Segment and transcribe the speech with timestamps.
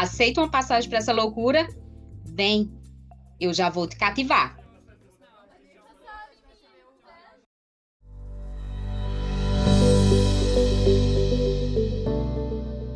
[0.00, 1.68] Aceita uma passagem para essa loucura?
[2.24, 2.72] Vem,
[3.38, 4.56] eu já vou te cativar.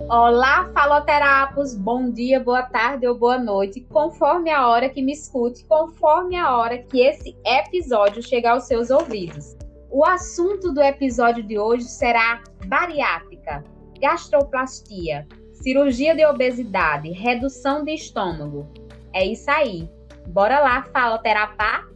[0.09, 1.75] Olá, faloterapos!
[1.75, 6.57] Bom dia, boa tarde ou boa noite, conforme a hora que me escute, conforme a
[6.57, 9.55] hora que esse episódio chegar aos seus ouvidos.
[9.91, 13.63] O assunto do episódio de hoje será bariátrica,
[14.01, 15.29] gastroplastia,
[15.65, 18.67] cirurgia de obesidade, redução de estômago.
[19.15, 19.89] É isso aí.
[20.27, 21.89] Bora lá, faloterapar.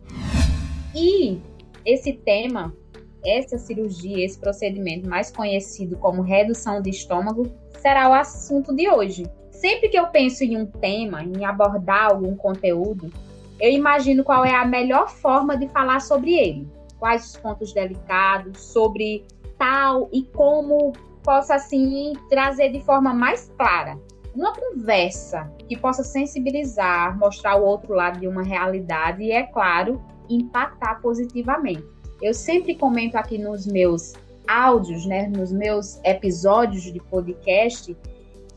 [0.95, 1.39] E
[1.85, 2.75] esse tema,
[3.23, 7.47] essa cirurgia, esse procedimento mais conhecido como redução de estômago,
[7.79, 9.31] será o assunto de hoje.
[9.51, 13.13] Sempre que eu penso em um tema, em abordar algum conteúdo,
[13.61, 16.67] eu imagino qual é a melhor forma de falar sobre ele.
[16.99, 19.27] Quais os pontos delicados, sobre
[19.59, 23.99] tal e como possa assim trazer de forma mais clara
[24.39, 30.01] uma conversa que possa sensibilizar, mostrar o outro lado de uma realidade e, é claro,
[30.29, 31.85] impactar positivamente.
[32.23, 34.13] Eu sempre comento aqui nos meus
[34.47, 37.97] áudios, né, nos meus episódios de podcast,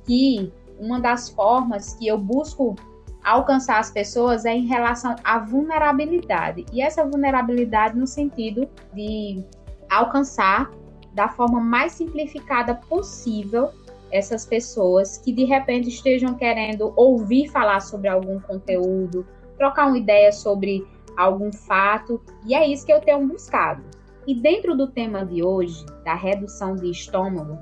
[0.06, 2.76] que uma das formas que eu busco
[3.24, 6.66] alcançar as pessoas é em relação à vulnerabilidade.
[6.72, 9.44] E essa vulnerabilidade no sentido de
[9.90, 10.72] alcançar
[11.14, 13.72] da forma mais simplificada possível
[14.12, 19.26] essas pessoas que de repente estejam querendo ouvir falar sobre algum conteúdo,
[19.58, 23.84] trocar uma ideia sobre algum fato, e é isso que eu tenho buscado.
[24.28, 27.58] E dentro do tema de hoje, da redução de estômago,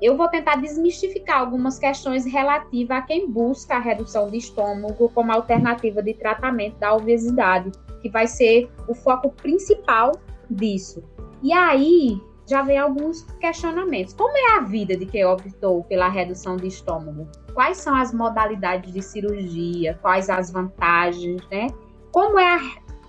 [0.00, 5.32] eu vou tentar desmistificar algumas questões relativas a quem busca a redução de estômago como
[5.32, 10.10] alternativa de tratamento da obesidade, que vai ser o foco principal
[10.50, 11.04] disso.
[11.40, 12.20] E aí,
[12.52, 14.12] já vem alguns questionamentos.
[14.12, 17.26] Como é a vida de quem optou pela redução de estômago?
[17.54, 19.98] Quais são as modalidades de cirurgia?
[20.02, 21.68] Quais as vantagens, né?
[22.12, 22.60] Como é a,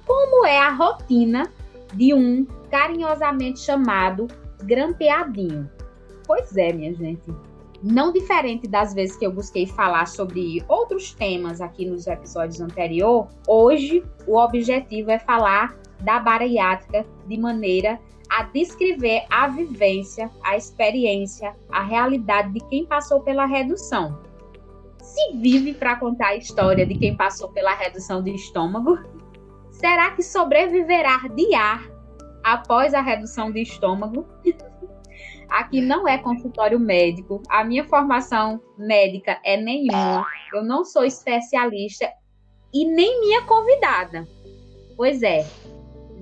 [0.06, 1.52] como é a rotina
[1.94, 4.28] de um carinhosamente chamado
[4.64, 5.70] grampeadinho?
[6.26, 7.30] Pois é, minha gente.
[7.84, 13.30] Não diferente das vezes que eu busquei falar sobre outros temas aqui nos episódios anteriores,
[13.46, 18.00] hoje o objetivo é falar da bariátrica de maneira
[18.34, 24.20] a descrever a vivência, a experiência, a realidade de quem passou pela redução.
[24.98, 28.98] Se vive para contar a história de quem passou pela redução de estômago,
[29.70, 31.88] será que sobreviverá de ar
[32.44, 34.26] após a redução de estômago?
[35.48, 42.12] Aqui não é consultório médico, a minha formação médica é nenhuma, eu não sou especialista
[42.74, 44.28] e nem minha convidada.
[44.98, 45.46] Pois é,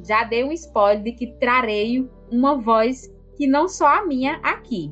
[0.03, 4.91] já dei um spoiler de que trarei uma voz que não só a minha aqui.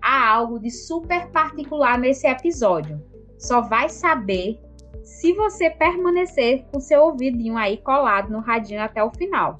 [0.00, 3.00] Há algo de super particular nesse episódio.
[3.38, 4.58] Só vai saber
[5.02, 9.56] se você permanecer com seu ouvidinho aí colado no radinho até o final.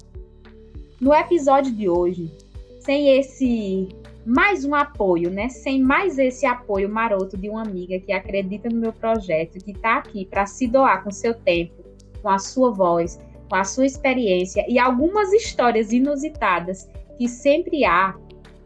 [0.99, 2.31] No episódio de hoje,
[2.79, 3.89] sem esse
[4.25, 5.49] mais um apoio, né?
[5.49, 9.97] Sem mais esse apoio maroto de uma amiga que acredita no meu projeto, que está
[9.97, 11.83] aqui para se doar com seu tempo,
[12.21, 13.19] com a sua voz,
[13.53, 18.15] com a sua experiência e algumas histórias inusitadas que sempre há,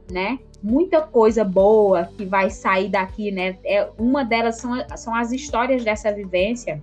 [0.10, 0.40] né?
[0.64, 3.58] Muita coisa boa que vai sair daqui, né?
[3.66, 6.82] É, uma delas são, são as histórias dessa vivência,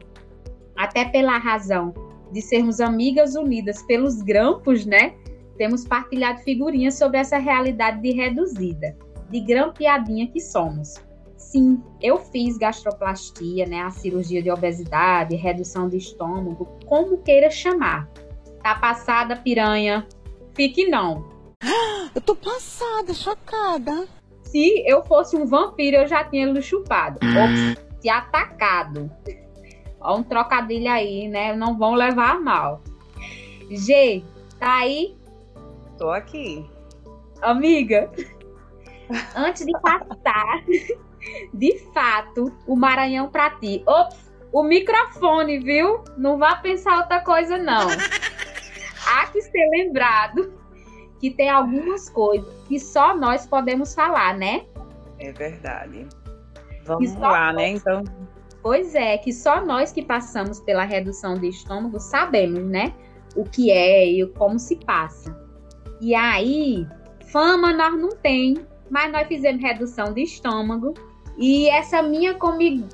[0.77, 1.95] até pela razão
[2.31, 5.15] de sermos amigas unidas pelos grampos, né?
[5.57, 8.95] Temos partilhado figurinhas sobre essa realidade de reduzida,
[9.31, 11.03] de grampeadinha que somos.
[11.55, 18.11] Sim, eu fiz gastroplastia, né, a cirurgia de obesidade, redução de estômago, como queira chamar.
[18.61, 20.05] Tá passada, piranha?
[20.53, 21.25] Fique não.
[22.13, 24.09] Eu tô passada, chocada.
[24.43, 27.19] Se eu fosse um vampiro, eu já tinha ele chupado.
[27.25, 29.11] Ou se atacado.
[30.01, 31.55] Ó, um trocadilho aí, né?
[31.57, 32.81] Não vão levar a mal.
[33.69, 34.23] G,
[34.61, 35.17] tá aí?
[35.99, 36.65] Tô aqui.
[37.43, 38.11] Amiga,
[39.35, 40.65] antes de passar
[41.53, 43.83] de fato, o Maranhão para ti.
[43.87, 46.03] Ops, o microfone, viu?
[46.17, 47.89] Não vá pensar outra coisa, não.
[49.07, 50.53] Há que ser lembrado
[51.21, 54.65] que tem algumas coisas que só nós podemos falar, né?
[55.19, 56.07] É verdade.
[56.85, 57.69] Vamos lá, né?
[57.71, 58.05] Então.
[58.63, 62.95] Pois é, que só nós que passamos pela redução de estômago sabemos, né?
[63.37, 65.37] O que é e como se passa.
[66.01, 66.87] E aí,
[67.33, 70.95] fama nós não tem, mas nós fizemos redução de estômago.
[71.37, 72.85] E essa minha comi...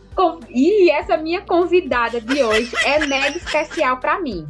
[0.49, 4.47] e essa minha convidada de hoje é mega especial para mim.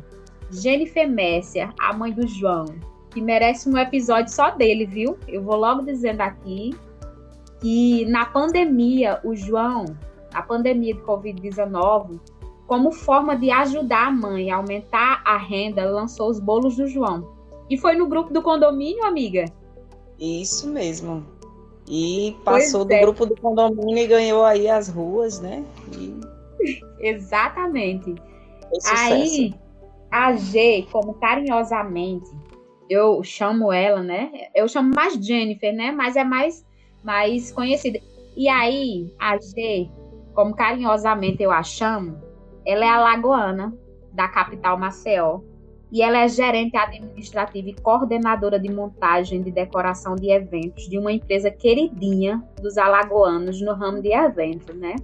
[0.50, 2.66] Jennifer Messia, a mãe do João,
[3.10, 5.18] que merece um episódio só dele, viu?
[5.26, 6.74] Eu vou logo dizendo aqui
[7.60, 9.84] que na pandemia, o João,
[10.32, 12.20] a pandemia de Covid-19,
[12.66, 17.28] como forma de ajudar a mãe a aumentar a renda, lançou os bolos do João.
[17.68, 19.44] E foi no grupo do condomínio, amiga?
[20.18, 21.24] Isso mesmo.
[21.92, 23.00] E passou do é.
[23.00, 25.64] grupo do condomínio e ganhou aí as ruas, né?
[25.98, 26.14] E...
[27.02, 28.14] Exatamente.
[28.96, 29.52] Aí,
[30.08, 32.30] a G, como carinhosamente,
[32.88, 34.30] eu chamo ela, né?
[34.54, 35.90] Eu chamo mais Jennifer, né?
[35.90, 36.64] Mas é mais,
[37.02, 37.98] mais conhecida.
[38.36, 39.90] E aí, a G,
[40.32, 42.16] como carinhosamente eu a chamo,
[42.64, 43.76] ela é alagoana,
[44.12, 45.40] da capital Maceió
[45.92, 51.12] e ela é gerente administrativa e coordenadora de montagem de decoração de eventos de uma
[51.12, 54.94] empresa queridinha dos alagoanos no ramo de eventos, né?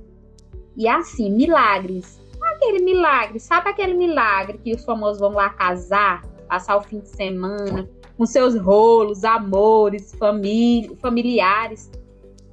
[0.77, 2.21] E assim, milagres.
[2.55, 7.09] Aquele milagre, sabe aquele milagre que os famosos vão lá casar, passar o fim de
[7.09, 11.91] semana, com seus rolos, amores, família, familiares.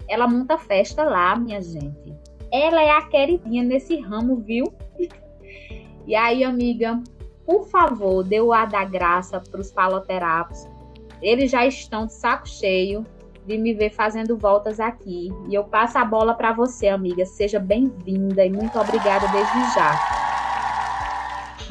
[0.08, 2.14] Ela monta festa lá, minha gente.
[2.52, 4.74] Ela é a queridinha nesse ramo, viu?
[6.06, 7.02] E aí, amiga,
[7.46, 10.68] por favor, dê o ar da graça para os faloterapos.
[11.22, 13.06] Eles já estão de saco cheio
[13.46, 15.30] de me ver fazendo voltas aqui.
[15.50, 17.26] E eu passo a bola para você, amiga.
[17.26, 20.24] Seja bem-vinda e muito obrigada desde já.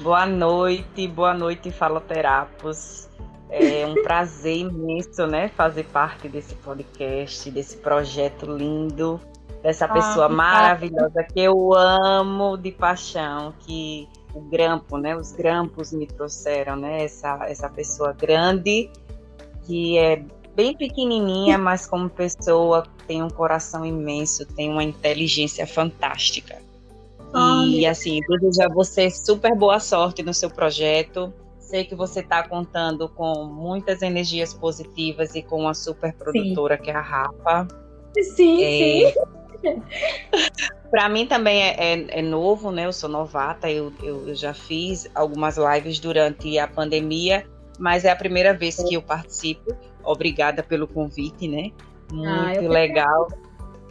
[0.00, 3.08] Boa noite, boa noite, faloterapos.
[3.50, 9.20] É um prazer imenso, né, fazer parte desse podcast, desse projeto lindo,
[9.62, 15.16] dessa ah, pessoa maravilhosa que eu amo de paixão, que o grampo, né?
[15.16, 17.04] Os grampos me trouxeram, né?
[17.04, 18.90] Essa, essa pessoa grande
[19.66, 20.24] que é
[20.54, 26.60] bem pequenininha, mas como pessoa tem um coração imenso, tem uma inteligência fantástica.
[27.66, 31.32] E assim, desejo a você super boa sorte no seu projeto.
[31.58, 36.82] Sei que você está contando com muitas energias positivas e com uma super produtora sim.
[36.82, 37.68] que é a Rafa.
[38.34, 39.12] Sim, é...
[39.60, 39.82] sim.
[40.92, 42.84] Para mim também é, é, é, novo, né?
[42.84, 47.46] Eu sou novata, eu, eu, eu, já fiz algumas lives durante a pandemia,
[47.78, 49.74] mas é a primeira vez que eu participo.
[50.04, 51.70] Obrigada pelo convite, né?
[52.12, 53.26] Muito ah, legal.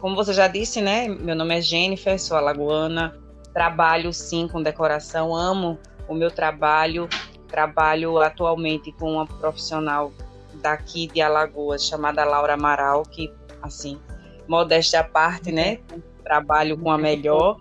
[0.00, 1.08] Como você já disse, né?
[1.08, 3.18] Meu nome é Jennifer, sou alagoana,
[3.52, 7.08] trabalho sim com decoração, amo o meu trabalho.
[7.48, 10.12] Trabalho atualmente com uma profissional
[10.62, 13.28] daqui de Alagoas chamada Laura Amaral, que
[13.60, 13.98] assim
[14.46, 15.80] modéstia à parte, né?
[16.22, 17.58] Trabalho com a melhor.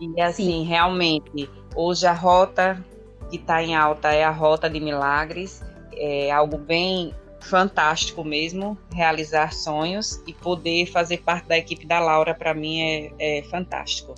[0.00, 0.64] E assim, Sim.
[0.64, 2.84] realmente, hoje a rota
[3.30, 5.62] que está em alta é a rota de milagres.
[5.96, 12.34] É algo bem fantástico mesmo, realizar sonhos e poder fazer parte da equipe da Laura,
[12.34, 14.14] para mim, é, é fantástico.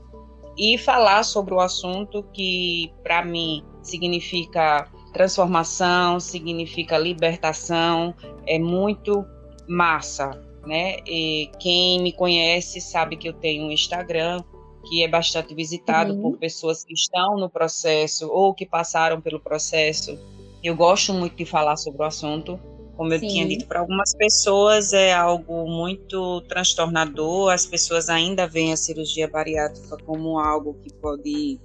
[0.56, 8.14] E falar sobre o assunto que, para mim, significa transformação, significa libertação,
[8.46, 9.24] é muito
[9.68, 10.30] massa,
[10.66, 10.98] né?
[11.06, 14.42] E quem me conhece sabe que eu tenho um Instagram
[14.88, 16.22] que é bastante visitado uhum.
[16.22, 20.18] por pessoas que estão no processo ou que passaram pelo processo.
[20.62, 22.58] Eu gosto muito de falar sobre o assunto.
[22.96, 23.28] Como eu Sim.
[23.28, 27.52] tinha dito para algumas pessoas, é algo muito transtornador.
[27.52, 31.60] As pessoas ainda veem a cirurgia bariátrica como algo que pode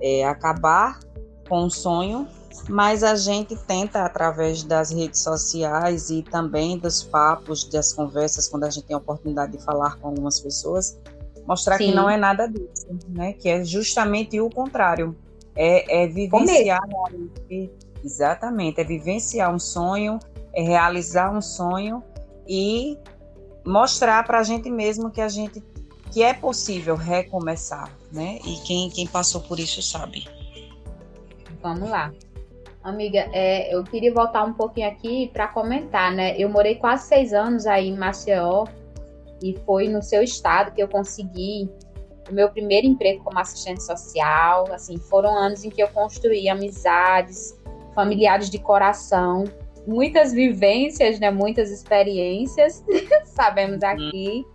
[0.00, 1.00] é, acabar
[1.48, 2.28] com o sonho,
[2.68, 8.64] mas a gente tenta, através das redes sociais e também dos papos, das conversas, quando
[8.64, 10.98] a gente tem a oportunidade de falar com algumas pessoas,
[11.46, 11.86] mostrar Sim.
[11.86, 13.32] que não é nada disso, né?
[13.32, 15.16] Que é justamente o contrário.
[15.54, 16.80] É, é vivenciar
[18.04, 20.20] exatamente, é vivenciar um sonho,
[20.54, 22.02] é realizar um sonho
[22.46, 22.96] e
[23.66, 25.62] mostrar para a gente mesmo que a gente
[26.10, 28.38] que é possível recomeçar, né?
[28.44, 30.26] E quem, quem passou por isso sabe.
[31.62, 32.12] Vamos lá.
[32.88, 36.36] Amiga, é, eu queria voltar um pouquinho aqui para comentar, né?
[36.38, 38.64] Eu morei quase seis anos aí em Maceió
[39.42, 41.70] e foi no seu estado que eu consegui
[42.30, 44.72] o meu primeiro emprego como assistente social.
[44.72, 47.58] Assim, foram anos em que eu construí amizades,
[47.94, 49.44] familiares de coração,
[49.86, 51.30] muitas vivências, né?
[51.30, 52.84] Muitas experiências,
[53.24, 54.46] sabemos aqui,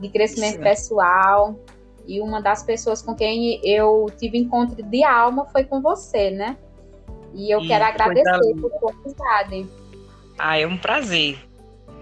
[0.00, 0.62] de crescimento Sim.
[0.62, 1.58] pessoal.
[2.06, 6.56] E uma das pessoas com quem eu tive encontro de alma foi com você, né?
[7.34, 9.68] E eu e quero agradecer por sua amizade.
[10.38, 11.38] Ah, é um prazer.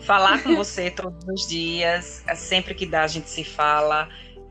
[0.00, 4.08] Falar com você todos os dias, é sempre que dá a gente se fala.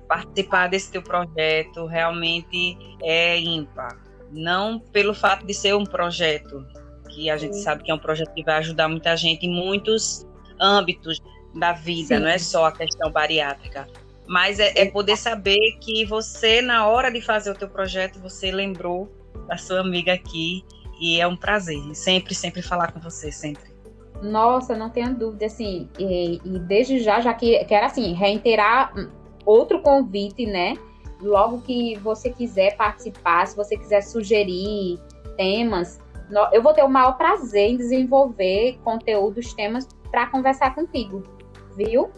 [0.08, 3.98] participar desse teu projeto realmente é ímpar.
[4.32, 6.66] Não pelo fato de ser um projeto,
[7.08, 7.64] que a gente Sim.
[7.64, 10.28] sabe que é um projeto que vai ajudar muita gente em muitos
[10.60, 11.22] âmbitos
[11.56, 12.22] da vida, Sim.
[12.22, 13.88] não é só a questão bariátrica.
[14.28, 18.52] Mas é, é, poder saber que você, na hora de fazer o teu projeto, você
[18.52, 19.10] lembrou
[19.48, 20.64] da sua amiga aqui.
[21.00, 21.80] E é um prazer.
[21.94, 23.78] Sempre, sempre falar com você, sempre.
[24.22, 28.92] Nossa, não tenha dúvida, assim, e, e desde já, já que quero, assim, reiterar
[29.46, 30.74] outro convite, né?
[31.22, 35.00] Logo que você quiser participar, se você quiser sugerir
[35.36, 36.00] temas,
[36.52, 41.24] eu vou ter o maior prazer em desenvolver conteúdos, temas para conversar contigo,
[41.76, 42.10] viu?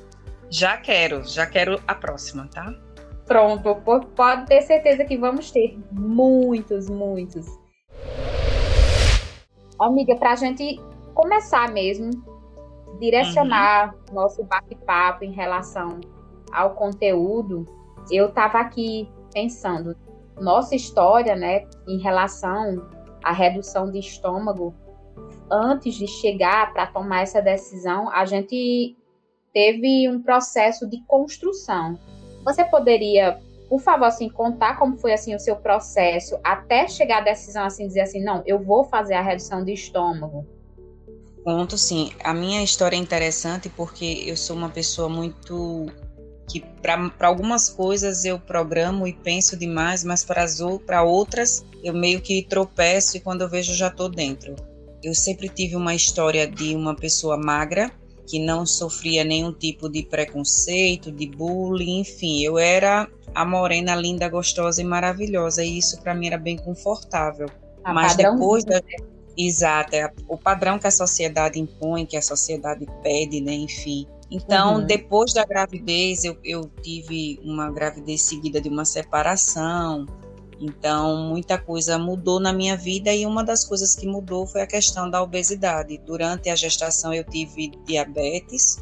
[0.49, 2.73] Já quero, já quero a próxima, tá?
[3.29, 3.75] Pronto,
[4.15, 7.45] pode ter certeza que vamos ter muitos, muitos.
[9.79, 10.81] Amiga, para a gente
[11.13, 12.09] começar mesmo,
[13.00, 14.15] direcionar uhum.
[14.15, 16.01] nosso bate-papo em relação
[16.51, 17.65] ao conteúdo,
[18.09, 19.95] eu estava aqui pensando,
[20.41, 22.83] nossa história, né, em relação
[23.24, 24.74] à redução de estômago,
[25.51, 28.98] antes de chegar para tomar essa decisão, a gente
[29.53, 31.95] teve um processo de construção.
[32.50, 33.39] Você poderia,
[33.70, 37.86] por favor, assim, contar como foi assim o seu processo até chegar à decisão assim,
[37.86, 40.48] dizer assim, não, eu vou fazer a redução de estômago?
[41.44, 42.12] Conto sim.
[42.24, 45.86] A minha história é interessante porque eu sou uma pessoa muito
[46.50, 52.41] que para algumas coisas eu programo e penso demais, mas para outras eu meio que
[52.41, 54.56] tropeço e quando eu vejo já estou dentro.
[55.03, 57.91] Eu sempre tive uma história de uma pessoa magra
[58.29, 64.29] que não sofria nenhum tipo de preconceito, de bullying, enfim, eu era a morena linda,
[64.29, 67.50] gostosa e maravilhosa e isso para mim era bem confortável.
[67.83, 68.81] A mas depois da
[69.41, 73.53] Exato, é o padrão que a sociedade impõe, que a sociedade pede, né?
[73.53, 74.05] Enfim.
[74.29, 74.86] Então, uhum.
[74.86, 80.05] depois da gravidez, eu, eu tive uma gravidez seguida de uma separação.
[80.59, 84.67] Então, muita coisa mudou na minha vida e uma das coisas que mudou foi a
[84.67, 85.97] questão da obesidade.
[86.05, 88.77] Durante a gestação, eu tive diabetes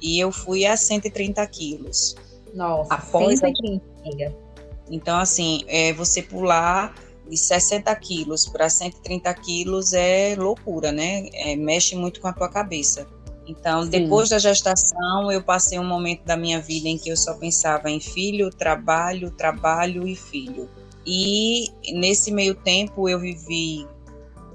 [0.00, 2.16] e eu fui a 130 quilos.
[2.54, 3.84] Nossa, após 130.
[4.26, 4.32] A...
[4.90, 6.94] Então, assim, é, você pular
[7.28, 11.28] de 60 quilos para 130 quilos é loucura, né?
[11.34, 13.06] É, mexe muito com a tua cabeça.
[13.46, 13.90] Então, Sim.
[13.90, 17.90] depois da gestação, eu passei um momento da minha vida em que eu só pensava
[17.90, 20.68] em filho, trabalho, trabalho e filho.
[21.06, 23.86] E nesse meio tempo, eu vivi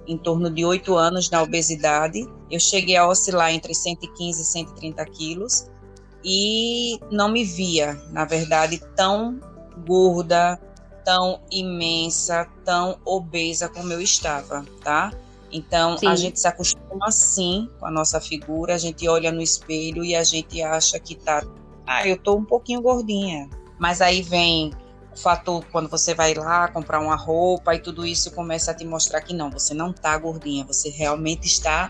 [0.07, 2.27] em torno de oito anos na obesidade.
[2.49, 5.69] Eu cheguei a oscilar entre 115 e 130 quilos
[6.23, 9.39] e não me via, na verdade, tão
[9.85, 10.59] gorda,
[11.03, 15.11] tão imensa, tão obesa como eu estava, tá?
[15.51, 16.07] Então, Sim.
[16.07, 20.15] a gente se acostuma assim com a nossa figura, a gente olha no espelho e
[20.15, 21.45] a gente acha que tá,
[21.85, 23.49] ah, eu tô um pouquinho gordinha.
[23.77, 24.71] Mas aí vem
[25.13, 28.85] o fator quando você vai lá comprar uma roupa e tudo isso começa a te
[28.85, 31.89] mostrar que não, você não tá gordinha, você realmente está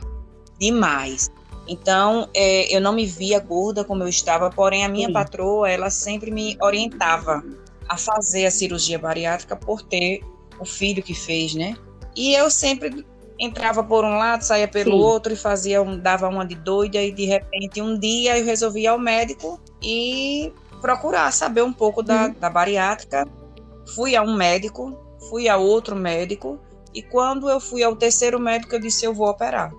[0.60, 1.32] demais.
[1.68, 5.13] Então, é, eu não me via gorda como eu estava, porém a minha Sim.
[5.13, 7.44] patroa, ela sempre me orientava
[7.88, 10.22] a fazer a cirurgia bariátrica por ter
[10.60, 11.77] o filho que fez, né?
[12.15, 13.06] E eu sempre
[13.39, 15.03] entrava por um lado, saía pelo Sim.
[15.03, 18.82] outro e fazia um, dava uma de doida e de repente um dia eu resolvi
[18.82, 20.51] ir ao médico e
[20.83, 22.33] procurar saber um pouco da, uhum.
[22.33, 23.25] da bariátrica.
[23.95, 24.99] Fui a um médico,
[25.29, 26.59] fui a outro médico
[26.93, 29.73] e quando eu fui ao terceiro médico eu disse eu vou operar.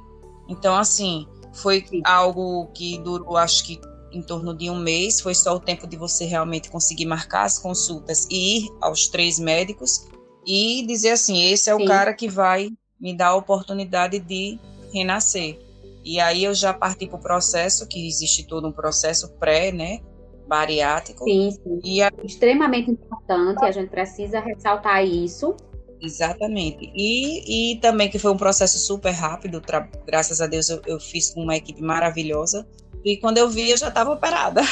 [0.49, 2.01] Então assim foi Sim.
[2.05, 3.79] algo que durou acho que
[4.15, 7.59] em torno de um mês, foi só o tempo de você realmente conseguir marcar as
[7.59, 10.07] consultas e ir aos três médicos
[10.47, 11.83] e dizer assim: esse é Sim.
[11.83, 14.59] o cara que vai me dar a oportunidade de
[14.93, 15.59] renascer.
[16.05, 20.01] E aí eu já parti para o processo, que existe todo um processo pré, né?
[20.47, 21.25] Bariátrico.
[21.25, 21.81] Sim, sim.
[21.83, 22.13] E a...
[22.23, 25.57] Extremamente importante, a gente precisa ressaltar isso.
[26.01, 26.91] Exatamente.
[26.95, 29.63] E, e também que foi um processo super rápido,
[30.07, 32.67] graças a Deus eu, eu fiz com uma equipe maravilhosa.
[33.05, 34.63] E quando eu vi, eu já estava operada.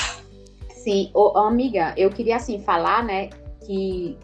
[0.71, 3.31] Sim, Ô, amiga, eu queria assim falar, né,
[3.64, 4.19] que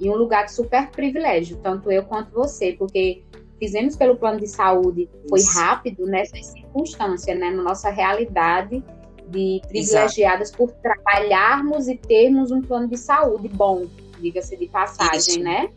[0.00, 3.22] em um lugar de super privilégio, tanto eu quanto você, porque
[3.58, 5.58] fizemos pelo plano de saúde, foi Isso.
[5.58, 8.82] rápido nessa circunstância, né, na nossa realidade
[9.28, 10.58] de privilegiadas Exato.
[10.58, 13.86] por trabalharmos e termos um plano de saúde bom,
[14.20, 15.38] diga-se de passagem, Isso.
[15.40, 15.68] né?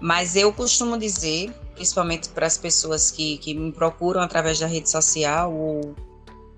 [0.00, 4.88] Mas eu costumo dizer, principalmente para as pessoas que, que me procuram através da rede
[4.88, 5.94] social ou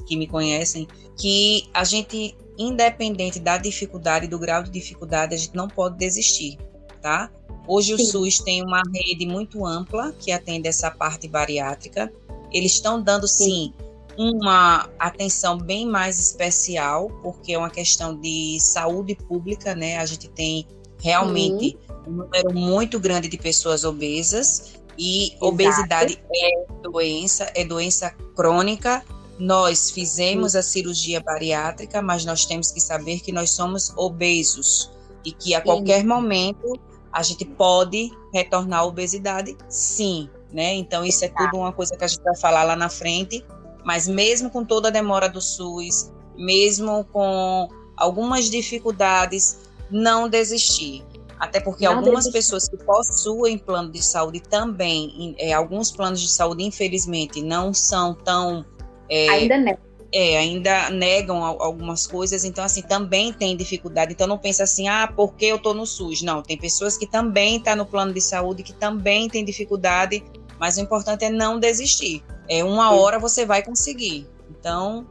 [0.06, 5.54] que me conhecem, que a gente, independente da dificuldade, do grau de dificuldade, a gente
[5.54, 6.58] não pode desistir,
[7.00, 7.30] tá?
[7.66, 8.02] Hoje Sim.
[8.02, 12.12] o SUS tem uma rede muito ampla que atende essa parte bariátrica.
[12.52, 18.58] Eles estão dando, sim, sim uma atenção bem mais especial, porque é uma questão de
[18.60, 19.98] saúde pública, né?
[19.98, 20.66] A gente tem
[20.98, 22.12] realmente uhum.
[22.12, 25.46] um número muito grande de pessoas obesas e Exato.
[25.46, 29.02] obesidade é doença, é doença crônica.
[29.38, 34.90] Nós fizemos a cirurgia bariátrica, mas nós temos que saber que nós somos obesos
[35.24, 36.78] e que a qualquer momento
[37.12, 40.74] a gente pode retornar à obesidade, sim, né?
[40.74, 43.44] Então isso é tudo uma coisa que a gente vai falar lá na frente,
[43.84, 49.58] mas mesmo com toda a demora do SUS, mesmo com algumas dificuldades,
[49.90, 51.04] não desistir.
[51.38, 52.38] Até porque não algumas desistir.
[52.38, 58.14] pessoas que possuem plano de saúde também, é, alguns planos de saúde, infelizmente, não são
[58.14, 58.64] tão.
[59.08, 64.12] É, Ainda não é, ainda negam algumas coisas, então assim, também tem dificuldade.
[64.12, 66.22] Então não pensa assim, ah, porque eu tô no SUS.
[66.22, 70.22] Não, tem pessoas que também estão tá no plano de saúde, que também tem dificuldade,
[70.58, 72.24] mas o importante é não desistir.
[72.50, 74.28] É uma hora você vai conseguir.
[74.50, 75.06] Então,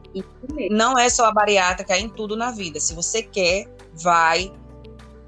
[0.70, 2.78] não é só a bariátrica, é em tudo na vida.
[2.78, 4.52] Se você quer, vai,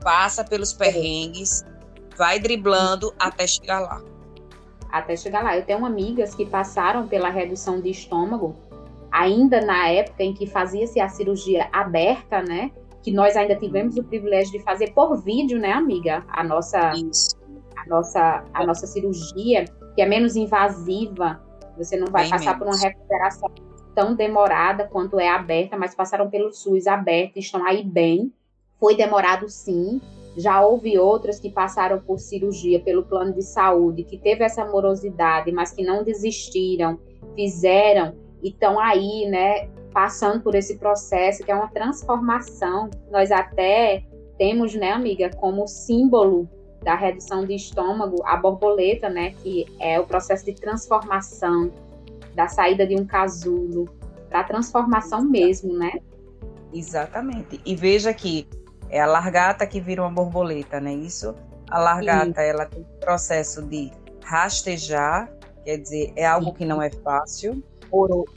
[0.02, 1.64] passa pelos perrengues,
[2.16, 4.02] vai driblando até chegar lá.
[4.90, 5.56] Até chegar lá.
[5.56, 8.54] Eu tenho amigas que passaram pela redução de estômago
[9.10, 12.70] ainda na época em que fazia-se a cirurgia aberta, né?
[13.02, 16.24] Que nós ainda tivemos o privilégio de fazer por vídeo, né, amiga?
[16.28, 17.36] A nossa, Isso.
[17.76, 19.64] a nossa, a nossa cirurgia,
[19.94, 21.40] que é menos invasiva.
[21.76, 22.58] Você não vai Bem passar menos.
[22.58, 23.50] por uma recuperação
[23.94, 28.32] tão demorada quanto é aberta, mas passaram pelo SUS aberto, estão aí bem.
[28.78, 30.00] Foi demorado sim.
[30.36, 35.52] Já houve outras que passaram por cirurgia pelo plano de saúde, que teve essa morosidade,
[35.52, 36.98] mas que não desistiram,
[37.34, 42.88] fizeram e estão aí, né, passando por esse processo que é uma transformação.
[43.10, 44.04] Nós até
[44.38, 46.48] temos, né, amiga, como símbolo
[46.82, 51.70] da redução de estômago a borboleta, né, que é o processo de transformação
[52.34, 53.88] da saída de um casulo
[54.28, 55.92] para a transformação mesmo, né?
[56.72, 57.60] Exatamente.
[57.66, 58.48] E veja que
[58.88, 60.94] é a largata que vira uma borboleta, né?
[60.94, 61.34] Isso.
[61.70, 63.90] A largata, ela tem um processo de
[64.22, 65.30] rastejar,
[65.64, 67.62] quer dizer, é algo que não é fácil,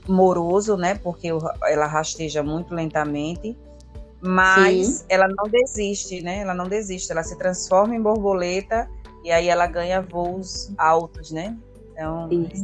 [0.08, 0.96] moroso, né?
[0.96, 1.30] Porque
[1.64, 3.58] ela rasteja muito lentamente,
[4.26, 5.06] mas Sim.
[5.10, 6.40] ela não desiste, né?
[6.40, 8.90] Ela não desiste, ela se transforma em borboleta
[9.24, 11.56] e aí ela ganha voos altos, né?
[11.92, 12.64] Então, Isso.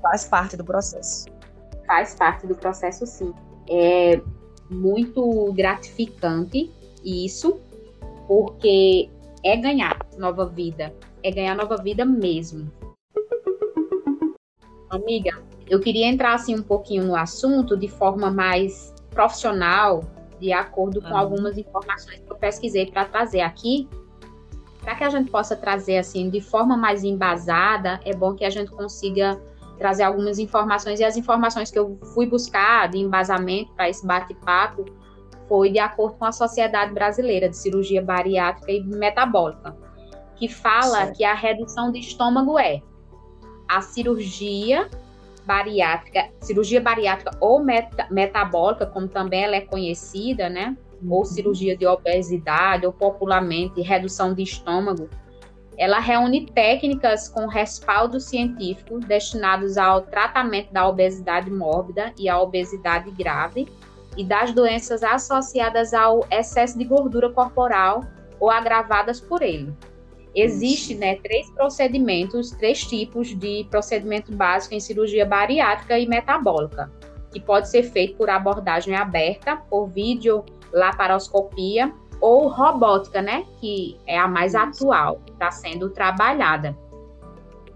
[0.00, 1.26] faz parte do processo.
[1.86, 3.34] Faz parte do processo, sim.
[3.68, 4.20] É
[4.70, 6.70] muito gratificante
[7.04, 7.60] isso,
[8.26, 9.10] porque
[9.44, 12.70] é ganhar nova vida, é ganhar nova vida mesmo.
[14.88, 20.02] Amiga, eu queria entrar assim um pouquinho no assunto de forma mais profissional,
[20.42, 21.16] de acordo com uhum.
[21.16, 23.88] algumas informações que eu pesquisei para trazer aqui,
[24.80, 28.50] para que a gente possa trazer assim de forma mais embasada, é bom que a
[28.50, 29.40] gente consiga
[29.78, 34.84] trazer algumas informações e as informações que eu fui buscar de embasamento para esse bate-papo
[35.48, 39.76] foi de acordo com a Sociedade Brasileira de Cirurgia Bariátrica e Metabólica,
[40.34, 41.16] que fala certo.
[41.16, 42.82] que a redução de estômago é
[43.68, 44.90] a cirurgia
[45.44, 50.76] bariátrica, cirurgia bariátrica ou meta, metabólica, como também ela é conhecida, né?
[51.08, 51.24] Ou uhum.
[51.24, 55.08] cirurgia de obesidade, ou popularmente redução de estômago,
[55.76, 63.10] ela reúne técnicas com respaldo científico destinados ao tratamento da obesidade mórbida e à obesidade
[63.10, 63.66] grave
[64.16, 68.04] e das doenças associadas ao excesso de gordura corporal
[68.38, 69.74] ou agravadas por ele.
[70.34, 76.90] Existe, né, três procedimentos, três tipos de procedimento básico em cirurgia bariátrica e metabólica,
[77.30, 84.16] que pode ser feito por abordagem aberta, por vídeo laparoscopia ou robótica, né, que é
[84.18, 86.76] a mais atual, está sendo trabalhada,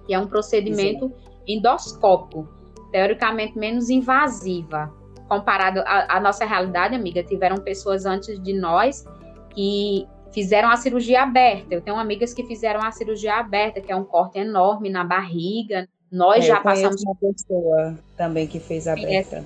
[0.07, 1.13] que é um procedimento
[1.47, 2.49] endoscópico,
[2.91, 4.93] teoricamente menos invasiva,
[5.29, 7.23] comparado à nossa realidade, amiga.
[7.23, 9.05] Tiveram pessoas antes de nós
[9.51, 11.75] que fizeram a cirurgia aberta.
[11.75, 15.89] Eu tenho amigas que fizeram a cirurgia aberta, que é um corte enorme na barriga.
[16.11, 19.45] Nós é, já passamos uma pessoa também que fez aberta.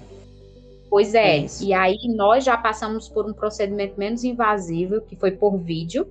[0.90, 1.64] Pois é, Isso.
[1.64, 6.06] e aí nós já passamos por um procedimento menos invasivo, que foi por vídeo,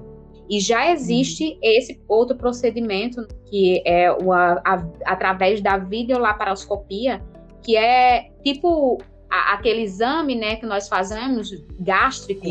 [0.49, 1.59] e já existe hum.
[1.61, 7.21] esse outro procedimento, que é uma, a, através da videolaparoscopia,
[7.61, 12.47] que é tipo a, aquele exame né, que nós fazemos gástrico.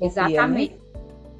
[0.00, 0.74] Exatamente.
[0.74, 0.83] Né?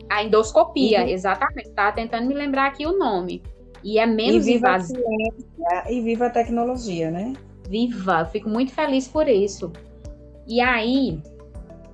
[0.08, 1.08] A endoscopia, uhum.
[1.08, 1.68] exatamente.
[1.68, 3.42] Estava tentando me lembrar aqui o nome.
[3.82, 5.02] E é menos e invasivo.
[5.88, 7.34] E viva a tecnologia, né?
[7.68, 8.24] Viva!
[8.26, 9.72] Fico muito feliz por isso.
[10.46, 11.20] E aí,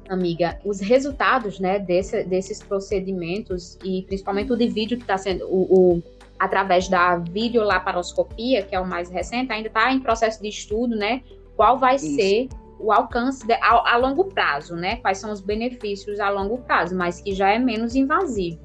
[0.08, 5.46] amiga, os resultados, né, desse, desses procedimentos e principalmente o de vídeo que está sendo
[5.46, 6.02] o, o,
[6.38, 11.22] através da videolaparoscopia, que é o mais recente, ainda está em processo de estudo, né?
[11.60, 12.14] qual vai Isso.
[12.14, 12.48] ser
[12.80, 14.96] o alcance de, a, a, longo prazo, né?
[14.96, 18.60] Quais são os benefícios a longo prazo, mas que já é menos invasivo.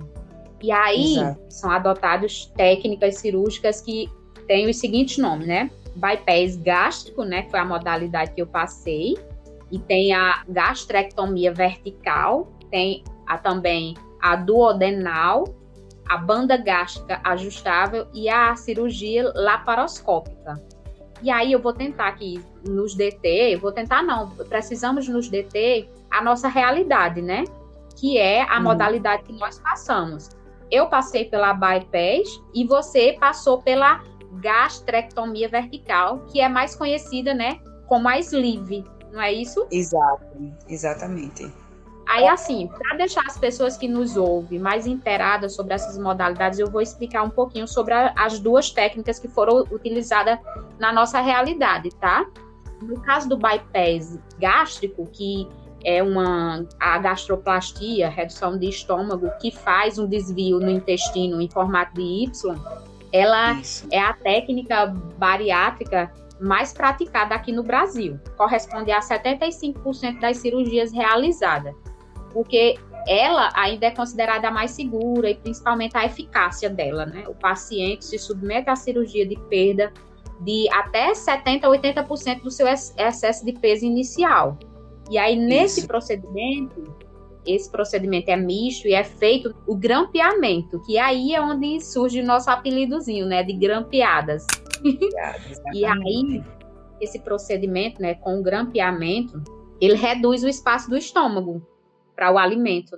[0.61, 1.41] E aí Exato.
[1.49, 4.09] são adotadas técnicas cirúrgicas que
[4.47, 5.69] têm os seguintes nomes, né?
[5.95, 7.47] Bypass gástrico, né?
[7.49, 9.15] Foi a modalidade que eu passei.
[9.71, 15.43] E tem a gastrectomia vertical, tem a, também a duodenal,
[16.07, 20.53] a banda gástrica ajustável e a cirurgia laparoscópica.
[21.21, 25.89] E aí eu vou tentar aqui nos deter, eu vou tentar não, precisamos nos deter
[26.11, 27.43] a nossa realidade, né?
[27.95, 28.63] Que é a uhum.
[28.63, 30.29] modalidade que nós passamos.
[30.69, 34.03] Eu passei pela bypass e você passou pela
[34.41, 39.65] gastrectomia vertical, que é mais conhecida, né, como a sleeve, não é isso?
[39.71, 40.25] Exato,
[40.67, 41.51] exatamente.
[42.07, 46.69] Aí, assim, para deixar as pessoas que nos ouvem mais inteiradas sobre essas modalidades, eu
[46.69, 50.37] vou explicar um pouquinho sobre a, as duas técnicas que foram utilizadas
[50.79, 52.25] na nossa realidade, tá?
[52.81, 55.47] No caso do bypass gástrico, que
[55.83, 61.95] é uma a gastroplastia, redução de estômago, que faz um desvio no intestino em formato
[61.95, 62.55] de Y,
[63.11, 63.87] ela Isso.
[63.91, 64.87] é a técnica
[65.17, 68.19] bariátrica mais praticada aqui no Brasil.
[68.35, 71.73] Corresponde a 75% das cirurgias realizadas
[72.35, 77.25] porque ela ainda é considerada a mais segura e principalmente a eficácia dela, né?
[77.29, 79.93] O paciente se submete à cirurgia de perda
[80.41, 84.59] de até 70 a 80% do seu excesso de peso inicial.
[85.09, 85.87] E aí nesse Isso.
[85.87, 86.93] procedimento,
[87.45, 92.25] esse procedimento é misto e é feito o grampeamento, que aí é onde surge o
[92.25, 94.45] nosso apelidozinho, né, de grampeadas.
[95.73, 96.43] e aí
[96.99, 99.41] esse procedimento, né, com o grampeamento,
[99.79, 101.65] ele reduz o espaço do estômago
[102.15, 102.97] para o alimento.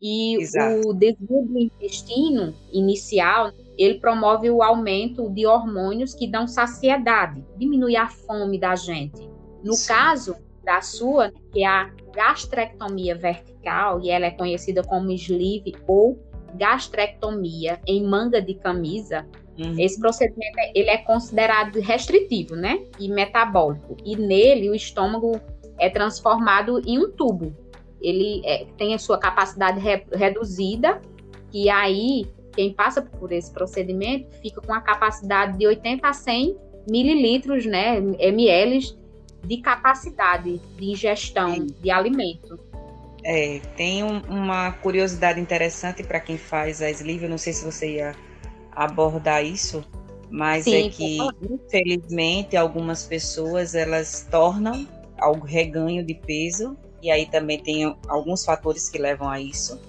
[0.00, 0.88] E Exato.
[0.88, 7.94] o desvio do intestino inicial, ele promove o aumento de hormônios que dão saciedade, diminui
[7.94, 9.30] a fome da gente.
[9.62, 9.88] No Sim.
[9.88, 16.18] caso da sua, que é a gastrectomia vertical, e ela é conhecida como sleeve ou
[16.54, 19.24] gastrectomia em manga de camisa,
[19.56, 19.78] uhum.
[19.78, 22.84] esse procedimento ele é considerado restritivo, né?
[22.98, 23.96] E metabólico.
[24.04, 25.40] E nele o estômago
[25.78, 27.54] é transformado em um tubo
[28.02, 31.00] ele é, tem a sua capacidade re, reduzida,
[31.52, 36.56] e aí quem passa por esse procedimento fica com a capacidade de 80 a 100
[36.88, 38.96] mililitros, né, ml
[39.44, 41.66] de capacidade de ingestão Sim.
[41.80, 42.58] de alimento.
[43.24, 47.64] É, tem um, uma curiosidade interessante para quem faz a sleeve, eu não sei se
[47.64, 48.16] você ia
[48.72, 49.84] abordar isso,
[50.30, 54.88] mas Sim, é que infelizmente algumas pessoas elas tornam
[55.18, 59.80] ao reganho de peso e aí também tem alguns fatores que levam a isso.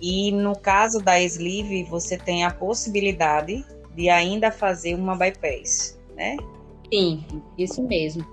[0.00, 6.36] E no caso da sleeve, você tem a possibilidade de ainda fazer uma bypass, né?
[6.92, 7.24] Sim,
[7.56, 8.24] isso mesmo.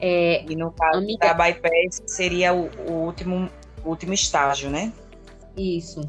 [0.00, 1.28] É, e no caso amiga...
[1.28, 3.48] da bypass seria o, o último,
[3.84, 4.92] último estágio, né?
[5.56, 6.00] Isso.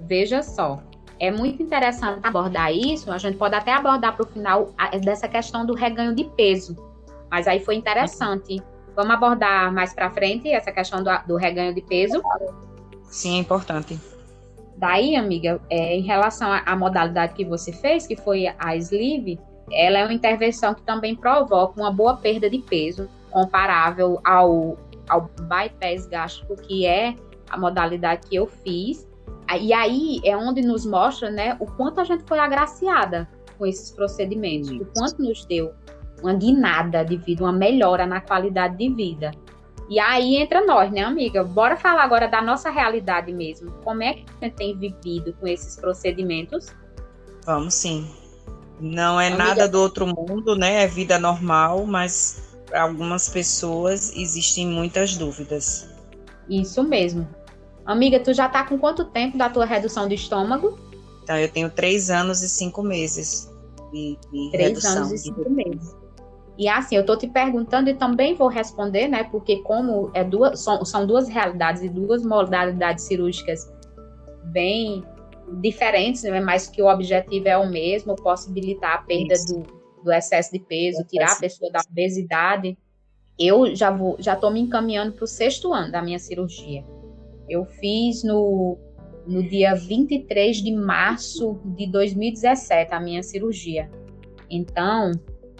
[0.00, 0.82] Veja só,
[1.18, 3.10] é muito interessante abordar isso.
[3.10, 6.76] A gente pode até abordar para o final dessa questão do reganho de peso.
[7.30, 8.62] Mas aí foi interessante
[8.96, 12.22] Vamos abordar mais para frente essa questão do, do, reganho de peso.
[13.04, 14.00] Sim, é importante.
[14.78, 19.38] Daí, amiga, é, em relação à modalidade que você fez, que foi a sleeve,
[19.70, 24.78] ela é uma intervenção que também provoca uma boa perda de peso, comparável ao,
[25.08, 27.14] ao bypass gástrico, que é
[27.50, 29.06] a modalidade que eu fiz.
[29.60, 33.28] E aí é onde nos mostra né, o quanto a gente foi agraciada
[33.58, 35.72] com esses procedimentos, o quanto nos deu
[36.22, 39.30] uma guinada de vida, uma melhora na qualidade de vida.
[39.88, 41.44] E aí entra nós, né, amiga?
[41.44, 43.70] Bora falar agora da nossa realidade mesmo.
[43.84, 46.66] Como é que a gente tem vivido com esses procedimentos?
[47.44, 48.10] Vamos sim.
[48.80, 50.82] Não é amiga, nada do outro mundo, né?
[50.82, 55.88] É vida normal, mas para algumas pessoas existem muitas dúvidas.
[56.48, 57.26] Isso mesmo.
[57.84, 60.78] Amiga, tu já tá com quanto tempo da tua redução do estômago?
[61.22, 63.48] Então, eu tenho três anos e cinco meses
[63.92, 64.92] de, de três redução.
[64.92, 65.94] Três anos e cinco meses.
[66.58, 69.24] E assim, eu estou te perguntando e também vou responder, né?
[69.24, 73.70] Porque como é duas, são, são duas realidades e duas modalidades cirúrgicas
[74.44, 75.04] bem
[75.60, 76.40] diferentes, né?
[76.40, 81.04] mas que o objetivo é o mesmo, possibilitar a perda do, do, excesso de peso,
[81.04, 82.76] tirar a pessoa da obesidade.
[83.38, 86.84] Eu já vou, já estou me encaminhando para o sexto ano da minha cirurgia.
[87.48, 88.78] Eu fiz no,
[89.26, 93.90] no dia 23 de março de 2017 a minha cirurgia.
[94.50, 95.12] Então,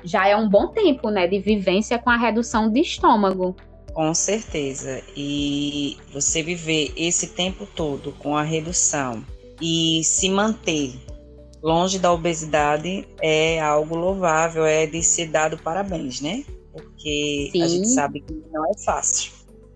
[0.07, 3.57] já é um bom tempo, né, de vivência com a redução de estômago.
[3.93, 5.03] Com certeza.
[5.17, 9.25] E você viver esse tempo todo com a redução
[9.61, 10.95] e se manter
[11.63, 16.45] longe da obesidade é algo louvável, é de ser dado parabéns, né?
[16.73, 17.63] Porque Sim.
[17.63, 19.33] a gente sabe que não é fácil.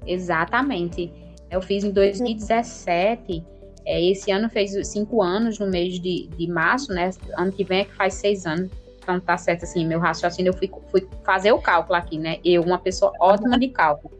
[0.06, 1.12] Exatamente.
[1.50, 3.42] Eu fiz em 2017.
[3.86, 7.10] É, esse ano fez cinco anos no mês de, de março, né?
[7.36, 8.70] Ano que vem é que faz seis anos.
[9.10, 12.38] Então tá certo assim, meu raciocínio, eu fui, fui fazer o cálculo aqui, né?
[12.44, 14.16] Eu, uma pessoa ótima de cálculo.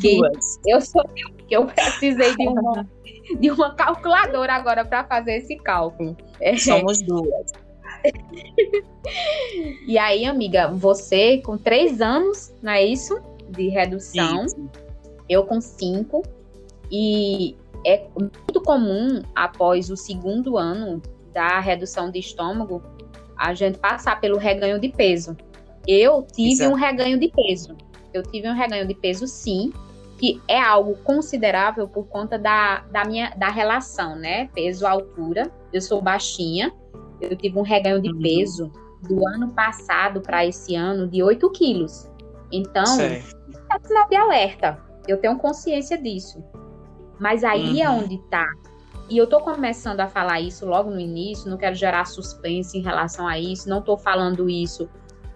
[0.00, 0.20] que
[0.66, 1.04] eu sou
[1.46, 2.88] que eu precisei de uma,
[3.38, 6.16] de uma calculadora agora para fazer esse cálculo.
[6.40, 6.56] É.
[6.56, 7.52] Somos duas.
[9.86, 13.20] e aí, amiga, você com três anos, não é isso?
[13.48, 14.46] De redução.
[14.46, 14.70] Isso.
[15.28, 16.22] Eu com cinco.
[16.90, 17.56] E
[17.86, 21.00] é muito comum, após o segundo ano
[21.32, 22.82] da redução de estômago,
[23.42, 25.36] a gente passar pelo reganho de peso.
[25.86, 26.70] Eu tive Exato.
[26.70, 27.76] um reganho de peso.
[28.14, 29.72] Eu tive um reganho de peso, sim,
[30.16, 34.46] que é algo considerável por conta da, da minha da relação, né?
[34.54, 35.50] Peso-altura.
[35.72, 36.72] Eu sou baixinha.
[37.20, 38.20] Eu tive um reganho de uhum.
[38.20, 38.70] peso
[39.02, 42.08] do ano passado para esse ano de 8 quilos.
[42.52, 43.20] Então, é
[43.82, 44.78] sinal de alerta.
[45.08, 46.44] Eu tenho consciência disso.
[47.18, 47.98] Mas aí é uhum.
[47.98, 48.46] é onde está
[49.12, 52.80] e eu tô começando a falar isso logo no início, não quero gerar suspense em
[52.80, 54.88] relação a isso, não tô falando isso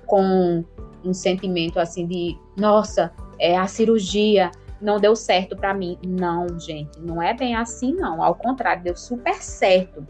[0.07, 0.65] com
[1.05, 5.99] um sentimento assim de, nossa, é a cirurgia não deu certo para mim.
[6.07, 8.23] Não, gente, não é bem assim não.
[8.23, 10.07] Ao contrário, deu super certo.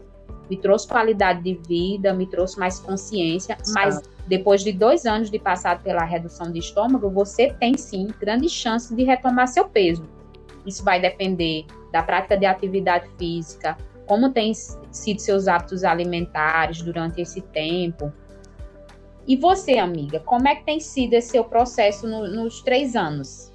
[0.49, 5.37] Me trouxe qualidade de vida, me trouxe mais consciência, mas depois de dois anos de
[5.39, 10.05] passado pela redução de estômago, você tem sim grande chance de retomar seu peso.
[10.65, 11.65] Isso vai depender
[11.97, 18.13] da prática de atividade física, como têm sido seus hábitos alimentares durante esse tempo.
[19.27, 23.51] E você, amiga, como é que tem sido esse seu processo no, nos três anos?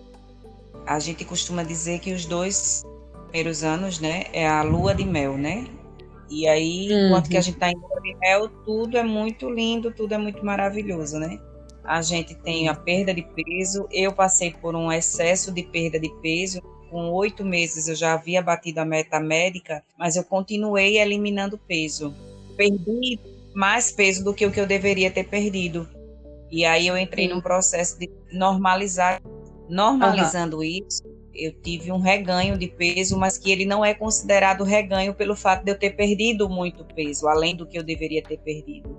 [0.87, 2.83] A gente costuma dizer que os dois
[3.29, 5.67] primeiros anos, né, é a lua de mel, né?
[6.29, 7.07] E aí, uhum.
[7.07, 10.19] enquanto que a gente está em lua de mel, tudo é muito lindo, tudo é
[10.19, 11.39] muito maravilhoso, né?
[11.85, 13.87] A gente tem a perda de peso.
[13.91, 16.61] Eu passei por um excesso de perda de peso
[16.93, 22.15] com oito meses eu já havia batido a meta médica, mas eu continuei eliminando peso.
[22.55, 23.19] Perdi
[23.55, 25.89] mais peso do que o que eu deveria ter perdido.
[26.51, 27.35] E aí eu entrei Sim.
[27.35, 29.23] num processo de normalizar.
[29.71, 30.63] Normalizando uhum.
[30.65, 31.03] isso,
[31.35, 35.65] eu tive um reganho de peso, mas que ele não é considerado reganho pelo fato
[35.65, 38.99] de eu ter perdido muito peso, além do que eu deveria ter perdido.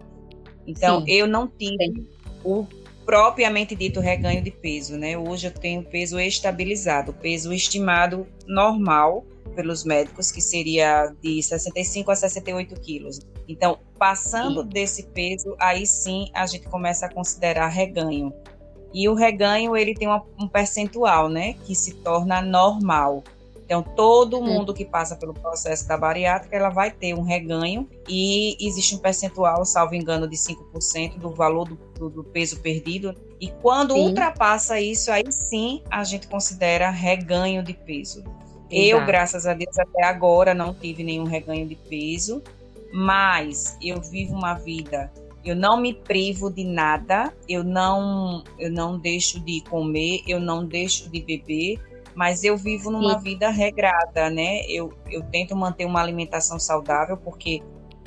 [0.65, 1.11] Então, Sim.
[1.11, 2.07] eu não tive Sim.
[2.43, 2.65] o
[3.05, 5.17] propriamente dito reganho de peso, né?
[5.17, 12.15] Hoje eu tenho peso estabilizado, peso estimado normal pelos médicos, que seria de 65 a
[12.15, 13.19] 68 quilos.
[13.47, 14.69] Então, passando sim.
[14.69, 18.33] desse peso, aí sim a gente começa a considerar reganho.
[18.93, 21.53] E o reganho, ele tem uma, um percentual, né?
[21.65, 23.23] Que se torna normal.
[23.73, 28.55] Então, todo mundo que passa pelo processo da bariátrica, ela vai ter um reganho e
[28.63, 33.15] existe um percentual, salvo engano, de 5% do valor do, do, do, peso perdido.
[33.41, 34.01] E quando sim.
[34.01, 38.19] ultrapassa isso, aí sim a gente considera reganho de peso.
[38.19, 38.69] Exato.
[38.69, 42.43] Eu, graças a Deus, até agora não tive nenhum reganho de peso,
[42.93, 45.11] mas eu vivo uma vida
[45.43, 50.65] eu não me privo de nada, eu não eu não deixo de comer, eu não
[50.65, 51.81] deixo de beber,
[52.15, 53.23] mas eu vivo numa Sim.
[53.23, 54.61] vida regrada, né?
[54.67, 57.61] Eu, eu tento manter uma alimentação saudável, porque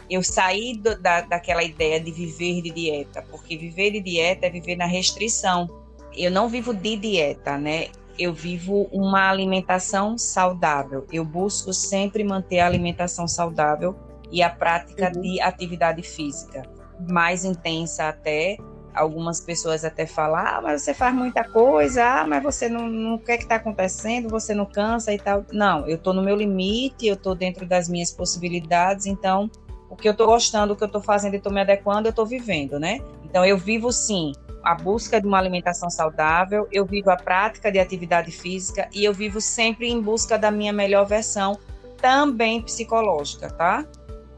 [0.08, 4.50] eu saí do, da, daquela ideia de viver de dieta, porque viver de dieta é
[4.50, 5.68] viver na restrição.
[6.16, 7.88] Eu não vivo de dieta, né?
[8.18, 11.06] Eu vivo uma alimentação saudável.
[11.12, 13.94] Eu busco sempre manter a alimentação saudável
[14.30, 15.20] e a prática uhum.
[15.20, 16.62] de atividade física
[17.08, 18.56] mais intensa até,
[18.96, 23.18] algumas pessoas até falam, ah, mas você faz muita coisa, ah, mas você não, não
[23.18, 25.44] quer que está acontecendo, você não cansa e tal.
[25.52, 29.50] Não, eu estou no meu limite, eu estou dentro das minhas possibilidades, então
[29.90, 32.10] o que eu estou gostando, o que eu estou fazendo e estou me adequando, eu
[32.10, 33.00] estou vivendo, né?
[33.24, 34.32] Então eu vivo sim
[34.64, 39.12] a busca de uma alimentação saudável, eu vivo a prática de atividade física e eu
[39.12, 41.56] vivo sempre em busca da minha melhor versão,
[41.98, 43.84] também psicológica, tá?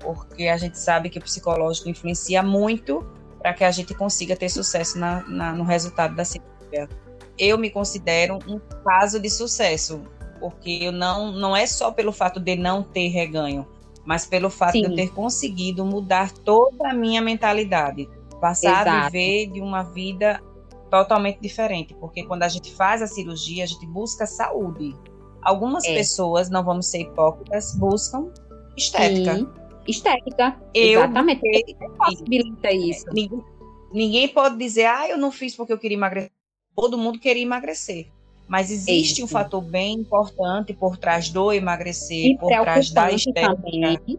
[0.01, 3.07] Porque a gente sabe que o psicológico influencia muito
[3.39, 6.89] para que a gente consiga ter sucesso na, na, no resultado da cirurgia.
[7.39, 10.03] Eu me considero um caso de sucesso,
[10.41, 13.67] porque eu não, não é só pelo fato de não ter reganho,
[14.05, 14.83] mas pelo fato Sim.
[14.83, 18.09] de eu ter conseguido mudar toda a minha mentalidade,
[18.41, 18.91] passar Exato.
[18.91, 20.43] a viver de uma vida
[20.91, 24.97] totalmente diferente, porque quando a gente faz a cirurgia, a gente busca saúde.
[25.43, 25.95] Algumas é.
[25.95, 28.33] pessoas, não vamos ser hipócritas, buscam
[28.77, 29.37] estética.
[29.37, 29.49] Sim
[29.89, 30.57] estética.
[30.75, 31.41] Eu Exatamente.
[31.41, 33.07] Porque possibilita isso.
[33.13, 33.45] Ninguém,
[33.93, 36.31] ninguém, pode dizer, ah, eu não fiz porque eu queria emagrecer.
[36.77, 38.07] Todo mundo queria emagrecer.
[38.47, 43.55] Mas existe um fator bem importante por trás do emagrecer, e por trás da estética.
[43.55, 44.19] Também.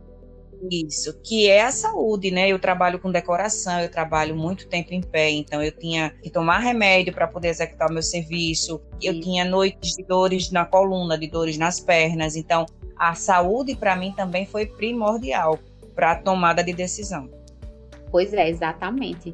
[0.69, 2.49] Isso, que é a saúde, né?
[2.49, 6.59] Eu trabalho com decoração, eu trabalho muito tempo em pé, então eu tinha que tomar
[6.59, 8.81] remédio para poder executar o meu serviço.
[9.01, 9.19] Eu Sim.
[9.21, 12.35] tinha noites de dores na coluna, de dores nas pernas.
[12.35, 12.65] Então,
[12.99, 15.57] a saúde para mim também foi primordial
[15.95, 17.29] para a tomada de decisão.
[18.11, 19.33] Pois é, exatamente.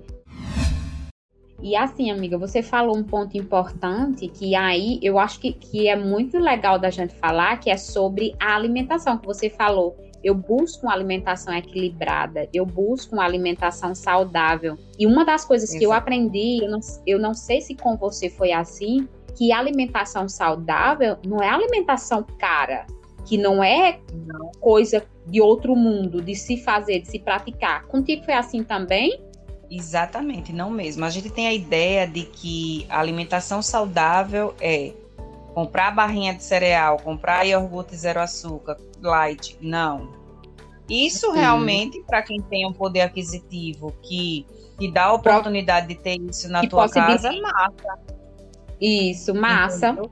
[1.61, 5.95] E assim, amiga, você falou um ponto importante que aí eu acho que, que é
[5.95, 9.97] muito legal da gente falar, que é sobre a alimentação que você falou.
[10.23, 14.77] Eu busco uma alimentação equilibrada, eu busco uma alimentação saudável.
[14.99, 15.79] E uma das coisas Exato.
[15.79, 20.27] que eu aprendi, eu não, eu não sei se com você foi assim, que alimentação
[20.27, 22.85] saudável não é alimentação cara,
[23.25, 23.99] que não é
[24.59, 27.85] coisa de outro mundo, de se fazer, de se praticar.
[27.87, 29.19] Contigo foi assim também?
[29.69, 31.03] Exatamente, não mesmo.
[31.03, 34.93] A gente tem a ideia de que a alimentação saudável é
[35.53, 39.57] comprar barrinha de cereal, comprar iogurte zero açúcar, light.
[39.59, 40.09] Não.
[40.87, 44.45] Isso realmente, para quem tem um poder aquisitivo que,
[44.77, 47.99] que dá a oportunidade de ter isso na que tua casa, massa.
[48.79, 49.89] Isso, massa.
[49.89, 50.11] Entendeu?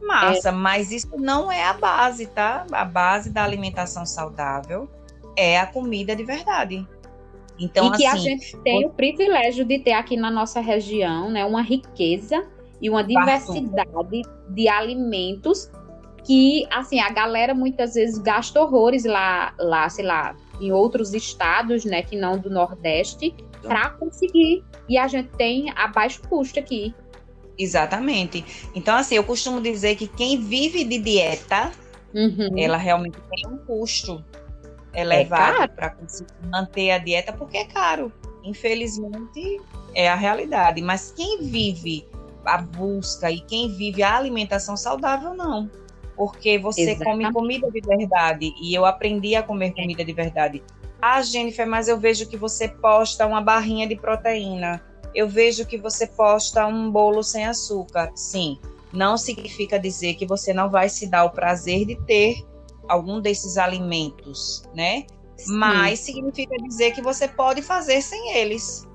[0.00, 0.52] Massa, é.
[0.52, 2.66] mas isso não é a base, tá?
[2.72, 4.88] A base da alimentação saudável
[5.36, 6.86] é a comida de verdade.
[7.58, 11.30] Então, e que assim, a gente tem o privilégio de ter aqui na nossa região,
[11.30, 12.46] né, uma riqueza
[12.80, 15.70] e uma diversidade de alimentos
[16.24, 21.84] que, assim, a galera muitas vezes gasta horrores lá, lá, sei lá, em outros estados,
[21.84, 24.64] né, que não do Nordeste, para conseguir.
[24.88, 26.94] E a gente tem a baixo custo aqui.
[27.62, 28.44] Exatamente.
[28.74, 31.70] Então, assim, eu costumo dizer que quem vive de dieta,
[32.14, 32.56] uhum.
[32.56, 34.24] ela realmente tem um custo
[34.94, 38.12] elevado é para conseguir manter a dieta, porque é caro.
[38.42, 39.60] Infelizmente,
[39.94, 40.80] é a realidade.
[40.80, 42.06] Mas quem vive
[42.44, 45.70] a busca e quem vive a alimentação saudável, não.
[46.16, 47.04] Porque você Exatamente.
[47.04, 48.54] come comida de verdade.
[48.60, 50.62] E eu aprendi a comer comida de verdade.
[51.00, 54.82] Ah, Jennifer, mas eu vejo que você posta uma barrinha de proteína.
[55.14, 58.12] Eu vejo que você posta um bolo sem açúcar.
[58.14, 58.58] Sim,
[58.92, 62.44] não significa dizer que você não vai se dar o prazer de ter
[62.88, 65.06] algum desses alimentos, né?
[65.36, 65.56] Sim.
[65.56, 68.86] Mas significa dizer que você pode fazer sem eles.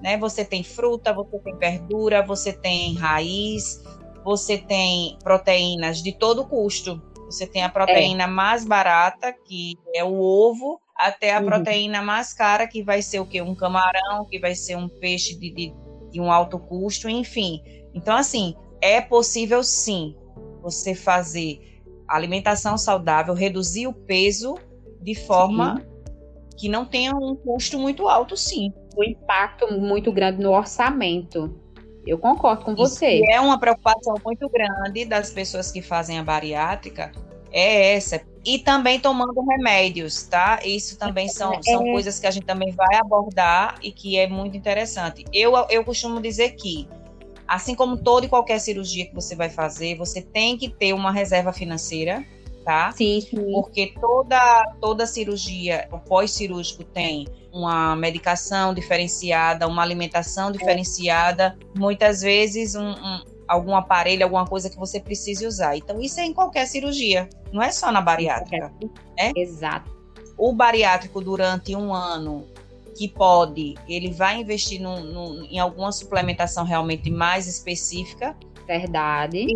[0.00, 0.16] Né?
[0.18, 3.82] Você tem fruta, você tem verdura, você tem raiz,
[4.24, 7.00] você tem proteínas de todo custo.
[7.26, 8.26] Você tem a proteína é.
[8.26, 11.46] mais barata, que é o ovo, até a uhum.
[11.46, 13.42] proteína mais cara, que vai ser o quê?
[13.42, 15.74] Um camarão, que vai ser um peixe de, de,
[16.10, 17.60] de um alto custo, enfim.
[17.92, 20.16] Então, assim, é possível sim
[20.62, 24.56] você fazer alimentação saudável, reduzir o peso
[25.00, 26.56] de forma sim.
[26.56, 28.72] que não tenha um custo muito alto, sim.
[28.96, 31.58] O impacto muito grande no orçamento.
[32.06, 33.22] Eu concordo com você.
[33.30, 37.12] é uma preocupação muito grande das pessoas que fazem a bariátrica,
[37.50, 38.20] é essa.
[38.44, 40.60] E também tomando remédios, tá?
[40.64, 41.62] Isso também são, é.
[41.62, 45.24] são coisas que a gente também vai abordar e que é muito interessante.
[45.32, 46.88] Eu, eu costumo dizer que
[47.52, 51.12] Assim como toda e qualquer cirurgia que você vai fazer, você tem que ter uma
[51.12, 52.24] reserva financeira,
[52.64, 52.90] tá?
[52.92, 53.52] Sim, sim.
[53.52, 60.52] Porque toda, toda cirurgia, o pós-cirúrgico tem uma medicação diferenciada, uma alimentação é.
[60.52, 65.76] diferenciada, muitas vezes um, um, algum aparelho, alguma coisa que você precise usar.
[65.76, 68.72] Então, isso é em qualquer cirurgia, não é só na bariátrica.
[69.16, 69.32] Né?
[69.36, 69.90] Exato.
[70.36, 72.46] O bariátrico, durante um ano,
[72.96, 78.36] que pode, ele vai investir no, no, em alguma suplementação realmente mais específica.
[78.66, 79.46] Verdade.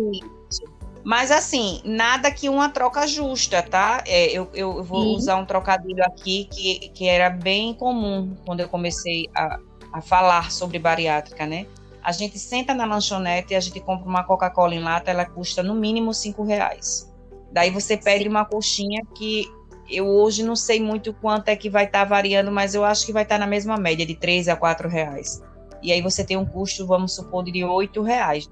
[0.49, 0.63] Isso.
[1.03, 4.03] Mas assim, nada que uma troca justa, tá?
[4.05, 5.15] É, eu, eu, vou Sim.
[5.15, 9.57] usar um trocadilho aqui que, que era bem comum quando eu comecei a,
[9.93, 11.65] a falar sobre bariátrica, né?
[12.07, 15.61] A gente senta na lanchonete e a gente compra uma Coca-Cola em lata, ela custa
[15.61, 17.13] no mínimo cinco reais.
[17.51, 18.29] Daí você pede Sim.
[18.29, 19.45] uma coxinha que
[19.89, 23.05] eu hoje não sei muito quanto é que vai estar tá variando, mas eu acho
[23.05, 25.43] que vai estar tá na mesma média, de 3 a 4 reais.
[25.83, 28.49] E aí você tem um custo, vamos supor, de 8 reais.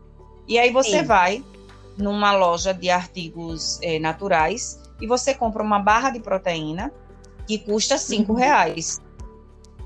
[0.50, 1.06] E aí você Sim.
[1.06, 1.42] vai
[1.98, 6.92] numa loja de artigos é, naturais e você compra uma barra de proteína
[7.48, 8.38] que custa 5 uhum.
[8.38, 9.02] reais.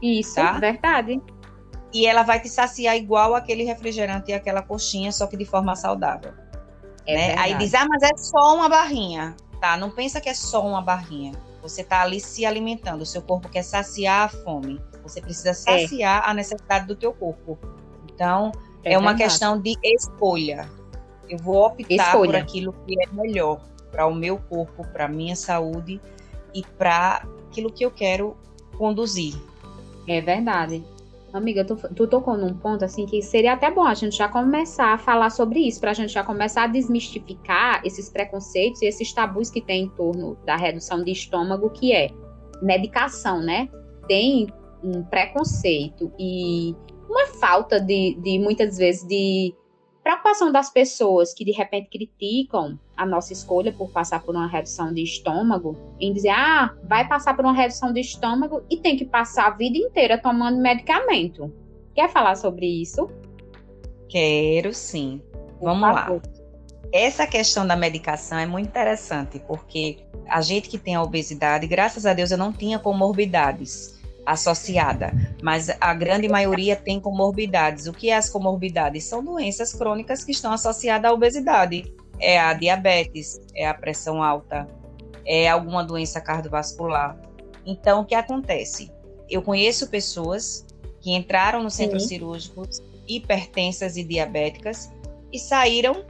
[0.02, 0.54] Isso, tá?
[0.54, 1.22] verdade.
[1.94, 5.76] E ela vai te saciar igual aquele refrigerante e aquela coxinha, só que de forma
[5.76, 6.34] saudável.
[7.06, 7.36] É né?
[7.38, 9.78] Aí diz, ah, mas é só uma barrinha tá?
[9.78, 11.34] Não pensa que é só uma barrinha.
[11.62, 14.82] Você está ali se alimentando, o seu corpo quer saciar a fome.
[15.04, 15.54] Você precisa é.
[15.54, 16.30] saciar é.
[16.30, 17.60] a necessidade do teu corpo.
[18.14, 18.52] Então,
[18.84, 20.70] é, é uma questão de escolha.
[21.30, 22.32] Eu vou optar escolha.
[22.32, 23.62] por aquilo que é melhor
[23.92, 26.02] para o meu corpo, para a minha saúde
[26.54, 28.38] e para aquilo que eu quero
[28.78, 29.36] conduzir.
[30.08, 30.84] É verdade.
[31.32, 34.94] Amiga, tu, tu tocou num ponto assim que seria até bom a gente já começar
[34.94, 39.14] a falar sobre isso, para a gente já começar a desmistificar esses preconceitos e esses
[39.14, 42.10] tabus que tem em torno da redução de estômago, que é
[42.62, 43.70] medicação, né?
[44.08, 44.48] Tem
[44.84, 46.76] um preconceito e
[47.08, 49.54] uma falta de, de muitas vezes de
[50.10, 54.92] preocupação das pessoas que de repente criticam a nossa escolha por passar por uma redução
[54.92, 59.06] de estômago, em dizer, ah, vai passar por uma redução de estômago e tem que
[59.06, 61.54] passar a vida inteira tomando medicamento.
[61.94, 63.08] Quer falar sobre isso?
[64.08, 65.22] Quero sim.
[65.62, 66.20] Vamos lá.
[66.92, 72.08] Essa questão da medicação é muito interessante, porque a gente que tem a obesidade, graças
[72.08, 73.99] a Deus eu não tinha comorbidades
[74.32, 75.12] associada,
[75.42, 77.88] mas a grande maioria tem comorbidades.
[77.88, 79.06] O que é as comorbidades?
[79.06, 81.92] São doenças crônicas que estão associadas à obesidade.
[82.20, 84.68] É a diabetes, é a pressão alta,
[85.26, 87.20] é alguma doença cardiovascular.
[87.66, 88.92] Então, o que acontece?
[89.30, 90.66] Eu conheço pessoas
[91.02, 92.08] que entraram no centro Sim.
[92.08, 92.68] cirúrgico
[93.08, 94.92] hipertensas e diabéticas
[95.34, 96.06] e saíram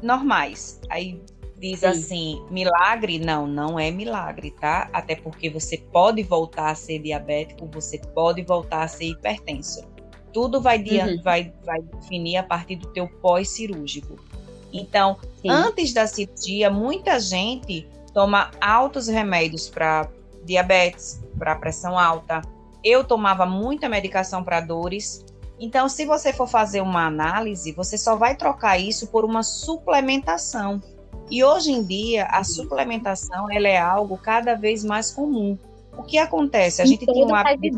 [0.00, 0.80] normais.
[0.88, 1.20] Aí
[1.58, 1.86] diz Sim.
[1.86, 3.18] assim, milagre?
[3.18, 4.88] Não, não é milagre, tá?
[4.92, 9.82] Até porque você pode voltar a ser diabético, você pode voltar a ser hipertenso.
[10.32, 11.22] Tudo vai, uhum.
[11.22, 14.16] vai, vai definir a partir do teu pós-cirúrgico.
[14.72, 15.50] Então, Sim.
[15.50, 20.08] antes da cirurgia, muita gente toma altos remédios para
[20.44, 22.42] diabetes, para pressão alta.
[22.84, 25.24] Eu tomava muita medicação para dores.
[25.58, 30.80] Então, se você for fazer uma análise, você só vai trocar isso por uma suplementação.
[31.30, 35.58] E hoje em dia, a suplementação ela é algo cada vez mais comum.
[35.96, 36.80] O que acontece?
[36.80, 37.76] A gente tem um hábito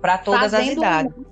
[0.00, 1.12] para todas as idades.
[1.16, 1.24] Um...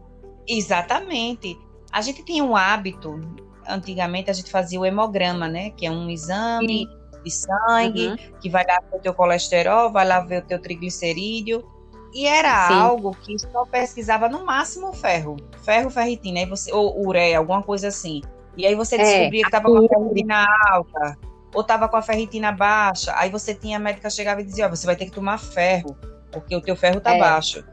[0.46, 1.58] Exatamente.
[1.92, 3.20] A gente tem um hábito,
[3.66, 5.70] antigamente a gente fazia o hemograma, né?
[5.70, 7.22] Que é um exame Sim.
[7.22, 8.16] de sangue, uhum.
[8.40, 11.64] que vai lá ver o teu colesterol, vai lá ver o teu triglicerídeo.
[12.12, 12.74] E era Sim.
[12.74, 15.36] algo que só pesquisava no máximo ferro.
[15.62, 18.22] Ferro, ferritina, aí você, ou ureia, alguma coisa assim.
[18.58, 21.18] E aí você é, descobria é, que estava com a ferritina alta
[21.54, 23.14] ou estava com a ferritina baixa.
[23.16, 25.96] Aí você tinha a médica chegava e dizia: oh, você vai ter que tomar ferro,
[26.32, 27.18] porque o teu ferro está é.
[27.18, 27.64] baixo.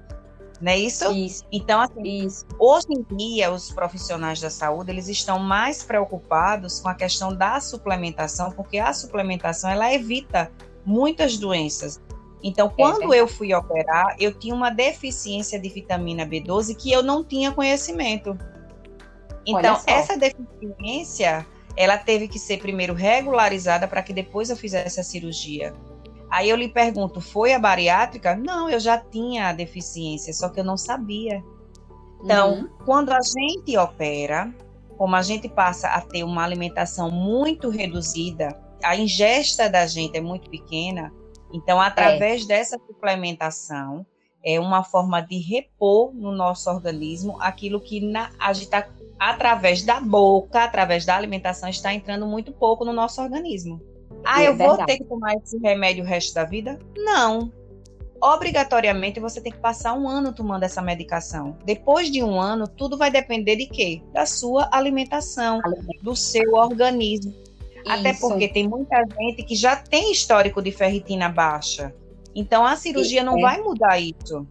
[0.61, 1.11] Não é isso?
[1.11, 1.43] isso.
[1.51, 2.45] Então, assim, isso.
[2.57, 7.59] hoje em dia, os profissionais da saúde, eles estão mais preocupados com a questão da
[7.59, 10.49] suplementação, porque a suplementação, ela evita
[10.85, 12.01] muitas doenças.
[12.41, 16.91] Então, é quando é eu fui operar, eu tinha uma deficiência de vitamina B12 que
[16.91, 18.37] eu não tinha conhecimento.
[19.45, 25.03] Então, essa deficiência, ela teve que ser primeiro regularizada para que depois eu fizesse a
[25.03, 25.73] cirurgia.
[26.29, 28.35] Aí eu lhe pergunto, foi a bariátrica?
[28.35, 31.43] Não, eu já tinha a deficiência, só que eu não sabia.
[32.23, 32.69] Então, uhum.
[32.83, 34.53] quando a gente opera,
[34.97, 40.21] como a gente passa a ter uma alimentação muito reduzida, a ingesta da gente é
[40.21, 41.13] muito pequena,
[41.53, 42.47] então, através é.
[42.47, 44.05] dessa suplementação,
[44.43, 48.87] é uma forma de repor no nosso organismo aquilo que na, a gente está
[49.19, 53.81] através da boca, através da alimentação, está entrando muito pouco no nosso organismo.
[54.23, 54.77] Ah, é eu verdade.
[54.77, 56.79] vou ter que tomar esse remédio o resto da vida?
[56.97, 57.51] Não.
[58.21, 61.57] Obrigatoriamente você tem que passar um ano tomando essa medicação.
[61.63, 64.01] Depois de um ano, tudo vai depender de quê?
[64.13, 65.59] Da sua alimentação,
[66.01, 67.31] do seu organismo.
[67.31, 67.91] Isso.
[67.91, 71.93] Até porque tem muita gente que já tem histórico de ferritina baixa.
[72.33, 73.41] Então a cirurgia não é.
[73.41, 74.47] vai mudar isso.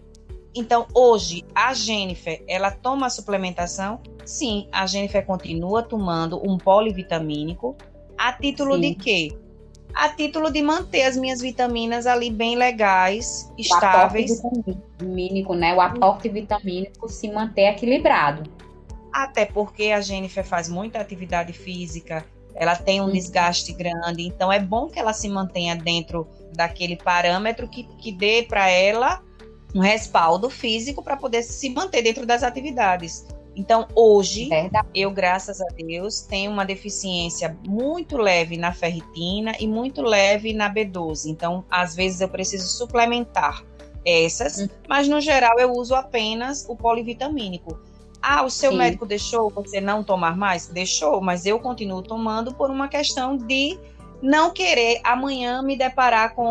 [0.55, 4.00] Então, hoje, a Jennifer, ela toma a suplementação?
[4.24, 7.76] Sim, a Jennifer continua tomando um polivitamínico.
[8.16, 8.80] A título Sim.
[8.80, 9.38] de quê?
[9.92, 14.38] A título de manter as minhas vitaminas ali bem legais, o estáveis.
[14.38, 15.74] Aporte vitamínico, né?
[15.74, 18.48] O aporte vitamínico se manter equilibrado.
[19.12, 22.24] Até porque a Jennifer faz muita atividade física,
[22.55, 27.68] ela tem um desgaste grande, então é bom que ela se mantenha dentro daquele parâmetro
[27.68, 29.22] que, que dê para ela
[29.74, 33.26] um respaldo físico para poder se manter dentro das atividades.
[33.56, 34.88] Então, hoje, Verdade.
[34.94, 40.72] eu, graças a Deus, tenho uma deficiência muito leve na ferritina e muito leve na
[40.72, 41.26] B12.
[41.26, 43.64] Então, às vezes, eu preciso suplementar
[44.04, 44.68] essas, hum.
[44.88, 47.78] mas no geral eu uso apenas o polivitamínico.
[48.20, 48.78] Ah, o seu Sim.
[48.78, 50.66] médico deixou você não tomar mais?
[50.66, 53.78] Deixou, mas eu continuo tomando por uma questão de
[54.22, 56.46] não querer amanhã me deparar com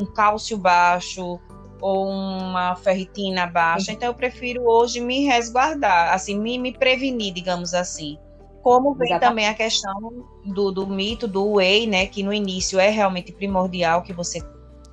[0.00, 1.40] um cálcio baixo,
[1.84, 3.92] ou uma ferritina baixa.
[3.92, 8.18] Então eu prefiro hoje me resguardar, assim, me, me prevenir, digamos assim.
[8.62, 9.28] Como vem Exatamente.
[9.28, 12.06] também a questão do, do mito do whey, né?
[12.06, 14.40] Que no início é realmente primordial que você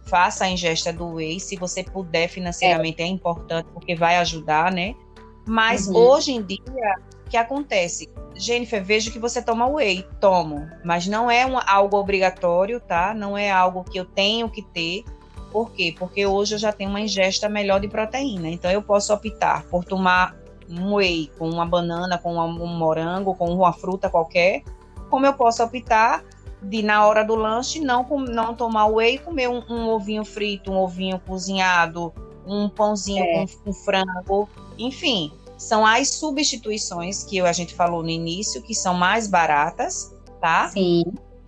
[0.03, 4.69] faça a ingesta do whey, se você puder financeiramente é, é importante porque vai ajudar,
[4.69, 4.93] né?
[5.47, 5.95] Mas uhum.
[5.95, 6.59] hoje em dia,
[7.25, 8.09] o que acontece?
[8.35, 13.13] Jennifer, vejo que você toma whey, tomo, mas não é um, algo obrigatório, tá?
[13.13, 15.05] Não é algo que eu tenho que ter.
[15.51, 15.93] Por quê?
[15.97, 18.49] Porque hoje eu já tenho uma ingesta melhor de proteína.
[18.49, 20.35] Então eu posso optar por tomar
[20.69, 24.63] um whey com uma banana, com um morango, com uma fruta qualquer,
[25.09, 26.23] como eu posso optar
[26.61, 30.71] de na hora do lanche não, não tomar whey e comer um, um ovinho frito,
[30.71, 32.13] um ovinho cozinhado,
[32.45, 33.45] um pãozinho é.
[33.45, 34.47] com, com frango,
[34.77, 40.69] enfim, são as substituições que a gente falou no início, que são mais baratas, tá?
[40.69, 41.03] Sim,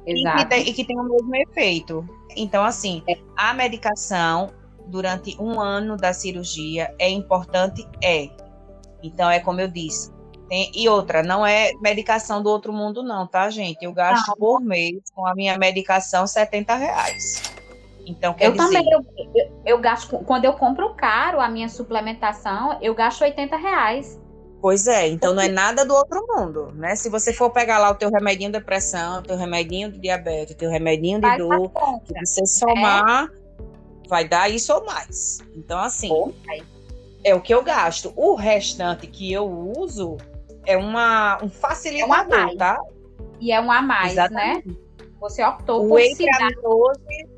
[0.05, 0.37] exato.
[0.37, 2.07] E que tem, e que tem o mesmo efeito.
[2.35, 3.03] Então, assim,
[3.37, 4.51] a medicação
[4.87, 7.87] durante um ano da cirurgia é importante?
[8.01, 8.29] É.
[9.01, 10.11] Então, é como eu disse.
[10.49, 13.83] Tem, e outra, não é medicação do outro mundo, não, tá, gente?
[13.83, 14.35] Eu gasto não.
[14.35, 17.53] por mês com a minha medicação 70 reais.
[18.05, 18.65] Então, quer eu dizer...
[18.65, 23.55] também, eu, eu, eu, gasto, quando eu compro caro a minha suplementação, eu gasto 80
[23.55, 24.19] reais.
[24.63, 26.95] Pois é, então não é nada do outro mundo, né?
[26.95, 30.69] Se você for pegar lá o teu remedinho de depressão, teu remedinho de diabetes, teu
[30.69, 31.69] remedinho de vai dor,
[32.05, 34.07] se você somar, é.
[34.07, 35.39] vai dar isso ou mais.
[35.53, 36.09] Então, assim,
[37.25, 38.13] é o que eu gasto.
[38.15, 40.15] O restante que eu uso
[40.65, 42.79] é uma, um facilitador, é um tá?
[43.41, 44.23] E é um a mais, né?
[44.23, 44.67] Exatamente.
[44.69, 44.75] né?
[45.19, 47.29] Você optou o por whey para mim hoje,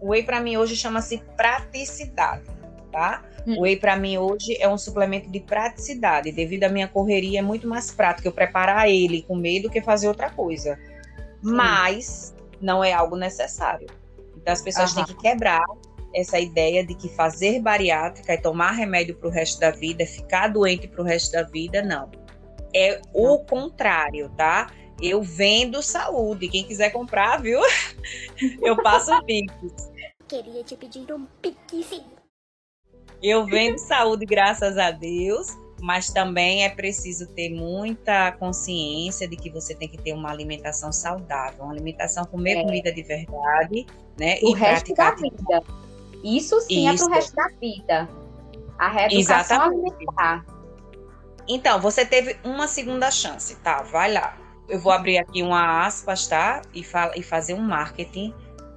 [0.00, 2.44] o whey para mim hoje chama-se praticidade,
[2.92, 3.24] tá?
[3.46, 3.56] Hum.
[3.58, 7.42] O whey para mim hoje é um suplemento de praticidade, devido à minha correria é
[7.42, 10.78] muito mais prático eu preparar ele e comer do que fazer outra coisa.
[11.42, 11.52] Sim.
[11.54, 13.88] Mas não é algo necessário.
[14.36, 15.64] Então as pessoas têm que quebrar
[16.14, 20.06] essa ideia de que fazer bariátrica é tomar remédio para o resto da vida, é
[20.06, 22.10] ficar doente para o resto da vida, não.
[22.74, 24.70] É o contrário, tá?
[25.00, 26.48] Eu vendo saúde.
[26.48, 27.60] Quem quiser comprar, viu?
[28.62, 29.52] Eu passo pix.
[30.28, 32.02] Queria te pedir um pix.
[33.22, 39.50] Eu vendo saúde, graças a Deus, mas também é preciso ter muita consciência de que
[39.50, 42.62] você tem que ter uma alimentação saudável, uma alimentação comer é.
[42.62, 43.86] comida de verdade,
[44.18, 44.38] né?
[44.42, 45.62] O e resto da vida.
[46.22, 47.04] Isso sim Isso.
[47.04, 48.08] é pro resto da vida.
[48.78, 49.94] A reeducação Exatamente.
[49.94, 50.46] alimentar.
[51.48, 53.82] Então, você teve uma segunda chance, tá?
[53.82, 54.36] Vai lá.
[54.68, 56.62] Eu vou abrir aqui uma aspas, tá?
[56.72, 58.32] E, fala, e fazer um marketing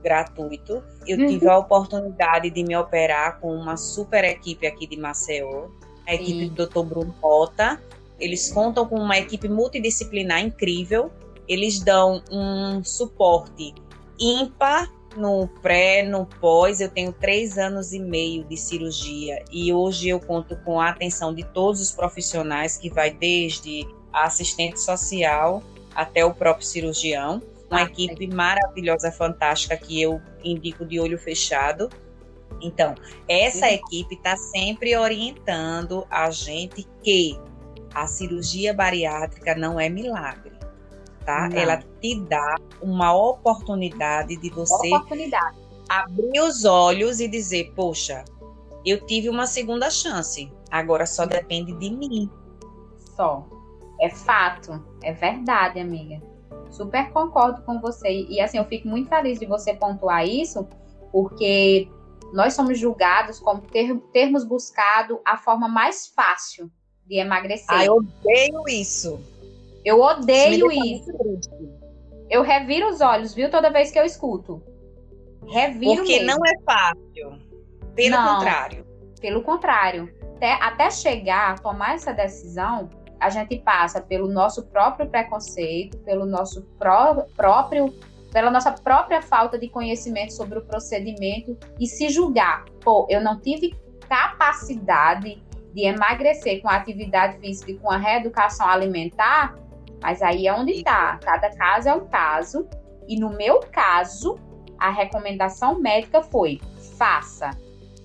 [0.06, 0.84] gratuito.
[1.08, 1.28] Eu uhum.
[1.28, 5.68] tive a oportunidade de me operar com uma super equipe aqui de Maceió,
[6.08, 6.50] a equipe Sim.
[6.50, 6.84] do Dr.
[6.84, 7.82] Bruno Rota.
[8.20, 11.12] Eles contam com uma equipe multidisciplinar incrível.
[11.48, 13.74] Eles dão um suporte
[14.20, 16.80] ímpar no pré, no pós.
[16.80, 21.34] Eu tenho três anos e meio de cirurgia e hoje eu conto com a atenção
[21.34, 25.64] de todos os profissionais, que vai desde a assistente social
[25.96, 31.90] até o próprio cirurgião uma equipe maravilhosa, fantástica, que eu indico de olho fechado.
[32.62, 32.96] Então,
[33.28, 37.38] essa equipe está sempre orientando a gente que
[37.94, 40.54] a cirurgia bariátrica não é milagre,
[41.26, 41.50] tá?
[41.50, 41.58] Não.
[41.58, 45.58] Ela te dá uma oportunidade de você oportunidade.
[45.90, 48.24] abrir os olhos e dizer, poxa,
[48.86, 52.30] eu tive uma segunda chance, agora só depende de mim.
[53.16, 53.48] Só.
[54.02, 56.22] É fato, é verdade, amiga.
[56.72, 58.26] Super concordo com você.
[58.30, 60.68] E assim, eu fico muito feliz de você pontuar isso,
[61.12, 61.88] porque
[62.34, 66.70] nós somos julgados como ter, termos buscado a forma mais fácil
[67.06, 67.68] de emagrecer.
[67.70, 69.20] Ah, eu odeio isso.
[69.84, 71.12] Eu odeio isso.
[72.30, 74.62] Eu reviro os olhos, viu, toda vez que eu escuto.
[75.48, 76.28] Reviro Porque mesmo.
[76.28, 77.40] não é fácil.
[77.96, 78.86] Pelo não, contrário.
[79.22, 80.14] Pelo contrário.
[80.36, 82.90] Até, até chegar a tomar essa decisão,
[83.26, 87.92] a gente passa pelo nosso próprio preconceito, pelo nosso pró próprio,
[88.32, 93.40] pela nossa própria falta de conhecimento sobre o procedimento e se julgar, pô, eu não
[93.40, 93.76] tive
[94.08, 99.58] capacidade de emagrecer com a atividade física e com a reeducação alimentar,
[100.00, 101.18] mas aí é onde está.
[101.18, 102.68] Cada caso é um caso.
[103.08, 104.38] E no meu caso,
[104.78, 106.62] a recomendação médica foi:
[106.96, 107.50] faça.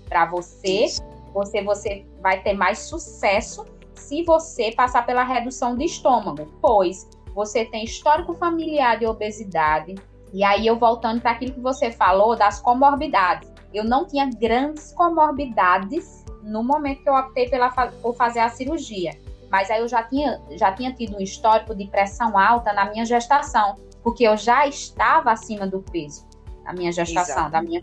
[0.08, 0.86] Para você,
[1.34, 3.66] você, você vai ter mais sucesso
[4.00, 9.94] se você passar pela redução de estômago, pois você tem histórico familiar de obesidade.
[10.32, 13.50] E aí eu voltando para aquilo que você falou das comorbidades.
[13.72, 19.12] Eu não tinha grandes comorbidades no momento que eu optei pela, por fazer a cirurgia.
[19.50, 23.04] Mas aí eu já tinha, já tinha tido um histórico de pressão alta na minha
[23.04, 26.26] gestação, porque eu já estava acima do peso
[26.64, 27.50] na minha gestação, Exato.
[27.50, 27.80] da minha,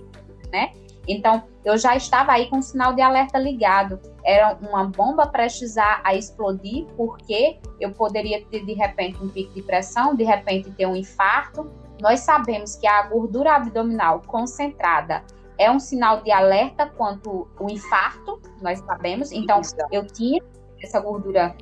[0.51, 0.71] né?
[1.07, 3.99] Então, eu já estava aí com o sinal de alerta ligado.
[4.25, 9.53] Era uma bomba prestes a, a explodir, porque eu poderia ter, de repente, um pico
[9.53, 11.71] de pressão, de repente, ter um infarto.
[12.01, 15.23] Nós sabemos que a gordura abdominal concentrada
[15.57, 19.31] é um sinal de alerta quanto o infarto, nós sabemos.
[19.31, 20.41] Então, eu tinha
[20.83, 21.55] essa gordura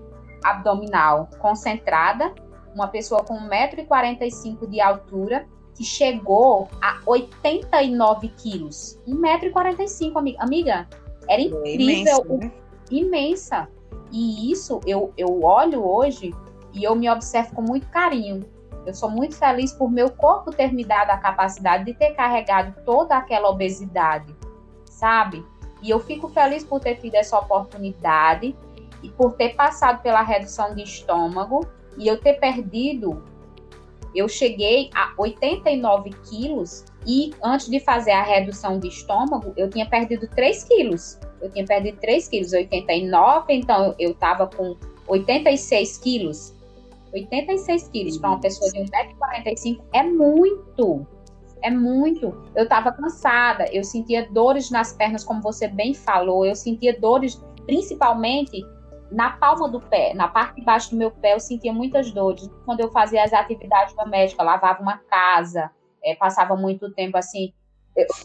[0.43, 2.33] abdominal concentrada,
[2.73, 8.99] uma pessoa com 1,45m de altura, que chegou a 89 quilos.
[9.07, 10.87] 1,45m, amiga.
[11.27, 12.51] Era incrível, é né?
[12.89, 13.67] imensa.
[14.11, 16.33] E isso eu, eu olho hoje
[16.73, 18.45] e eu me observo com muito carinho.
[18.85, 22.73] Eu sou muito feliz por meu corpo ter me dado a capacidade de ter carregado
[22.85, 24.33] toda aquela obesidade,
[24.85, 25.43] sabe?
[25.81, 28.55] E eu fico feliz por ter tido essa oportunidade
[29.01, 31.65] e por ter passado pela redução de estômago
[31.97, 33.23] e eu ter perdido.
[34.15, 39.87] Eu cheguei a 89 quilos e antes de fazer a redução de estômago, eu tinha
[39.87, 41.19] perdido 3 quilos.
[41.41, 46.55] Eu tinha perdido 3 quilos, 89, então eu estava com 86 quilos.
[47.13, 51.05] 86 quilos para uma pessoa de 1,45m é muito.
[51.61, 52.35] É muito.
[52.55, 56.45] Eu estava cansada, eu sentia dores nas pernas, como você bem falou.
[56.45, 58.63] Eu sentia dores, principalmente
[59.11, 62.49] na palma do pé, na parte de baixo do meu pé, eu sentia muitas dores.
[62.65, 65.71] Quando eu fazia as atividades domésticas, lavava uma casa,
[66.03, 67.53] é, passava muito tempo assim,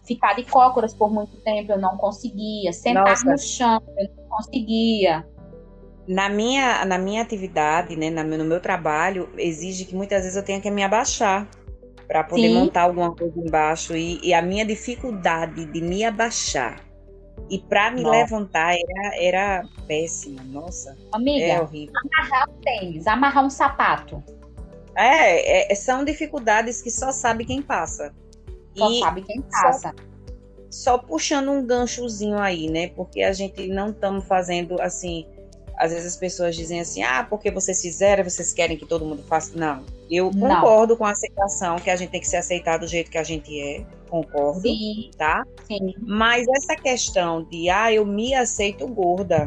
[0.06, 2.72] ficar de cócoras por muito tempo, eu não conseguia.
[2.72, 3.30] Sentar Nossa.
[3.30, 5.26] no chão, eu não conseguia.
[6.08, 10.60] Na minha, na minha atividade, né, no meu trabalho, exige que muitas vezes eu tenha
[10.60, 11.48] que me abaixar
[12.08, 12.54] para poder Sim.
[12.54, 13.94] montar alguma coisa embaixo.
[13.94, 16.89] E, e, a minha dificuldade de me abaixar
[17.48, 18.16] e para me Nossa.
[18.16, 20.42] levantar era, era péssima.
[20.44, 20.96] Nossa.
[21.12, 21.94] Amiga, é horrível.
[22.04, 24.22] amarrar um tênis, amarrar um sapato.
[24.94, 28.14] É, é, são dificuldades que só sabe quem passa.
[28.76, 29.94] Só e sabe quem passa.
[30.70, 32.88] Só, só puxando um ganchozinho aí, né?
[32.88, 35.26] Porque a gente não estamos fazendo assim
[35.80, 39.22] às vezes as pessoas dizem assim, ah, porque vocês fizeram, vocês querem que todo mundo
[39.22, 39.58] faça.
[39.58, 39.82] Não.
[40.10, 40.48] Eu Não.
[40.48, 43.22] concordo com a aceitação, que a gente tem que se aceitar do jeito que a
[43.22, 43.86] gente é.
[44.08, 44.62] Concordo.
[44.62, 45.10] Sim.
[45.16, 45.44] Tá?
[45.68, 45.94] Sim.
[46.00, 49.46] Mas essa questão de, ah, eu me aceito gorda.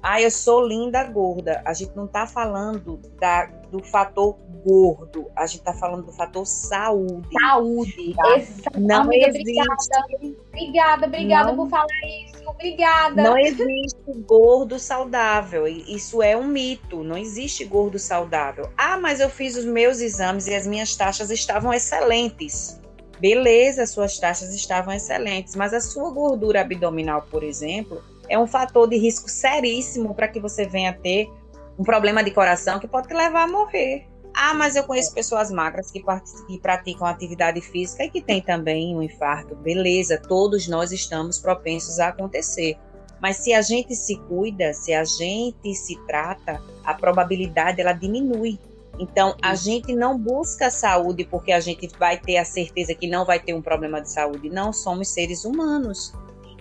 [0.00, 1.60] Ah, eu sou linda gorda.
[1.64, 5.30] A gente não tá falando da, do fator gordo.
[5.36, 7.28] A gente tá falando do fator saúde.
[7.40, 8.14] Saúde.
[8.14, 8.38] Tá?
[8.38, 8.88] Exatamente.
[8.88, 9.60] Não existe.
[9.60, 11.56] Obrigada, obrigada, obrigada não...
[11.56, 11.86] por falar
[12.24, 13.22] isso Obrigada.
[13.22, 13.96] Não existe
[14.26, 15.66] gordo saudável.
[15.66, 17.02] Isso é um mito.
[17.02, 18.70] Não existe gordo saudável.
[18.76, 22.80] Ah, mas eu fiz os meus exames e as minhas taxas estavam excelentes.
[23.20, 28.86] Beleza, suas taxas estavam excelentes, mas a sua gordura abdominal, por exemplo, é um fator
[28.86, 31.30] de risco seríssimo para que você venha ter
[31.78, 34.06] um problema de coração que pode te levar a morrer.
[34.38, 36.04] Ah, mas eu conheço pessoas magras que,
[36.46, 39.56] que praticam atividade física e que têm também um infarto.
[39.56, 42.76] Beleza, todos nós estamos propensos a acontecer.
[43.18, 48.58] Mas se a gente se cuida, se a gente se trata, a probabilidade ela diminui.
[48.98, 53.24] Então, a gente não busca saúde porque a gente vai ter a certeza que não
[53.24, 54.50] vai ter um problema de saúde.
[54.50, 56.12] Não somos seres humanos.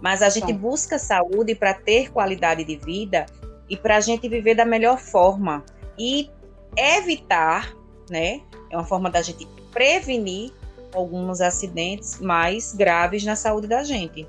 [0.01, 3.25] Mas a gente busca saúde para ter qualidade de vida
[3.69, 5.61] e para a gente viver da melhor forma.
[5.97, 6.29] E
[6.77, 7.75] evitar,
[8.09, 8.41] né?
[8.69, 10.51] É uma forma da gente prevenir
[10.93, 14.27] alguns acidentes mais graves na saúde da gente.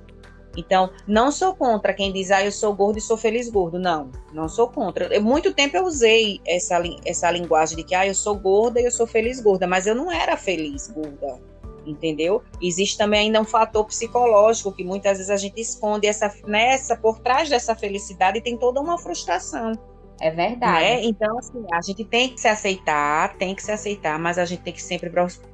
[0.57, 3.79] Então, não sou contra quem diz, ah, eu sou gordo e sou feliz gordo.
[3.79, 5.21] Não, não sou contra.
[5.21, 8.91] Muito tempo eu usei essa, essa linguagem de que, ah, eu sou gorda e eu
[8.91, 11.39] sou feliz gorda, mas eu não era feliz gorda,
[11.85, 12.43] entendeu?
[12.61, 17.19] Existe também ainda um fator psicológico que muitas vezes a gente esconde essa, nessa, por
[17.19, 19.73] trás dessa felicidade tem toda uma frustração.
[20.21, 20.73] É verdade.
[20.73, 21.05] Né?
[21.05, 24.63] Então, assim, a gente tem que se aceitar, tem que se aceitar, mas a gente
[24.63, 25.11] tem que sempre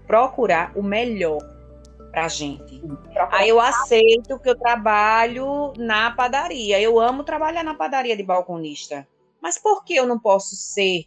[0.07, 1.41] procurar o melhor
[2.13, 2.81] pra gente.
[3.31, 6.81] Aí eu aceito que eu trabalho na padaria.
[6.81, 9.07] Eu amo trabalhar na padaria de balconista.
[9.41, 11.07] Mas por que eu não posso ser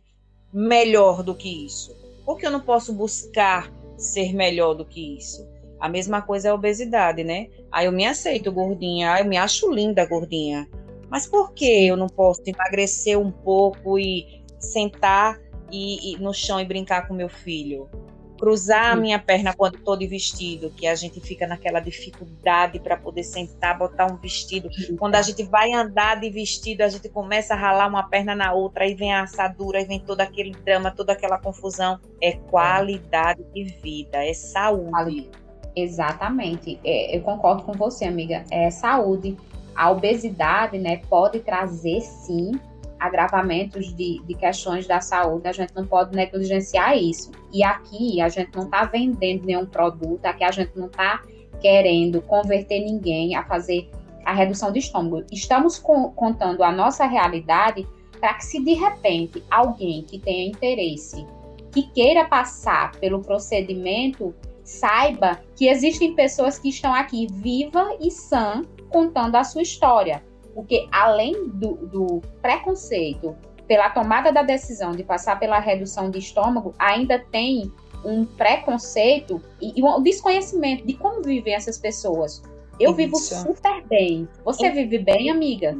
[0.51, 1.95] melhor do que isso?
[2.25, 5.47] Por que eu não posso buscar ser melhor do que isso?
[5.79, 7.47] A mesma coisa é a obesidade, né?
[7.71, 10.67] Aí eu me aceito gordinha, eu me acho linda gordinha.
[11.09, 15.39] Mas por que eu não posso emagrecer um pouco e sentar
[15.71, 17.89] e, e no chão e brincar com meu filho?
[18.37, 22.97] Cruzar a minha perna quando estou de vestido, que a gente fica naquela dificuldade para
[22.97, 24.69] poder sentar, botar um vestido.
[24.99, 28.51] Quando a gente vai andar de vestido, a gente começa a ralar uma perna na
[28.51, 31.97] outra, aí vem a assadura, aí vem todo aquele drama, toda aquela confusão.
[32.21, 35.29] É qualidade de vida, é saúde.
[35.73, 36.77] Exatamente.
[36.83, 38.43] É, eu concordo com você, amiga.
[38.51, 39.37] É saúde
[39.75, 42.51] a obesidade né, pode trazer sim
[42.99, 47.31] agravamentos de, de questões da saúde, a gente não pode negligenciar isso.
[47.53, 51.21] E aqui a gente não está vendendo nenhum produto, aqui a gente não está
[51.59, 53.89] querendo converter ninguém a fazer
[54.23, 55.23] a redução de estômago.
[55.31, 57.87] Estamos com, contando a nossa realidade
[58.19, 61.25] para que se de repente alguém que tenha interesse,
[61.71, 64.33] que queira passar pelo procedimento,
[64.65, 70.23] saiba que existem pessoas que estão aqui viva e sã contando a sua história.
[70.53, 73.35] Porque além do, do preconceito
[73.67, 77.71] pela tomada da decisão de passar pela redução de estômago, ainda tem
[78.03, 82.41] um preconceito e, e um desconhecimento de como vivem essas pessoas.
[82.79, 82.97] Eu Isso.
[82.97, 84.27] vivo super bem.
[84.43, 85.77] Você vive bem, amiga?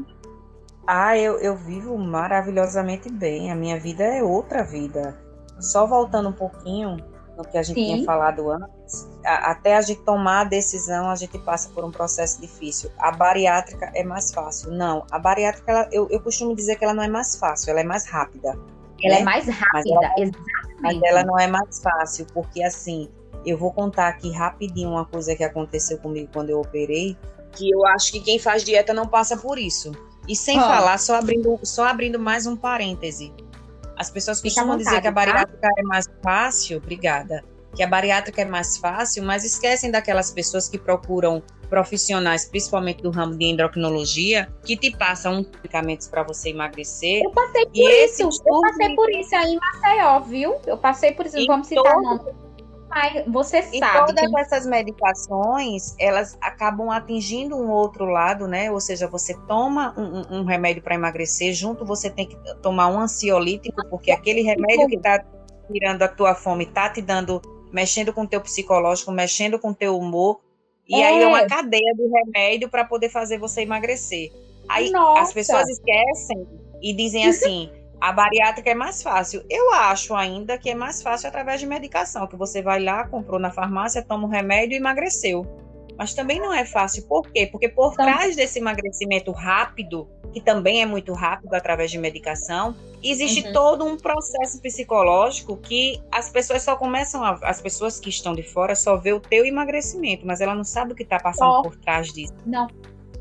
[0.87, 3.51] Ah, eu, eu vivo maravilhosamente bem.
[3.51, 5.17] A minha vida é outra vida.
[5.59, 6.97] Só voltando um pouquinho
[7.37, 7.85] no que a gente Sim.
[7.95, 11.91] tinha falado antes, a- até a gente tomar a decisão, a gente passa por um
[11.91, 12.89] processo difícil.
[12.97, 14.71] A bariátrica é mais fácil.
[14.71, 17.81] Não, a bariátrica, ela- eu, eu costumo dizer que ela não é mais fácil, ela
[17.81, 18.57] é mais rápida.
[19.03, 19.21] Ela né?
[19.21, 20.37] é mais rápida, ela- exatamente.
[20.81, 23.09] Mas ela não é mais fácil, porque assim,
[23.45, 27.17] eu vou contar aqui rapidinho uma coisa que aconteceu comigo quando eu operei,
[27.51, 29.91] que eu acho que quem faz dieta não passa por isso.
[30.27, 30.63] E sem Ah.
[30.63, 33.31] falar, só abrindo, só abrindo mais um parêntese.
[33.97, 35.15] As pessoas Fica costumam dizer vontade, que a tá?
[35.15, 37.43] bariátrica é mais fácil, obrigada.
[37.75, 43.09] Que a bariátrica é mais fácil, mas esquecem daquelas pessoas que procuram profissionais, principalmente do
[43.09, 47.21] ramo de endocrinologia, que te passam medicamentos para você emagrecer.
[47.23, 50.55] Eu passei por isso, eu passei por isso aí em Maceió, viu?
[50.65, 52.44] Eu passei por isso, vamos citar todo- nome.
[52.95, 58.71] Mas você E sabe todas que essas medicações, elas acabam atingindo um outro lado, né?
[58.71, 62.97] Ou seja, você toma um, um- remédio para emagrecer, junto você tem que tomar um
[62.97, 65.21] ansiolítico, porque aquele remédio que tá
[65.69, 67.41] tirando a tua fome tá te dando,
[67.73, 70.39] mexendo com o teu psicológico, mexendo com o teu humor.
[70.87, 71.07] E É.
[71.07, 74.31] aí é uma cadeia de remédio para poder fazer você emagrecer.
[74.69, 75.21] Aí Nossa.
[75.21, 76.47] as pessoas esquecem
[76.81, 77.69] e dizem assim:
[78.07, 79.43] a bariátrica é mais fácil.
[79.49, 83.39] Eu acho ainda que é mais fácil através de medicação, que você vai lá, comprou
[83.39, 85.43] na farmácia, toma um remédio e emagreceu.
[85.97, 87.07] Mas também não é fácil.
[87.07, 87.47] Por quê?
[87.51, 92.75] Porque por Então- trás desse emagrecimento rápido, que também é muito rápido através de medicação,
[93.01, 93.53] existe Uhum.
[93.53, 98.43] todo um processo psicológico que as pessoas só começam a, as pessoas que estão de
[98.43, 101.61] fora só vê o teu emagrecimento, mas ela não sabe o que está passando Só.
[101.63, 102.33] por trás disso.
[102.45, 102.67] Não.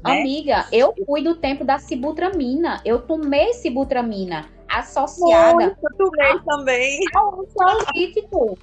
[0.05, 0.21] né?
[0.21, 2.83] Amiga, eu fui do tempo da sibutramina.
[2.85, 7.01] Eu tomei sibutramina associada Muito, tomei também.
[7.15, 8.59] ao ansiolítico.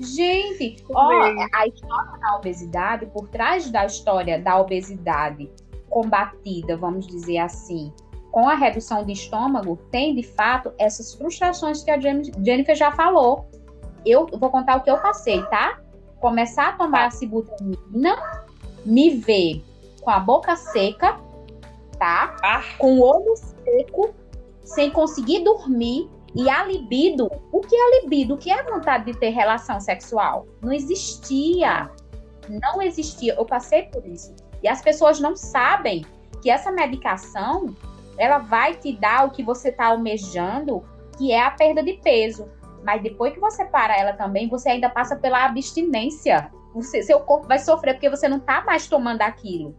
[0.00, 1.08] Gente, ó,
[1.54, 5.50] a história da obesidade, por trás da história da obesidade
[5.88, 7.92] combatida, vamos dizer assim,
[8.32, 12.90] com a redução de estômago, tem de fato essas frustrações que a Jen- Jennifer já
[12.90, 13.48] falou.
[14.04, 15.78] Eu vou contar o que eu passei, tá?
[16.20, 18.16] Começar a tomar a sibutramina,
[18.84, 19.64] me ver
[20.02, 21.16] com a boca seca,
[21.96, 22.36] tá?
[22.42, 22.62] Ah.
[22.76, 24.12] Com o olho seco,
[24.64, 27.30] sem conseguir dormir e a libido.
[27.52, 28.34] O que é libido?
[28.34, 30.46] O que é a vontade de ter relação sexual?
[30.60, 31.90] Não existia.
[32.48, 33.34] Não existia.
[33.34, 34.34] Eu passei por isso.
[34.62, 36.04] E as pessoas não sabem
[36.42, 37.74] que essa medicação
[38.18, 40.82] ela vai te dar o que você está almejando,
[41.16, 42.48] que é a perda de peso.
[42.84, 46.50] Mas depois que você para ela também, você ainda passa pela abstinência.
[46.74, 49.74] Você- seu corpo vai sofrer porque você não tá mais tomando aquilo.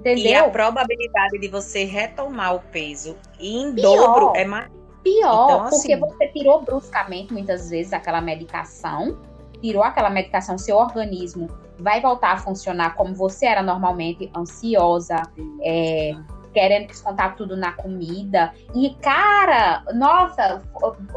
[0.00, 0.24] Entendeu?
[0.24, 3.96] E a probabilidade de você retomar o peso em Pior.
[3.96, 4.70] dobro é mais.
[5.02, 9.18] Pior, Então, porque assim- você tirou bruscamente, muitas vezes, aquela medicação,
[9.60, 11.48] tirou aquela medicação, seu organismo
[11.78, 15.22] vai voltar a funcionar como você era normalmente, ansiosa,
[15.62, 16.14] é,
[16.52, 18.52] querendo descontar tudo na comida.
[18.74, 20.62] E, cara, nossa,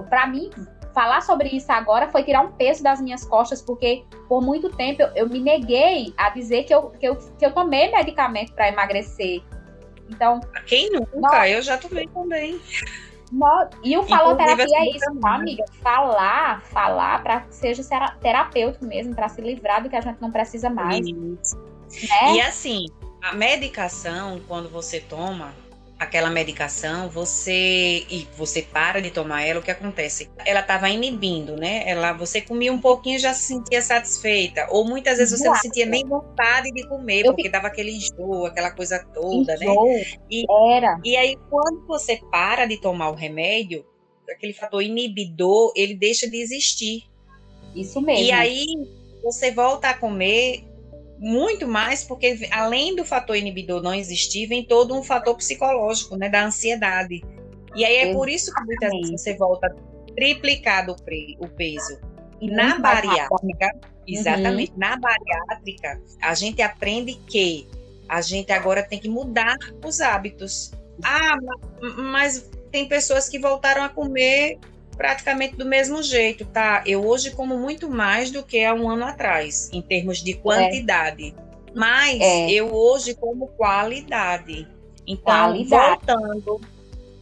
[0.09, 0.49] pra mim,
[0.93, 5.01] falar sobre isso agora foi tirar um peso das minhas costas, porque por muito tempo
[5.01, 8.67] eu, eu me neguei a dizer que eu, que eu, que eu tomei medicamento para
[8.69, 9.41] emagrecer.
[10.09, 11.17] Então, Quem nunca?
[11.17, 11.49] Nossa.
[11.49, 12.59] Eu já tomei também.
[13.31, 15.63] No- E o Inclusive, faloterapia é assim, isso, tá, amiga?
[15.81, 17.81] Falar, falar para que seja
[18.21, 21.37] terapêutico mesmo, para se livrar do que a gente não precisa mais, né?
[22.33, 22.85] E assim,
[23.21, 25.53] a medicação, quando você toma
[26.03, 30.29] aquela medicação, você e você para de tomar ela, o que acontece?
[30.45, 31.83] Ela estava inibindo, né?
[31.85, 35.85] Ela, você comia um pouquinho já se sentia satisfeita, ou muitas vezes você não sentia
[35.85, 39.65] nem vontade de comer, Eu porque dava aquele enjoo, aquela coisa toda, né?
[39.65, 40.45] Enjoo, E-
[40.75, 40.99] Era.
[41.03, 43.85] E aí, quando você para de tomar o remédio,
[44.29, 47.03] aquele fator inibidor, ele deixa de existir.
[47.75, 48.23] Isso mesmo.
[48.25, 48.65] E aí,
[49.23, 50.63] você volta a comer
[51.23, 56.27] muito mais, porque além do fator inibidor não existir, vem todo um fator psicológico, né,
[56.29, 57.23] da ansiedade.
[57.75, 59.21] E aí é por isso que muitas vezes Exatamente.
[59.21, 59.75] você volta
[60.15, 60.95] triplicado
[61.39, 61.97] o peso.
[62.41, 63.79] E Na bariátrica, Uhum.
[64.05, 67.67] exatamente, na bariátrica, a gente aprende que
[68.09, 70.71] a gente agora tem que mudar os hábitos.
[71.01, 74.59] Ah, ma- mas tem pessoas que voltaram a comer
[74.95, 76.83] praticamente do mesmo jeito, tá?
[76.85, 81.35] Eu hoje como muito mais do que há um ano atrás, em termos de quantidade.
[81.75, 82.49] Mas É.
[82.51, 84.67] eu hoje como qualidade.
[85.07, 86.05] Então, Qualidade.
[86.05, 86.61] voltando,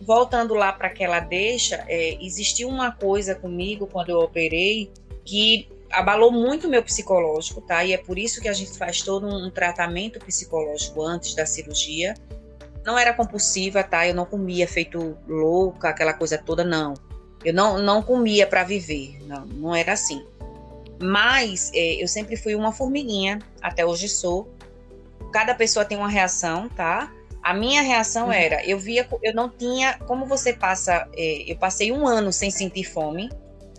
[0.01, 4.91] voltando lá para aquela deixa, é, existiu uma coisa comigo quando eu operei
[5.25, 7.83] que abalou muito o meu psicológico, tá?
[7.83, 12.13] E é por isso que a gente faz todo um tratamento psicológico antes da cirurgia.
[12.83, 14.07] Não era compulsiva, tá?
[14.07, 16.93] Eu não comia feito louca, aquela coisa toda, não.
[17.43, 20.25] Eu não, não comia para viver, não, não era assim.
[21.01, 24.53] Mas é, eu sempre fui uma formiguinha, até hoje sou.
[25.33, 27.11] Cada pessoa tem uma reação, tá?
[27.41, 28.33] A minha reação Uhum.
[28.33, 32.51] era, eu via, eu não tinha, como você passa, é, eu passei um ano sem
[32.51, 33.29] sentir fome.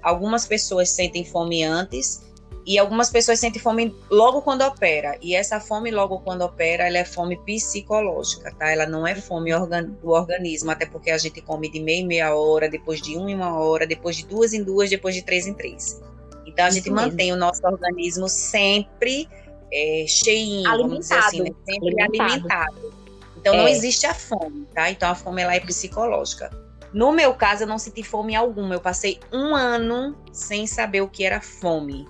[0.02, 2.31] Algumas pessoas sentem fome antes
[2.64, 5.16] E algumas pessoas sentem fome logo quando opera.
[5.20, 8.70] E essa fome logo quando opera, ela é fome psicológica, tá?
[8.70, 12.06] Ela não é fome organ do organismo, até porque a gente come de meia em
[12.06, 15.22] meia hora, depois de uma em uma hora, depois de duas em duas, depois de
[15.22, 16.00] três em três.
[16.46, 17.08] Então a Isso gente mesmo.
[17.08, 19.28] mantém o nosso organismo sempre
[19.72, 20.82] é, cheinho, alimentado.
[20.82, 21.50] vamos dizer assim, né?
[21.64, 22.32] sempre alimentado.
[22.32, 22.94] alimentado.
[23.38, 23.56] Então é.
[23.56, 24.88] não existe a fome, tá?
[24.90, 26.50] Então a fome ela é psicológica.
[26.92, 28.74] No meu caso, eu não senti fome alguma.
[28.74, 32.06] Eu passei um ano sem saber o que era fome.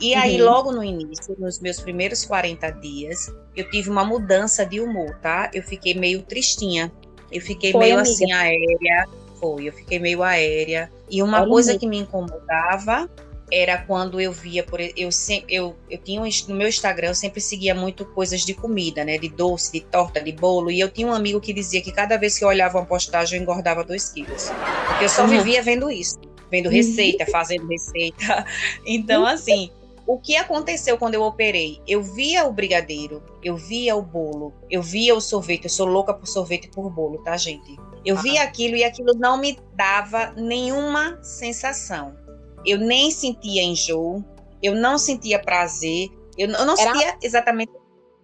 [0.00, 0.48] E aí, uhum.
[0.48, 5.50] logo no início, nos meus primeiros 40 dias, eu tive uma mudança de humor, tá?
[5.52, 6.92] Eu fiquei meio tristinha.
[7.30, 8.10] Eu fiquei Foi, meio amiga.
[8.10, 9.08] assim, aérea.
[9.40, 10.90] Foi, eu fiquei meio aérea.
[11.10, 13.08] E uma Olha coisa que me incomodava
[13.50, 17.14] era quando eu via por eu sempre eu, eu tinha um, no meu Instagram eu
[17.14, 20.90] sempre seguia muito coisas de comida né de doce de torta de bolo e eu
[20.90, 23.82] tinha um amigo que dizia que cada vez que eu olhava uma postagem eu engordava
[23.82, 24.50] dois quilos
[24.86, 25.30] porque eu só uhum.
[25.30, 26.18] vivia vendo isso
[26.50, 26.72] vendo uhum.
[26.72, 28.44] receita fazendo receita
[28.84, 29.70] então assim
[30.08, 31.80] o que aconteceu quando eu operei?
[31.86, 35.64] Eu via o brigadeiro, eu via o bolo, eu via o sorvete.
[35.64, 37.76] Eu sou louca por sorvete e por bolo, tá, gente?
[38.04, 42.16] Eu via aquilo e aquilo não me dava nenhuma sensação
[42.64, 44.24] eu nem sentia enjoo,
[44.62, 46.92] eu não sentia prazer, eu, não Era...
[46.92, 47.72] sentia exatamente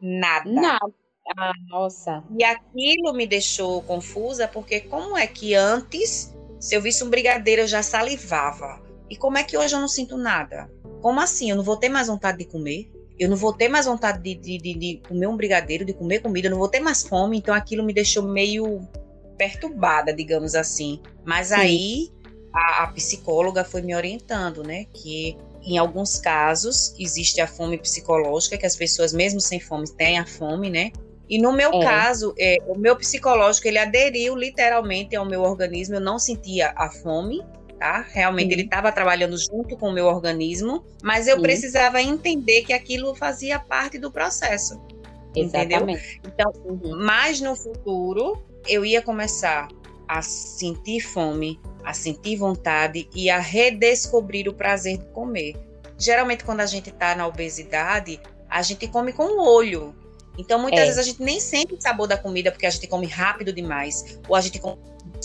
[0.01, 0.51] nada.
[0.51, 0.87] Nada.
[1.39, 2.22] Ah, nossa.
[2.39, 7.62] E aquilo me deixou confusa, porque como é que antes, se eu visse um brigadeiro,
[7.62, 8.82] eu já salivava?
[9.09, 10.70] E como é que hoje eu não sinto nada?
[11.05, 11.50] Como assim?
[11.50, 12.90] Eu não vou ter mais vontade de comer?
[13.18, 16.20] Eu não vou ter mais vontade de, de, de, de comer um brigadeiro, de comer
[16.20, 18.88] comida, eu não vou ter mais fome, então aquilo me deixou meio
[19.36, 20.98] perturbada, digamos assim.
[21.22, 21.55] Mas Sim.
[21.57, 22.12] aí
[22.55, 24.86] a, a psicóloga foi me orientando, né?
[24.94, 30.18] Que em alguns casos existe a fome psicológica, que as pessoas, mesmo sem fome, têm
[30.18, 30.90] a fome, né?
[31.28, 31.84] E no meu é.
[31.84, 36.88] caso, é, o meu psicológico, ele aderiu literalmente ao meu organismo, eu não sentia a
[36.88, 37.42] fome,
[37.85, 38.07] tá?
[38.09, 38.53] Realmente Sim.
[38.55, 41.43] ele estava trabalhando junto com o meu organismo, mas eu Sim.
[41.43, 44.80] precisava entender que aquilo fazia parte do processo.
[45.37, 46.16] Exatamente.
[46.16, 46.32] Entendeu?
[46.32, 47.05] Então, uhum.
[47.05, 49.68] mais no futuro, eu ia começar
[50.09, 55.55] a sentir fome, a sentir vontade e a redescobrir o prazer de comer.
[55.99, 58.18] Geralmente, quando a gente está na obesidade,
[58.49, 59.95] a gente come com o olho.
[60.39, 60.85] Então, muitas é.
[60.85, 64.18] vezes a gente nem sente o sabor da comida porque a gente come rápido demais,
[64.26, 64.78] ou a gente come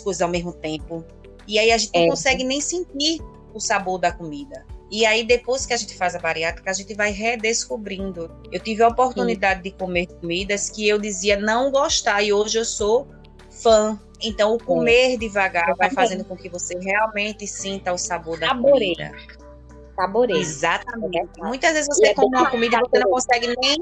[0.04, 1.06] coisas ao mesmo tempo.
[1.50, 2.02] E aí a gente é.
[2.02, 3.20] não consegue nem sentir
[3.54, 4.66] o sabor da comida.
[4.92, 8.32] E aí, depois que a gente faz a bariátrica, a gente vai redescobrindo.
[8.52, 9.64] Eu tive a oportunidade Sim.
[9.64, 13.08] de comer comidas que eu dizia não gostar, e hoje eu sou
[13.50, 18.48] fã então, o comer devagar vai fazendo com que você realmente sinta o sabor da
[18.48, 18.96] Saborei.
[18.96, 19.12] comida.
[19.96, 20.42] Saborei.
[20.42, 21.40] Exatamente.
[21.40, 23.78] É Muitas vezes você é come uma comida e você não consegue nem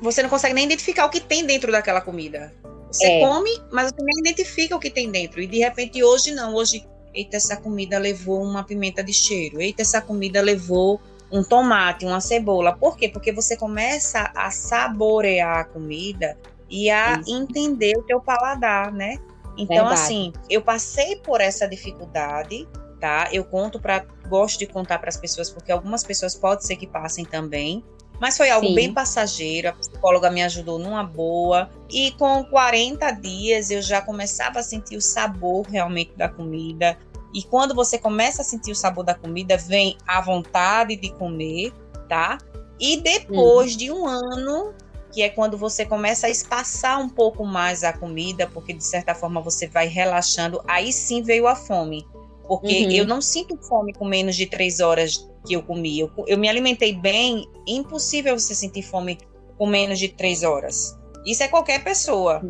[0.00, 2.52] você não consegue nem identificar o que tem dentro daquela comida.
[2.94, 3.20] Você é.
[3.26, 5.40] come, mas você nem identifica o que tem dentro.
[5.40, 9.60] E de repente hoje não, hoje, eita, essa comida levou uma pimenta de cheiro.
[9.60, 12.76] Eita, essa comida levou um tomate, uma cebola.
[12.76, 13.08] Por quê?
[13.08, 16.38] Porque você começa a saborear a comida
[16.70, 17.34] e a Isso.
[17.34, 19.18] entender o teu paladar, né?
[19.56, 20.00] Então, Verdade.
[20.00, 22.68] assim, eu passei por essa dificuldade,
[23.00, 23.28] tá?
[23.32, 26.86] Eu conto para, gosto de contar para as pessoas, porque algumas pessoas pode ser que
[26.86, 27.84] passem também.
[28.24, 28.74] Mas foi algo Sim.
[28.74, 31.68] bem passageiro, a psicóloga me ajudou numa boa.
[31.90, 36.96] E com 40 dias eu já começava a sentir o sabor realmente da comida.
[37.34, 41.70] E quando você começa a sentir o sabor da comida, vem a vontade de comer,
[42.08, 42.38] tá?
[42.80, 43.76] E depois uhum.
[43.78, 44.72] de um ano,
[45.12, 49.14] que é quando você começa a espaçar um pouco mais a comida, porque de certa
[49.14, 52.06] forma você vai relaxando, aí sim veio a fome.
[52.48, 52.90] Porque uhum.
[52.90, 56.00] eu não sinto fome com menos de três horas que eu comi.
[56.00, 59.18] Eu, eu me alimentei bem, impossível você sentir fome
[59.56, 60.98] com menos de três horas.
[61.24, 62.42] Isso é qualquer pessoa.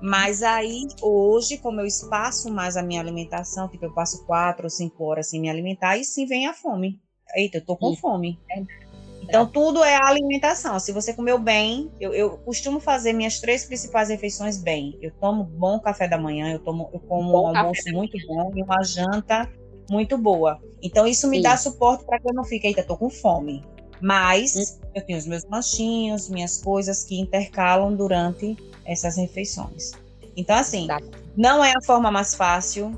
[0.00, 4.70] Mas aí, hoje, como eu espaço mais a minha alimentação, tipo, eu passo quatro ou
[4.70, 7.00] cinco horas sem me alimentar, aí sim vem a fome.
[7.34, 8.38] Eita, eu tô com fome.
[9.22, 10.78] Então, tudo é a alimentação.
[10.80, 14.98] Se você comeu bem, eu, eu, costumo fazer minhas três principais refeições bem.
[15.00, 18.50] Eu tomo bom café da manhã, eu, tomo, eu como bom um almoço muito bom
[18.54, 19.48] e uma janta
[19.90, 20.60] muito boa.
[20.82, 21.42] Então, isso me Sim.
[21.42, 23.64] dá suporte para que eu não fique, eita, tô com fome.
[24.00, 24.88] Mas hum.
[24.94, 29.92] eu tenho os meus lanchinhos, minhas coisas que intercalam durante essas refeições.
[30.36, 31.00] Então, assim, tá.
[31.36, 32.92] não é a forma mais fácil.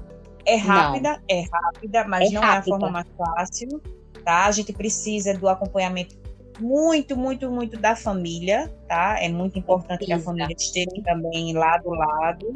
[0.47, 1.21] É rápida, não.
[1.29, 2.57] é rápida, mas é não rápida.
[2.57, 3.81] é a forma mais fácil
[4.25, 4.47] tá?
[4.47, 6.17] A gente precisa do acompanhamento
[6.59, 9.19] muito, muito, muito da família, tá?
[9.21, 12.53] É muito importante que a família esteja também lado a lado.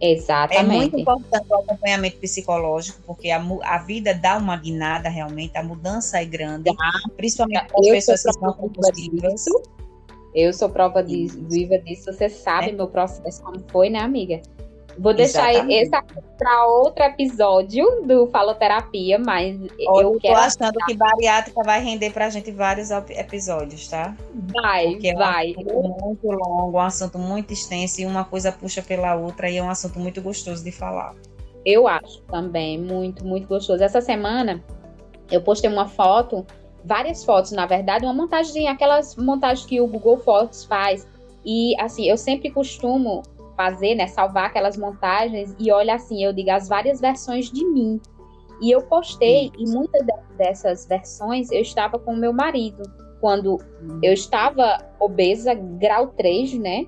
[0.00, 0.70] Exatamente.
[0.70, 5.62] É muito importante o acompanhamento psicológico, porque a, a vida dá uma guinada realmente, a
[5.62, 6.70] mudança é grande,
[7.16, 9.44] principalmente para as pessoas que são compulsivas.
[10.34, 12.72] Eu sou prova de, viva disso, você sabe é.
[12.72, 14.40] meu processo como foi, né, amiga?
[14.98, 15.82] Vou deixar Exatamente.
[15.82, 15.90] esse
[16.36, 21.80] para outro episódio do Faloterapia, mas Olha, eu eu tô quero achando que bariátrica vai
[21.82, 24.16] render pra gente vários ep- episódios, tá?
[24.52, 25.50] vai, Porque é um vai.
[25.52, 29.62] assunto muito longo, um assunto muito extenso e uma coisa puxa pela outra e é
[29.62, 31.14] um assunto muito gostoso de falar.
[31.64, 33.82] Eu acho também muito, muito gostoso.
[33.82, 34.62] Essa semana
[35.30, 36.46] eu postei uma foto,
[36.84, 41.06] várias fotos, na verdade, uma montagem, aquelas montagens que o Google Fotos faz.
[41.44, 43.22] E assim, eu sempre costumo
[43.58, 48.00] fazer, né, salvar aquelas montagens e olha assim, eu digo as várias versões de mim.
[48.62, 52.84] E eu postei e muitas de- dessas versões eu estava com o meu marido
[53.20, 53.58] quando
[54.00, 56.86] eu estava obesa grau 3, né?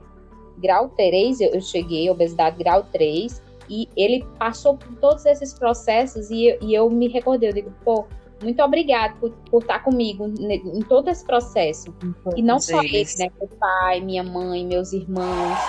[0.59, 6.47] Grau 3, eu, cheguei, obesidade grau 3, e ele passou por todos esses processos e,
[6.51, 8.05] eu- e eu me recordei, eu digo, pô,
[8.43, 11.93] muito obrigado por, por estar comigo em todo esse processo.
[12.37, 13.27] E não só ele, né?
[13.41, 15.69] Meu pai, minha mãe, meus irmãos.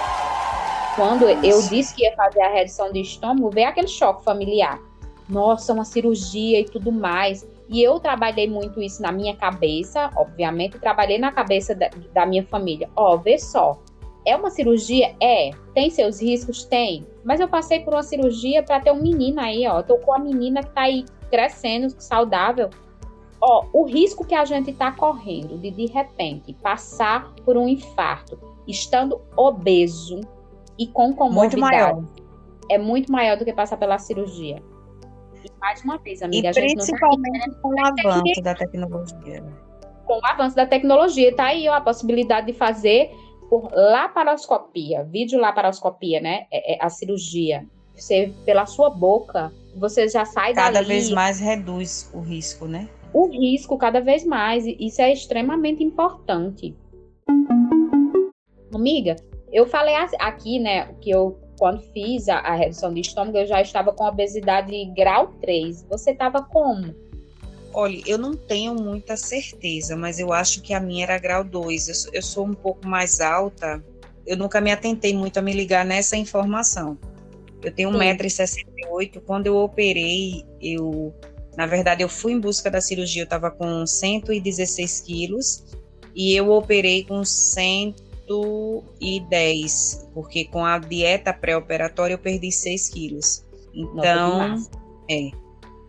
[0.96, 4.80] Quando eu disse que ia fazer a redução de estômago, veio aquele choque familiar.
[5.30, 7.48] Nossa, uma cirurgia e tudo mais.
[7.70, 12.44] E eu trabalhei muito isso na minha cabeça, obviamente, trabalhei na cabeça da, da minha
[12.44, 12.90] família.
[12.98, 13.80] Ó, vê só.
[14.26, 15.16] É uma cirurgia?
[15.22, 15.52] É.
[15.74, 16.66] Tem seus riscos?
[16.66, 17.08] Tem.
[17.24, 19.82] Mas eu passei por uma cirurgia para ter um menino aí, ó.
[19.82, 22.70] Tô com a menina que tá aí crescendo, saudável.
[23.40, 28.38] Ó, o risco que a gente tá correndo de de repente passar por um infarto,
[28.68, 30.20] estando obeso
[30.84, 32.04] e com Muito comorbidade, maior.
[32.70, 34.62] é muito maior do que passar pela cirurgia.
[35.44, 38.56] E mais uma vez, E amiga, a gente não tá principalmente com o avanço da
[38.56, 39.44] tecnologia.
[40.06, 43.12] com o avanço da tecnologia, tá aí ó, a possibilidade de fazer
[43.50, 46.46] por laparoscopia, videolaparoscopia, né?
[46.52, 47.66] É, é a cirurgia.
[47.96, 52.88] Você, pela sua boca, você já sai Cada dali, vez mais reduz o risco, né?
[53.14, 54.66] o risco cada vez mais.
[54.66, 56.74] e Isso é extremamente importante.
[58.74, 59.16] Amiga,
[59.52, 63.62] eu falei aqui, né, que eu, quando fiz a, a redução de estômago, eu já
[63.62, 65.84] estava com obesidade grau 3.
[65.90, 66.96] Você estava como?
[67.74, 71.88] Olha, eu não tenho muita certeza, mas eu acho que a minha era grau 2.
[71.88, 73.84] Eu, sou- eu sou um pouco mais alta.
[74.26, 76.98] Eu nunca me atentei muito a me ligar nessa informação.
[77.64, 77.98] Eu tenho Sim.
[77.98, 79.22] 1,68m.
[79.26, 81.14] Quando eu operei, eu.
[81.56, 85.64] Na verdade, eu fui em busca da cirurgia, eu estava com 116 quilos
[86.16, 87.24] e eu operei com
[88.32, 93.44] 110, porque com a dieta pré-operatória eu perdi 6 quilos.
[93.74, 94.56] Então,
[95.10, 95.32] é.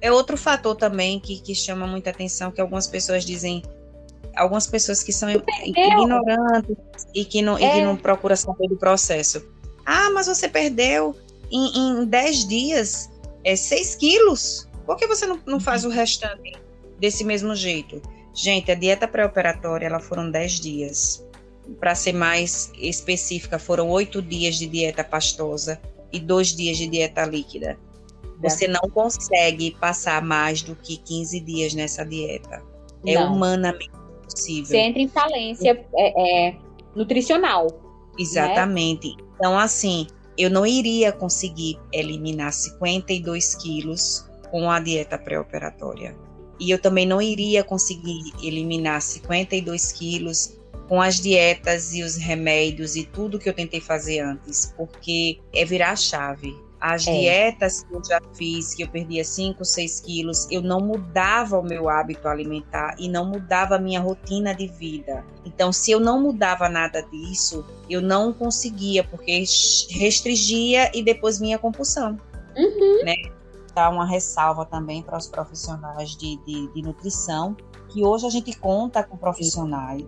[0.00, 3.62] É outro fator também que, que chama muita atenção, que algumas pessoas dizem,
[4.36, 5.28] algumas pessoas que são
[5.64, 6.76] ignorantes
[7.14, 7.84] e que não, e que É.
[7.84, 9.44] não procuram saber do processo.
[9.86, 11.14] Ah, mas você perdeu
[11.50, 13.10] em, em 10 dias
[13.44, 14.68] é, 6 quilos.
[14.86, 16.52] Por que você não, não faz o restante
[16.98, 18.02] desse mesmo jeito?
[18.34, 21.24] Gente, a dieta pré-operatória, ela foram 10 dias.
[21.80, 25.80] Para ser mais específica, foram 8 dias de dieta pastosa
[26.12, 27.78] e 2 dias de dieta líquida.
[28.42, 32.62] Você não consegue passar mais do que 15 dias nessa dieta.
[33.06, 33.34] É Não.
[33.34, 33.90] humanamente
[34.24, 34.66] possível.
[34.66, 36.56] Você entra em falência é, é,
[36.94, 37.68] nutricional.
[38.18, 39.16] Exatamente.
[39.36, 40.06] Então, assim,
[40.36, 46.16] eu não iria conseguir eliminar 52 quilos com a dieta pré-operatória.
[46.58, 50.56] E eu também não iria conseguir eliminar 52 quilos
[50.92, 55.64] com as dietas e os remédios e tudo que eu tentei fazer antes, porque é
[55.64, 56.54] virar a chave.
[56.78, 57.18] As É.
[57.18, 61.62] dietas que eu já fiz, que eu perdia 5, 6 quilos, eu não mudava o
[61.62, 65.24] meu hábito alimentar e não mudava a minha rotina de vida.
[65.46, 69.44] Então, se eu não mudava nada disso, eu não conseguia, porque
[69.92, 72.18] restringia e depois vinha compulsão.
[72.54, 73.02] Uhum.
[73.02, 73.14] Né?
[73.74, 77.56] Dá uma ressalva também para os profissionais de, de, de nutrição,
[77.88, 80.04] que hoje a gente conta com profissionais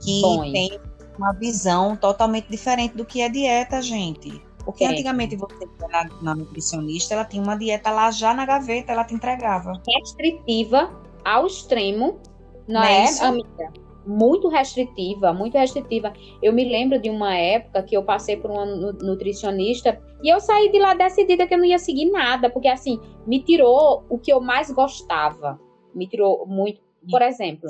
[0.00, 0.52] que Bons.
[0.52, 0.78] têm
[1.18, 4.40] uma visão totalmente diferente do que é dieta, gente.
[4.64, 4.92] Porque Tem.
[4.92, 9.04] antigamente você ia na, na nutricionista, ela tinha uma dieta lá já na gaveta, ela
[9.04, 9.72] te entregava.
[9.88, 10.90] Restritiva
[11.24, 12.20] ao extremo,
[12.66, 13.24] não, Não é é, isso?
[13.24, 13.72] amiga?
[14.06, 16.12] Muito restritiva, muito restritiva.
[16.42, 20.40] Eu me lembro de uma época que eu passei por uma nu- nutricionista e eu
[20.40, 24.18] saí de lá decidida que eu não ia seguir nada, porque assim, me tirou o
[24.18, 25.58] que eu mais gostava.
[25.94, 26.80] Me tirou muito.
[27.10, 27.68] Por exemplo,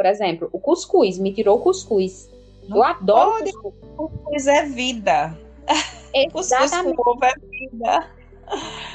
[0.00, 2.30] por exemplo, o cuscuz, me tirou o cuscuz.
[2.66, 3.52] Não eu adoro pode.
[3.52, 4.10] cuscuz.
[4.24, 5.38] Pois é vida.
[6.32, 6.98] Cuscuz Exatamente.
[6.98, 8.10] ovo é vida.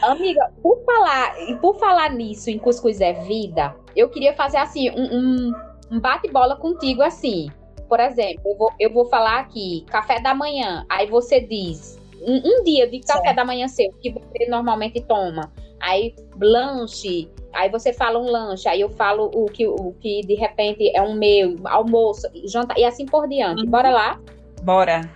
[0.01, 4.89] Amiga, por falar, e por falar nisso, em Cuscuz é Vida, eu queria fazer assim,
[4.89, 5.53] um, um,
[5.91, 7.51] um bate-bola contigo assim.
[7.87, 10.87] Por exemplo, eu vou, eu vou falar aqui, café da manhã.
[10.89, 13.35] Aí você diz, um, um dia de café Certo.
[13.35, 15.53] da manhã seu, que você normalmente toma.
[15.79, 17.29] Aí, lanche.
[17.55, 18.67] Aí você fala um lanche.
[18.67, 22.83] Aí eu falo o que, o que de repente é um meu, almoço, jantar, e
[22.83, 23.63] assim por diante.
[23.63, 23.69] Uhum.
[23.71, 24.19] Bora lá?
[24.61, 25.09] Bora.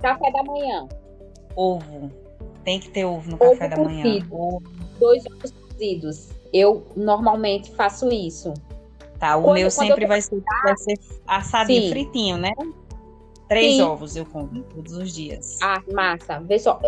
[0.00, 0.86] Café da manhã.
[1.56, 2.10] Ovo.
[2.64, 4.24] Tem que ter ovo no Ovo café da manhã.
[4.30, 4.62] Ovo.
[5.00, 6.28] Dois ovos cozidos.
[6.52, 8.52] Eu normalmente faço isso.
[9.18, 10.94] Tá, o Quando- meu sempre vai ser, vai ser
[11.26, 11.88] assadinho, Sim.
[11.90, 12.52] fritinho, né?
[13.48, 13.82] Três Sim.
[13.82, 15.58] ovos eu como todos os dias.
[15.62, 16.38] Ah, massa.
[16.40, 16.78] Vê só,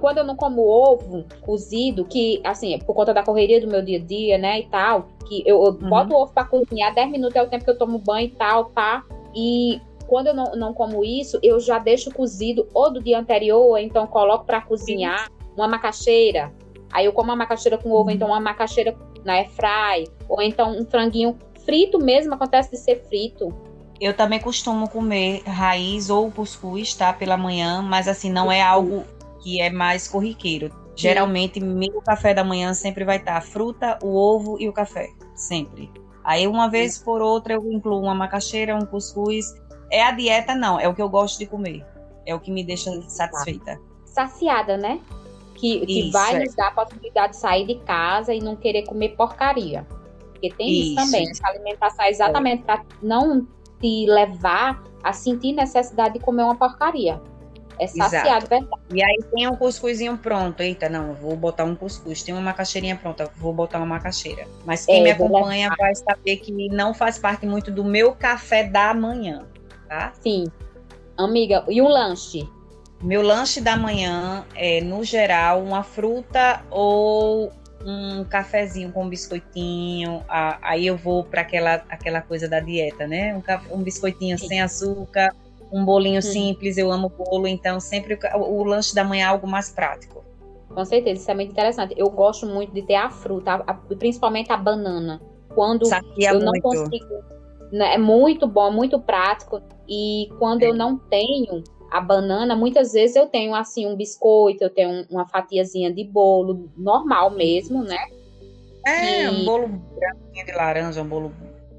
[0.00, 3.98] quando eu não como ovo cozido, que, assim, por conta da correria do meu dia
[3.98, 5.88] a dia, né, e tal, que eu, eu Uhum.
[5.88, 8.30] boto o ovo pra cozinhar, 10 minutos é o tempo que eu tomo banho e
[8.30, 9.04] tal, pá.
[9.34, 13.60] E quando eu não, não como isso, eu já deixo cozido ou do dia anterior,
[13.64, 16.52] ou então coloco pra cozinhar uma macaxeira.
[16.92, 18.10] Aí eu como uma macaxeira com ovo, Uhum.
[18.10, 23.54] então uma macaxeira na airfry, ou então um franguinho frito mesmo, acontece de ser frito.
[24.00, 27.12] Eu também costumo comer raiz ou cuscuz, tá?
[27.12, 29.04] Pela manhã, mas assim, não é algo
[29.42, 30.70] que é mais corriqueiro.
[30.94, 35.10] Geralmente, meu café da manhã sempre vai estar a fruta, o ovo e o café.
[35.34, 35.90] Sempre.
[36.24, 39.46] Aí, uma vez por outra, eu incluo uma macaxeira, um cuscuz.
[39.90, 40.78] É a dieta, não.
[40.78, 41.86] É o que eu gosto de comer.
[42.26, 43.80] É o que me deixa satisfeita.
[44.04, 45.00] saciada, né?
[45.54, 46.44] Que, que Isso, vai é.
[46.44, 49.86] nos dar a possibilidade de sair de casa e não querer comer porcaria.
[50.32, 51.22] Porque tem isso, Isso, também.
[51.22, 51.32] isso.
[51.32, 53.46] Essa alimentação é exatamente para não
[53.80, 57.20] te levar a sentir necessidade de comer uma porcaria.
[57.80, 58.82] É saciado, verdade.
[58.92, 60.60] E aí tem um cuscuzinho pronto.
[60.60, 62.22] Eita, não, vou botar um cuscuz.
[62.22, 64.46] Tem uma macaxeirinha pronta, vou botar uma macaxeira.
[64.64, 68.64] Mas quem É, me acompanha vai saber que não faz parte muito do meu café
[68.64, 69.46] da manhã,
[69.88, 70.12] tá?
[70.20, 70.46] Sim.
[71.16, 72.48] Amiga, e o lanche?
[73.00, 77.52] Meu lanche da manhã é, no geral, uma fruta ou
[77.84, 80.22] um cafezinho com biscoitinho.
[80.28, 83.34] Ah, aí eu vou para aquela, aquela coisa da dieta, né?
[83.70, 84.48] Um, um biscoitinho Sim.
[84.48, 85.34] sem açúcar,
[85.72, 86.22] um bolinho Uhum.
[86.22, 86.76] simples.
[86.76, 90.24] Eu amo bolo, então sempre o, o lanche da manhã é algo mais prático.
[90.68, 91.94] Com certeza, isso é muito interessante.
[91.96, 95.20] Eu gosto muito de ter a fruta, a- a- principalmente a banana.
[95.54, 96.62] Quando Sacia eu não muito.
[96.62, 97.18] consigo.
[97.72, 99.60] né, É muito bom, muito prático.
[99.88, 100.68] E quando É.
[100.68, 105.06] eu não tenho a banana, muitas vezes eu tenho assim um biscoito, eu tenho um-
[105.10, 107.98] uma fatiazinha de bolo normal mesmo, né?
[108.86, 111.32] É, E- um bolo branquinho de laranja, um bolo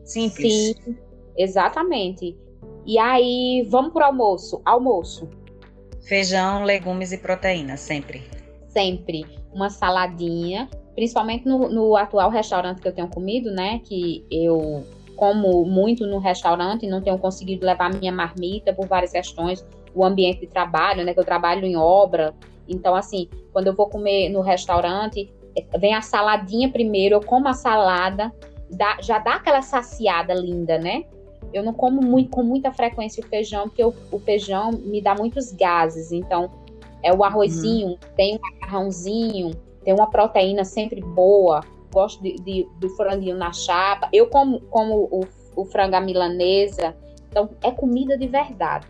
[0.03, 0.53] simples.
[0.75, 0.95] Sim,
[1.37, 2.35] exatamente.
[2.85, 4.61] E aí, vamos pro almoço.
[4.65, 5.27] Almoço,
[6.01, 8.23] Feijão, legumes e proteína, sempre.
[8.67, 13.79] sempre uma saladinha, principalmente no, no atual restaurante que eu tenho comido, né?
[13.83, 14.83] Que eu
[15.15, 20.41] como muito no restaurante, não tenho conseguido levar minha marmita por várias questões, o ambiente
[20.41, 21.13] de trabalho, né?
[21.13, 22.33] Que eu trabalho em obra.
[22.67, 27.47] Então, assim, quando eu vou comer no restaurante, eh, vem a saladinha primeiro, eu como
[27.47, 28.31] a salada,
[28.69, 31.03] dá- já dá aquela saciada linda, né?
[31.51, 35.15] Eu não como muito, com muita frequência o feijão, porque o, o feijão me dá
[35.15, 36.11] muitos gases.
[36.11, 36.51] Então,
[37.01, 39.51] é o arrozinho, tem um macarrãozinho,
[39.83, 41.61] tem uma proteína sempre boa.
[41.91, 44.07] Gosto de, de- do franguinho na chapa.
[44.13, 45.21] Eu como, como o,
[45.55, 46.95] o frango à milanesa.
[47.31, 48.87] Então, é comida de verdade.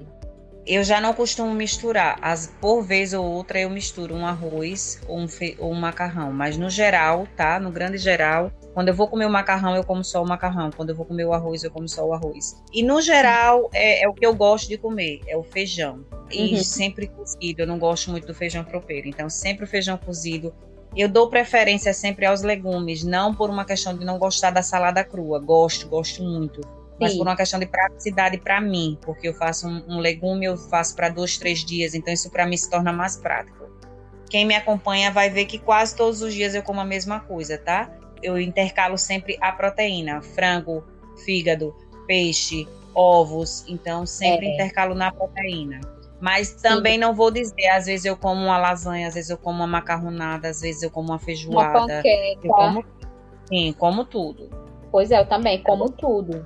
[0.68, 2.20] Eu já não costumo misturar.
[2.22, 6.32] As, por vez ou outra eu misturo um arroz ou um, fe- ou um macarrão.
[6.32, 7.60] Mas no geral, tá?
[7.60, 10.70] No grande geral, quando eu vou comer o macarrão, eu como só o macarrão.
[10.76, 12.55] Quando eu vou comer o arroz, eu como só o arroz.
[12.72, 16.05] E no geral, é, é o que eu gosto de comer, é o feijão.
[16.32, 16.64] E Uhum.
[16.64, 17.62] sempre cozido.
[17.62, 19.07] Eu não gosto muito do feijão tropeiro.
[19.07, 20.53] Então, sempre o feijão cozido.
[20.95, 25.03] Eu dou preferência sempre aos legumes, não por uma questão de não gostar da salada
[25.03, 25.39] crua.
[25.39, 26.62] Gosto, gosto muito
[27.00, 27.18] mas Sim.
[27.18, 30.95] por uma questão de praticidade para mim, porque eu faço um, um legume, eu faço
[30.95, 33.70] para dois, três dias, então isso para mim se torna mais prático.
[34.30, 37.58] Quem me acompanha vai ver que quase todos os dias eu como a mesma coisa,
[37.58, 37.89] tá?
[38.22, 40.84] Eu intercalo sempre a proteína, frango,
[41.26, 41.74] fígado,
[42.06, 44.54] peixe, ovos, então sempre É.
[44.54, 45.80] intercalo na proteína.
[46.22, 49.59] Mas também não vou dizer, às vezes eu como uma lasanha, às vezes eu como
[49.59, 51.71] uma macarronada, às vezes eu como uma Uma feijoada.
[51.71, 52.39] panqueca.
[52.43, 52.86] Eu como,
[53.47, 54.50] sim, como tudo.
[54.92, 56.46] Pois é, eu também como tudo.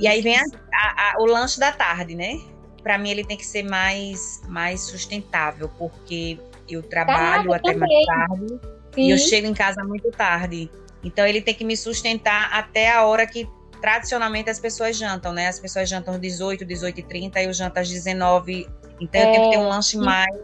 [0.00, 2.40] E aí vem a- a- a- o lanche da tarde, né?
[2.82, 7.90] Para mim ele tem que ser mais, mais sustentável, porque eu trabalho Caraca, até mais
[7.90, 8.06] também.
[8.06, 8.60] tarde
[8.94, 10.70] Sim, e eu chego em casa muito tarde.
[11.04, 13.48] Então ele tem que me sustentar até a hora que
[13.80, 15.48] tradicionalmente as pessoas jantam, né?
[15.48, 18.66] As pessoas jantam às 18, 18 e 30 e eu janto às 19.
[19.00, 19.98] Então eu tenho que ter um lanche sim.
[20.04, 20.34] mais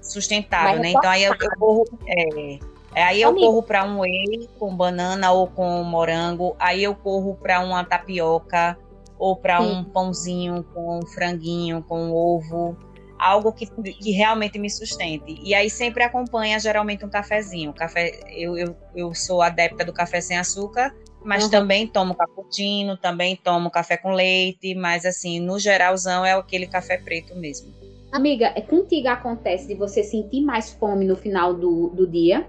[0.00, 0.90] sustentável, Mais né?
[0.90, 1.84] Então aí eu, eu corro.
[2.06, 2.58] é,
[2.94, 3.46] é, aí eu Amiga.
[3.46, 6.56] corro para um whey com banana ou com morango.
[6.58, 8.78] Aí eu corro para uma tapioca
[9.18, 12.76] ou para um pãozinho com franguinho, com ovo.
[13.18, 15.36] Algo que, que realmente me sustente.
[15.42, 17.72] E aí sempre acompanha geralmente um cafezinho.
[17.72, 21.50] Café, eu, eu, eu sou adepta do café sem açúcar, mas Uhum.
[21.50, 26.96] também tomo cappuccino, também tomo café com leite, mas assim, no geralzão é aquele café
[26.96, 27.74] preto mesmo.
[28.12, 32.48] Amiga, é contigo acontece de você sentir mais fome no final do, do dia?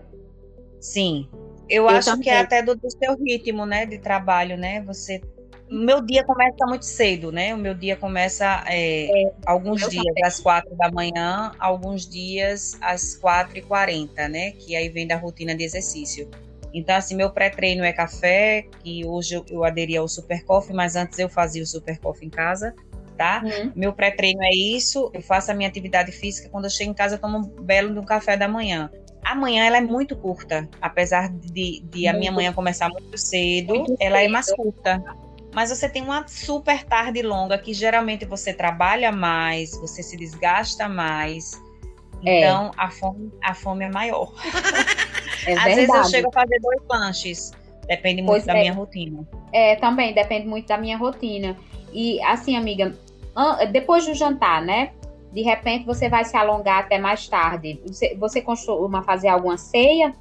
[0.79, 1.27] Sim.
[1.69, 2.43] Eu, Eu acho que é também.
[2.43, 4.81] até do, do seu ritmo, né, de trabalho, né?
[4.83, 5.21] Você
[5.69, 7.53] meu dia começa muito cedo, né?
[7.53, 10.25] O meu dia começa é, é, alguns dias também.
[10.25, 14.51] às quatro da manhã, alguns dias às quatro e quarenta, né?
[14.51, 16.29] Que aí vem da rotina de exercício.
[16.73, 20.95] Então, assim, meu pré-treino é café, que hoje eu, eu aderi ao Super Coffee, mas
[20.95, 22.75] antes eu fazia o Super Coffee em casa,
[23.17, 23.41] tá?
[23.43, 23.71] Uhum.
[23.75, 27.15] Meu pré-treino é isso, eu faço a minha atividade física, quando eu chego em casa
[27.15, 28.89] eu tomo um belo de um café da manhã.
[29.23, 33.75] A manhã ela é muito curta, apesar de, de a minha manhã começar muito cedo,
[33.75, 34.25] muito ela cedo.
[34.25, 35.03] é mais curta.
[35.60, 40.88] Mas você tem uma super tarde longa que geralmente você trabalha mais, você se desgasta
[40.88, 41.61] mais.
[42.26, 42.45] É.
[42.45, 44.34] Então a fome, a fome é maior.
[45.45, 47.52] É Às vezes eu chego a fazer dois lanches.
[47.90, 48.61] Depende muito pois da é.
[48.61, 49.27] minha rotina.
[49.52, 51.57] É, também depende muito da minha rotina.
[51.91, 52.98] E assim, amiga,
[53.69, 54.94] depois do jantar, né?
[55.34, 57.81] De repente você vai se alongar até mais tarde.
[57.86, 60.15] Você, você costuma fazer alguma ceia?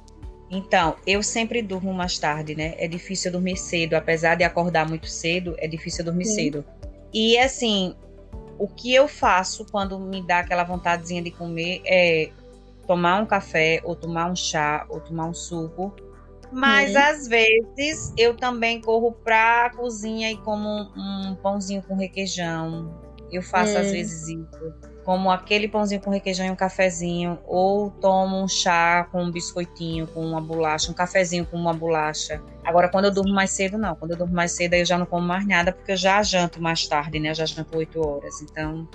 [0.51, 2.73] Então, eu sempre durmo mais tarde, né?
[2.77, 6.35] É difícil dormir cedo, apesar de acordar muito cedo, é difícil dormir Sim.
[6.35, 6.65] cedo.
[7.13, 7.95] E assim,
[8.57, 12.31] o que eu faço quando me dá aquela vontadezinha de comer é
[12.87, 15.93] tomar um café, ou tomar um chá, ou tomar um suco.
[16.51, 17.01] Mas uhum.
[17.01, 22.91] às vezes eu também corro pra cozinha e como um, um pãozinho com requeijão.
[23.31, 24.73] Eu faço às vezes isso.
[25.03, 27.39] Como aquele pãozinho com requeijão e um cafezinho.
[27.45, 32.41] Ou tomo um chá com um biscoitinho, com uma bolacha, um cafezinho com uma bolacha.
[32.63, 33.95] Agora, quando eu durmo mais cedo, não.
[33.95, 36.61] Quando eu durmo mais cedo, eu já não como mais nada, porque eu já janto
[36.61, 37.31] mais tarde, né?
[37.31, 38.41] Eu já janto 8 horas.
[38.41, 38.87] Então,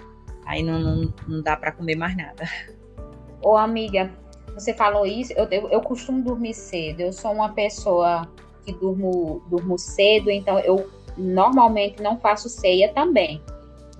[0.46, 2.44] aí não, não, não dá para comer mais nada.
[3.42, 4.10] Ô, amiga,
[4.54, 7.00] você falou isso, eu, eu, eu, costumo dormir cedo.
[7.00, 8.26] Eu sou uma pessoa
[8.64, 13.42] que durmo, durmo cedo, então eu normalmente não faço ceia também.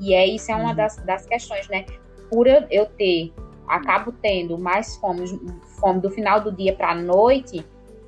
[0.05, 0.77] E é isso é uma uhum.
[0.77, 1.87] das, das questões, né?
[2.31, 3.33] Por eu, eu ter,
[3.67, 5.25] acabo tendo mais fome,
[5.81, 7.65] fome do final do dia para a noite,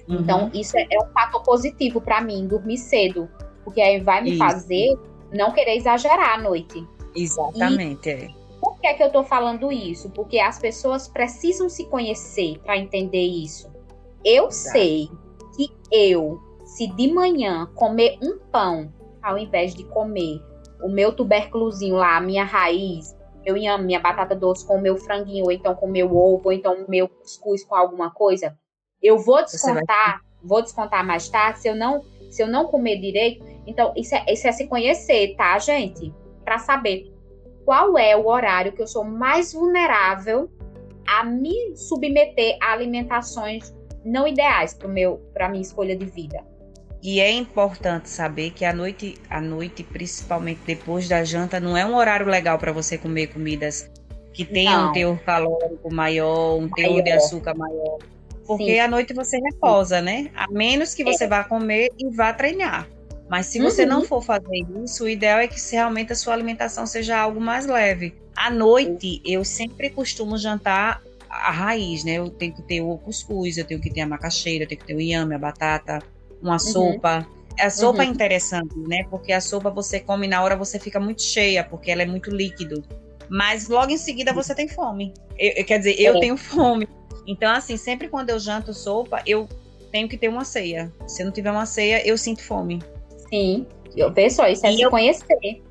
[0.06, 0.16] uhum.
[0.20, 3.30] então isso é, é, um fator positivo para mim, dormir cedo.
[3.64, 4.38] Porque aí vai me isso.
[4.38, 4.98] fazer
[5.32, 6.86] não querer exagerar à noite.
[7.14, 8.28] Exatamente, e, é
[8.60, 10.10] por que, é que eu estou falando isso?
[10.10, 13.70] Porque as pessoas precisam se conhecer para entender isso.
[14.24, 15.08] Eu sei
[15.56, 18.92] que eu, se de manhã comer um pão,
[19.22, 20.42] ao invés de comer
[20.86, 24.96] o meu tubérculozinho lá, a minha raiz, eu amo minha batata doce com o meu
[24.96, 28.56] franguinho, ou então com o meu ovo, ou então o meu cuscuz com alguma coisa,
[29.02, 33.44] eu vou descontar, vou descontar mais tarde se eu não, se eu não comer direito.
[33.66, 36.14] Então, isso é, isso é se conhecer, tá, gente?
[36.44, 37.12] Para saber
[37.64, 40.48] qual é o horário que eu sou mais vulnerável
[41.06, 46.44] a me submeter a alimentações não ideais para meu para minha escolha de vida.
[47.06, 51.86] E é importante saber que a noite, a noite, principalmente depois da janta, não é
[51.86, 53.88] um horário legal para você comer comidas
[54.34, 54.90] que tenham não.
[54.90, 56.74] um teor calórico maior, um maior.
[56.74, 57.98] teor de açúcar maior.
[58.44, 58.80] Porque Sim.
[58.80, 60.32] à noite você reposa, né?
[60.34, 61.28] A menos que você é.
[61.28, 62.88] vá comer e vá treinar.
[63.28, 63.88] Mas se você uhum.
[63.88, 67.66] não for fazer isso, o ideal é que realmente a sua alimentação seja algo mais
[67.66, 68.16] leve.
[68.34, 71.00] À noite, eu sempre costumo jantar
[71.30, 72.14] a raiz, né?
[72.14, 74.86] Eu tenho que ter o cuscuz, eu tenho que ter a macaxeira, eu tenho que
[74.88, 76.02] ter o inhame, a batata,
[76.42, 76.58] uma uhum.
[76.58, 77.26] sopa.
[77.58, 78.10] A sopa é uhum.
[78.10, 79.04] é interessante, né?
[79.10, 82.30] Porque a sopa você come na hora, você fica muito cheia, porque ela é muito
[82.30, 82.84] líquido.
[83.28, 85.12] Mas logo em seguida você tem fome.
[85.38, 86.20] Eu, quer dizer, eu é.
[86.20, 86.88] tenho fome.
[87.26, 89.48] Então, assim, sempre quando eu janto sopa, eu
[89.90, 90.92] tenho que ter uma ceia.
[91.06, 92.82] Se eu não tiver uma ceia, eu sinto fome.
[93.28, 95.62] Sim, eu penso isso é e se eu, conhecer.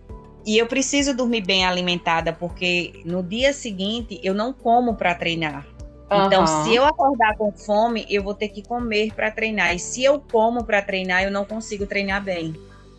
[0.45, 5.65] E eu preciso dormir bem alimentada, porque no dia seguinte eu não como para treinar.
[6.11, 6.25] Uhum.
[6.25, 9.73] Então, se eu acordar com fome, eu vou ter que comer para treinar.
[9.73, 12.55] E se eu como para treinar, eu não consigo treinar bem.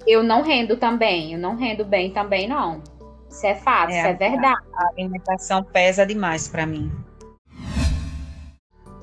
[0.06, 2.82] Eu não rendo também, eu não rendo bem também, não.
[3.28, 4.60] Isso é fato, é, isso é verdade.
[4.74, 6.90] A alimentação pesa demais para mim.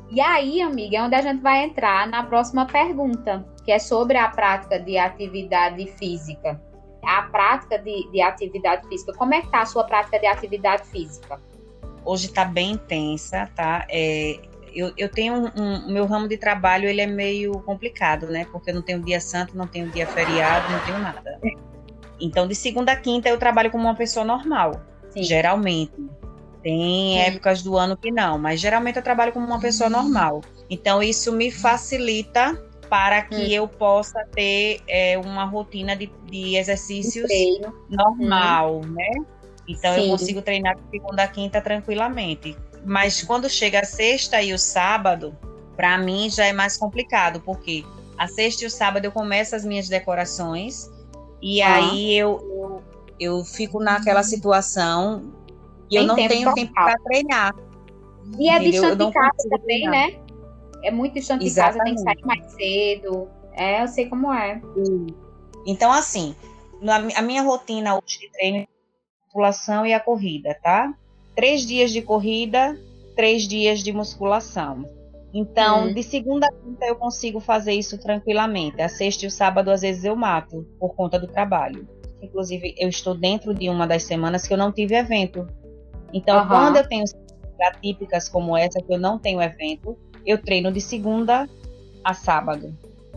[0.09, 4.17] E aí, amiga, é onde a gente vai entrar na próxima pergunta, que é sobre
[4.17, 6.61] a prática de atividade física.
[7.03, 9.11] A prática de, de atividade física.
[9.13, 11.39] Como é que tá a sua prática de atividade física?
[12.05, 13.85] Hoje está bem intensa, tá?
[13.89, 14.39] É,
[14.73, 18.45] eu, eu tenho um, um, meu ramo de trabalho ele é meio complicado, né?
[18.51, 21.39] Porque eu não tenho dia santo, não tenho dia feriado, não tenho nada.
[22.19, 25.23] Então, de segunda a quinta eu trabalho como uma pessoa normal, Sim.
[25.23, 25.93] geralmente.
[26.61, 27.19] Tem Sim.
[27.19, 29.95] épocas do ano que não, mas geralmente eu trabalho como uma pessoa uhum.
[29.97, 30.41] normal.
[30.69, 32.57] Então isso me facilita
[32.89, 33.47] para que hum.
[33.47, 37.27] eu possa ter é, uma rotina de, de exercícios
[37.89, 38.93] normal, hum.
[38.93, 39.09] né?
[39.67, 40.01] Então Sim.
[40.01, 42.57] eu consigo treinar de segunda a quinta tranquilamente.
[42.85, 45.35] Mas quando chega a sexta e o sábado,
[45.75, 47.83] para mim já é mais complicado, porque
[48.17, 50.89] a sexta e o sábado eu começo as minhas decorações
[51.41, 51.75] e ah.
[51.75, 52.83] aí eu, eu,
[53.19, 54.23] eu fico naquela hum.
[54.23, 55.33] situação
[55.89, 57.55] e eu não tempo tenho tempo para treinar.
[58.39, 59.91] E é distante de casa também, treinar.
[59.91, 60.19] né?
[60.83, 61.97] É muito distante Exatamente.
[61.97, 63.27] de casa, tem que sair mais cedo.
[63.53, 64.61] É, eu sei como é.
[65.65, 66.35] Então, assim,
[66.81, 68.67] na, a minha rotina hoje de treino
[69.33, 70.93] musculação e a corrida, tá?
[71.35, 72.77] Três dias de corrida,
[73.15, 74.87] três dias de musculação.
[75.33, 75.93] Então, hum.
[75.93, 78.79] de segunda a quinta eu consigo fazer isso tranquilamente.
[78.81, 81.87] A sexta e o sábado, às vezes, eu mato por conta do trabalho.
[82.21, 85.47] Inclusive, eu estou dentro de uma das semanas que eu não tive evento.
[86.13, 86.47] Então, uhum.
[86.47, 87.03] quando eu tenho
[87.61, 91.49] atípicas como essa, que eu não tenho evento, eu treino de segunda
[92.03, 92.75] a sábado.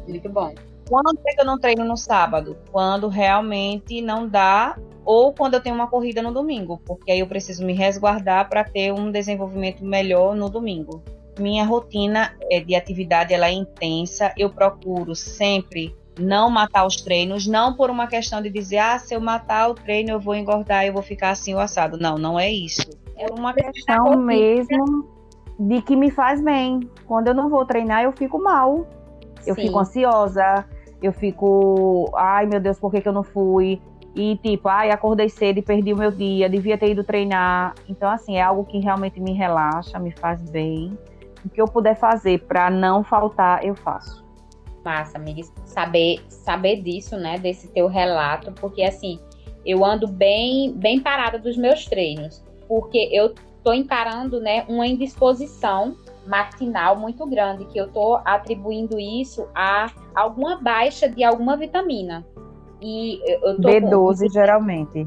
[0.08, 0.54] Muito bom.
[0.88, 2.56] Quando é que eu não treino no sábado?
[2.70, 7.28] Quando realmente não dá, ou quando eu tenho uma corrida no domingo, porque aí eu
[7.28, 11.00] preciso me resguardar para ter um desenvolvimento melhor no domingo.
[11.38, 17.46] Minha rotina é, de atividade ela é intensa, eu procuro sempre não matar os treinos,
[17.46, 20.84] não por uma questão de dizer, ah, se eu matar o treino eu vou engordar,
[20.84, 21.98] eu vou ficar assim o assado.
[21.98, 22.88] Não, não é isso.
[23.16, 25.06] É uma questão mesmo
[25.60, 26.80] de que me faz bem.
[27.06, 28.86] Quando eu não vou treinar, eu fico mal.
[29.46, 29.62] Eu Sim.
[29.62, 30.64] fico ansiosa,
[31.02, 33.80] eu fico, ai meu Deus, por que, que eu não fui?
[34.16, 37.74] E tipo, ai, acordei cedo e perdi o meu dia, devia ter ido treinar.
[37.86, 40.98] Então, assim, é algo que realmente me relaxa, me faz bem.
[41.44, 44.24] O que eu puder fazer para não faltar, eu faço.
[44.82, 49.20] Massa, amiga, saber, saber disso, né, desse teu relato, porque assim,
[49.66, 55.94] eu ando bem, bem parada dos meus treinos, porque eu tô encarando, né, uma indisposição
[56.26, 62.24] matinal muito grande, que eu tô atribuindo isso a alguma baixa de alguma vitamina.
[62.80, 64.28] E eu tô B12 com...
[64.28, 65.06] geralmente.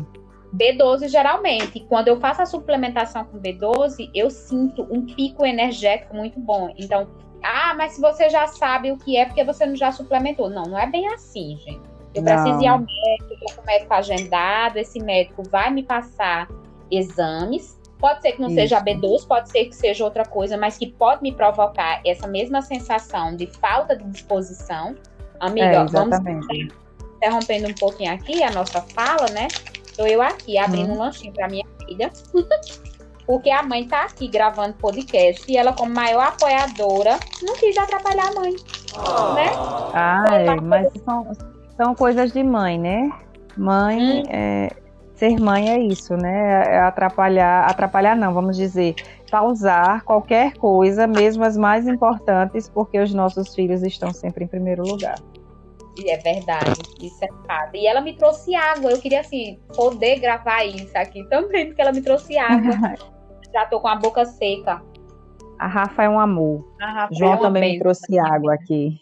[0.55, 1.79] B12 geralmente.
[1.81, 6.73] Quando eu faço a suplementação com B12, eu sinto um pico energético muito bom.
[6.77, 7.07] Então,
[7.43, 10.49] ah, mas se você já sabe o que é, porque você não já suplementou.
[10.49, 11.81] Não, não é bem assim, gente.
[12.15, 12.33] Eu não.
[12.33, 16.49] preciso ir ao médico, tô com o médico agendado, esse médico vai me passar
[16.89, 18.55] exames Pode ser que não Isso.
[18.55, 22.61] seja B12, pode ser que seja outra coisa, mas que pode me provocar essa mesma
[22.61, 24.95] sensação de falta de disposição.
[25.37, 26.17] Amiga, é, vamos
[27.19, 29.47] interrompendo um pouquinho aqui a nossa fala, né?
[29.85, 30.95] Estou eu aqui abrindo hum.
[30.95, 32.09] um lanchinho para minha filha.
[33.27, 38.29] porque a mãe tá aqui gravando podcast e ela, como maior apoiadora, não quis atrapalhar
[38.29, 38.55] a mãe.
[38.95, 39.33] Oh.
[39.33, 39.51] Né?
[39.93, 41.31] Ah, mas são,
[41.77, 43.11] são coisas de mãe, né?
[43.55, 44.23] Mãe hum.
[44.29, 44.69] é
[45.19, 46.63] ser mãe é isso, né?
[46.65, 48.95] É atrapalhar, atrapalhar não, vamos dizer,
[49.29, 54.81] causar qualquer coisa, mesmo as mais importantes, porque os nossos filhos estão sempre em primeiro
[54.81, 55.19] lugar.
[55.99, 57.75] E é verdade, isso é fato.
[57.75, 61.91] E ela me trouxe água, eu queria assim poder gravar isso aqui também, porque ela
[61.91, 62.71] me trouxe água.
[63.53, 64.81] Já tô com a boca seca.
[65.59, 66.63] A Rafa é um amor.
[67.11, 67.75] João é também beijo.
[67.75, 68.97] me trouxe água aqui.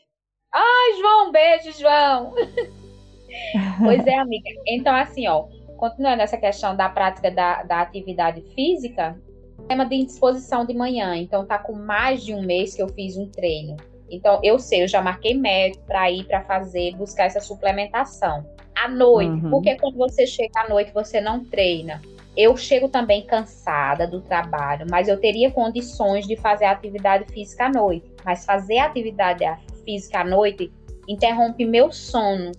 [0.53, 2.33] Ai, João, beijo, João.
[3.83, 4.49] pois é, amiga.
[4.65, 5.45] Então, assim, ó,
[5.77, 9.21] continuando essa questão da prática da, da atividade física,
[9.67, 11.15] tema de indisposição de manhã.
[11.15, 13.77] Então, tá com mais de um mês que eu fiz um treino.
[14.09, 18.45] Então, eu sei, eu já marquei médico para ir para fazer, buscar essa suplementação.
[18.75, 19.49] À noite, uhum.
[19.49, 22.01] porque quando você chega à noite, você não treina.
[22.35, 27.69] Eu chego também cansada do trabalho, mas eu teria condições de fazer atividade física à
[27.69, 28.11] noite.
[28.23, 29.43] Mas fazer atividade
[29.83, 30.71] física à noite
[31.07, 32.51] interrompe meu sono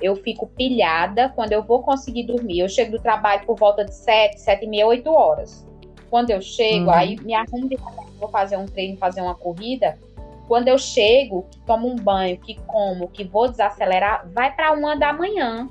[0.00, 2.60] eu fico pilhada quando eu vou conseguir dormir.
[2.60, 5.66] Eu chego do trabalho por volta de 7, 7 e meia, 8 horas.
[6.10, 6.90] Quando eu chego, uhum.
[6.90, 7.76] aí me arrumo de
[8.18, 9.98] vou fazer um treino, fazer uma corrida.
[10.46, 15.12] Quando eu chego, tomo um banho, que como, que vou desacelerar, vai para uma da
[15.12, 15.68] manhã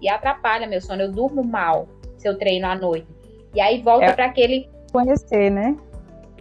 [0.00, 1.02] e atrapalha meu sono.
[1.02, 3.06] Eu durmo mal se eu treino à noite.
[3.54, 5.76] E aí volta é para aquele conhecer, né?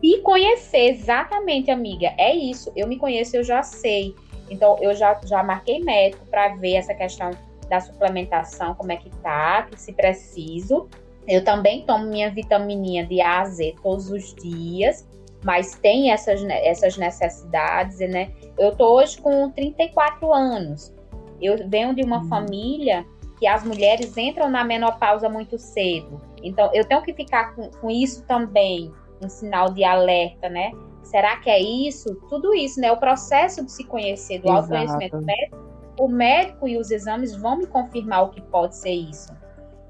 [0.02, 2.14] E conhecer, exatamente, amiga.
[2.18, 2.72] É isso.
[2.76, 4.16] Eu me conheço, eu já sei.
[4.50, 7.32] Então, eu já, já marquei médico para ver essa questão
[7.70, 10.90] da suplementação, como é que tá, que se preciso.
[11.28, 15.08] Eu também tomo minha vitamininha de A a Z todos os dias,
[15.44, 18.32] mas tem essas, essas necessidades, né?
[18.58, 20.94] Eu tô hoje com 34 anos.
[21.42, 22.30] Eu venho de uma uhum.
[22.30, 23.06] família
[23.40, 26.22] que as mulheres entram na menopausa muito cedo.
[26.44, 28.92] Então, eu tenho que ficar com, com isso também,
[29.24, 30.72] um sinal de alerta, né?
[31.04, 32.16] Será que é isso?
[32.30, 32.92] Tudo isso, né?
[32.92, 34.58] O processo de se conhecer, do Exato.
[34.58, 35.58] autoconhecimento médico,
[36.00, 39.34] o médico e os exames vão me confirmar o que pode ser isso.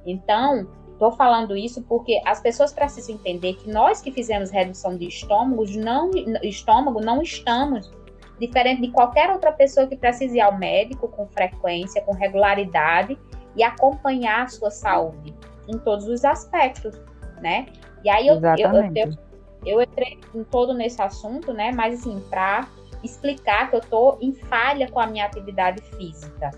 [0.05, 0.67] Então,
[1.01, 5.75] estou falando isso porque as pessoas precisam entender que nós que fizemos redução de estômagos,
[5.75, 6.11] não,
[6.43, 7.91] estômago, não estamos
[8.39, 13.17] diferente de qualquer outra pessoa que precise ir ao médico com frequência, com regularidade
[13.55, 15.33] e acompanhar a sua saúde
[15.67, 16.99] em todos os aspectos,
[17.41, 17.67] né?
[18.03, 19.31] E aí eu, eu, eu, eu
[19.63, 21.71] eu entrei em todo nesse assunto, né?
[21.71, 22.67] Mas assim, para
[23.03, 26.51] explicar que eu tô em falha com a minha atividade física.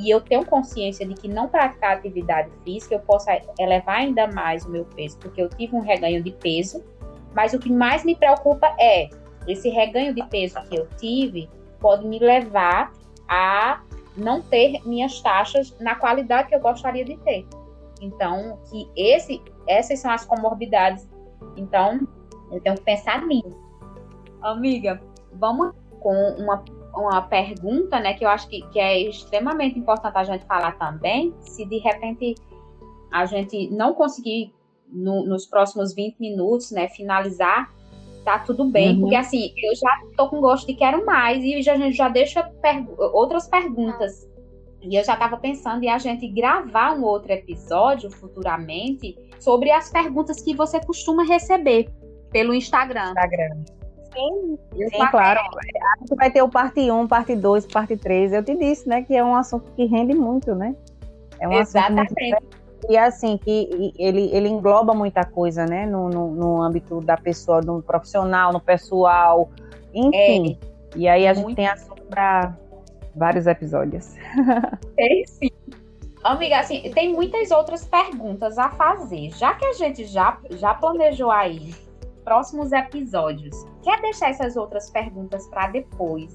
[0.00, 4.64] E eu tenho consciência de que não praticar atividade física eu possa elevar ainda mais
[4.64, 6.82] o meu peso, porque eu tive um reganho de peso,
[7.34, 9.10] mas o que mais me preocupa é
[9.46, 12.92] esse reganho de peso que eu tive pode me levar
[13.28, 13.82] a
[14.16, 17.46] não ter minhas taxas na qualidade que eu gostaria de ter.
[18.00, 21.06] Então, que esse, essas são as comorbidades.
[21.56, 22.00] Então,
[22.50, 23.56] eu tenho que pensar nisso.
[24.40, 25.00] Amiga,
[25.32, 26.64] vamos com uma,
[26.94, 31.34] uma pergunta, né, que eu acho que, que é extremamente importante a gente falar também.
[31.40, 32.34] Se de repente
[33.10, 34.52] a gente não conseguir
[34.88, 37.72] no, nos próximos 20 minutos, né, finalizar,
[38.24, 39.00] tá tudo bem, uhum.
[39.00, 42.08] porque assim, eu já tô com gosto de quero mais e já, a gente já
[42.08, 44.28] deixa pergu outras perguntas.
[44.82, 49.90] E eu já estava pensando em a gente gravar um outro episódio futuramente sobre as
[49.90, 51.90] perguntas que você costuma receber
[52.30, 53.10] pelo Instagram.
[53.10, 53.79] Instagram.
[54.12, 55.40] Sim, Sim claro.
[55.40, 58.32] A gente vai ter o parte 1, parte 2, parte 3.
[58.32, 60.74] Eu te disse, né, que é um assunto que rende muito, né?
[61.38, 62.12] É um Exatamente.
[62.12, 65.86] assunto muito e assim, que ele, ele engloba muita coisa, né?
[65.86, 69.50] No, no, no âmbito da pessoa, no profissional, no pessoal,
[69.92, 70.58] enfim.
[70.62, 72.56] É, e aí a gente tem assunto para
[73.14, 74.14] vários episódios.
[74.96, 75.50] Tem sim.
[76.22, 79.30] Amiga, assim, tem muitas outras perguntas a fazer.
[79.30, 81.74] Já que a gente já, já planejou aí
[82.22, 86.34] próximos episódios, quer deixar essas outras perguntas para depois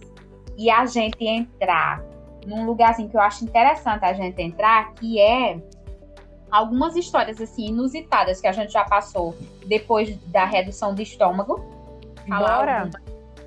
[0.57, 2.03] e a gente entrar
[2.45, 5.59] num lugarzinho que eu acho interessante a gente entrar, que é
[6.49, 9.35] algumas histórias assim inusitadas que a gente já passou
[9.65, 11.63] depois da redução do estômago.
[12.27, 12.89] Bora.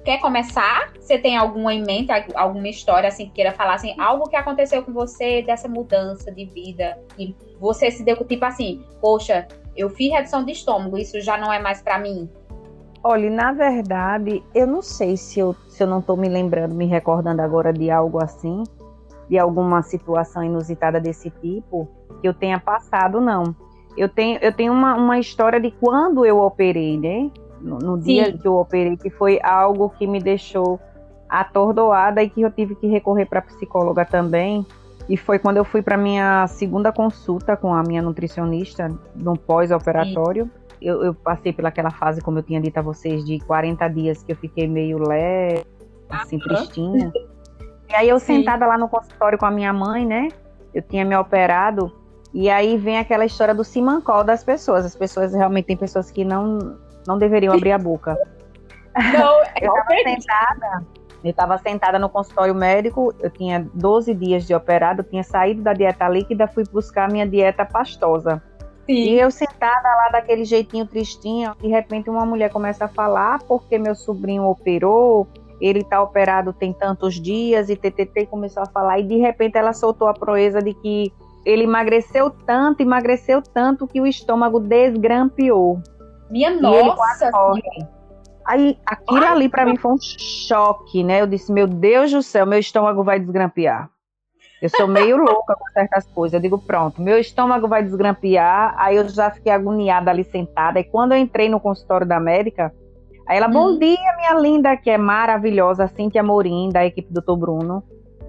[0.04, 0.92] Quer começar?
[0.98, 4.82] Você tem alguma em mente, alguma história assim que queira falar assim, algo que aconteceu
[4.82, 9.46] com você dessa mudança de vida e você se deu tipo assim, poxa,
[9.76, 12.28] eu fiz redução de estômago, isso já não é mais para mim.
[13.02, 16.86] Olha, na verdade, eu não sei se eu, se eu não estou me lembrando, me
[16.86, 18.64] recordando agora de algo assim,
[19.28, 21.88] de alguma situação inusitada desse tipo,
[22.20, 23.54] que eu tenha passado, não.
[23.96, 27.30] Eu tenho, eu tenho uma, uma história de quando eu operei, né?
[27.60, 30.78] No, no dia que eu operei, que foi algo que me deixou
[31.28, 34.64] atordoada e que eu tive que recorrer para psicóloga também.
[35.08, 40.50] E foi quando eu fui para minha segunda consulta com a minha nutricionista no pós-operatório.
[40.80, 44.32] Eu, eu, passei pelaquela fase, como eu tinha dito a vocês, de 40 dias que
[44.32, 45.64] eu fiquei meio leve,
[46.08, 47.12] assim, tristinha.
[47.88, 48.38] E aí eu Sim.
[48.38, 50.28] sentada lá no consultório com a minha mãe, né?
[50.74, 51.92] Eu tinha me operado.
[52.32, 54.84] E aí vem aquela história do simancol das pessoas.
[54.84, 56.76] As pessoas realmente tem pessoas que não,
[57.06, 58.16] não deveriam abrir a boca.
[58.94, 60.86] Não, eu estava sentada.
[61.24, 65.62] Eu estava sentada no consultório médico, eu tinha 12 dias de operado, eu tinha saído
[65.62, 68.40] da dieta líquida, fui buscar minha dieta pastosa.
[68.88, 68.94] Sim.
[68.94, 73.78] E eu sentada lá daquele jeitinho tristinho, de repente uma mulher começa a falar porque
[73.78, 75.28] meu sobrinho operou,
[75.60, 79.74] ele está operado tem tantos dias, e TTT começou a falar, e de repente ela
[79.74, 81.12] soltou a proeza de que
[81.44, 85.82] ele emagreceu tanto, emagreceu tanto que o estômago desgrampeou.
[86.30, 87.30] Minha nossa!
[88.46, 91.20] Aí aquilo Ai, ali para mim foi um choque, né?
[91.20, 93.90] Eu disse, meu Deus do céu, meu estômago vai desgrampear.
[94.60, 96.34] Eu sou meio louca com certas coisas.
[96.34, 98.74] Eu digo, pronto, meu estômago vai desgrampear.
[98.76, 100.80] Aí eu já fiquei agoniada ali sentada.
[100.80, 102.72] E quando eu entrei no consultório da médica,
[103.28, 103.78] Aí ela, bom hum.
[103.78, 107.36] dia, minha linda, que é maravilhosa, Cintia Morim, da equipe do Dr.
[107.36, 107.84] Bruno.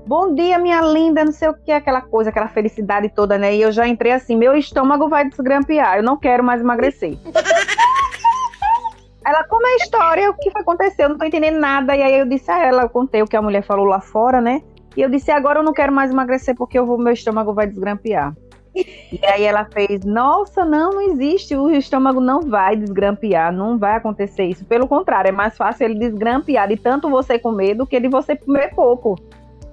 [0.06, 3.56] Bom dia, minha linda, não sei o que, aquela coisa, aquela felicidade toda, né?
[3.56, 7.18] E eu já entrei assim, meu estômago vai desgrampear, eu não quero mais emagrecer.
[9.26, 10.30] ela, como é a história?
[10.31, 11.06] O que aconteceu?
[11.06, 11.95] Eu não tô entendendo nada.
[11.95, 14.41] E aí eu disse a ela, eu contei o que a mulher falou lá fora,
[14.41, 14.61] né?
[14.95, 17.68] E eu disse, agora eu não quero mais emagrecer porque eu vou, meu estômago vai
[17.68, 18.34] desgrampear.
[18.76, 23.95] E aí ela fez: Nossa, não, não existe, o estômago não vai desgrampear, não vai
[23.95, 24.66] acontecer isso.
[24.66, 28.36] Pelo contrário, é mais fácil ele desgrampear de tanto você comer do que de você
[28.36, 29.16] comer pouco.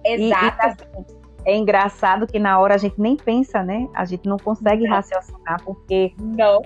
[0.05, 0.85] Exato.
[1.45, 3.89] É engraçado que na hora a gente nem pensa, né?
[3.95, 4.91] A gente não consegue não.
[4.91, 6.61] raciocinar, porque não.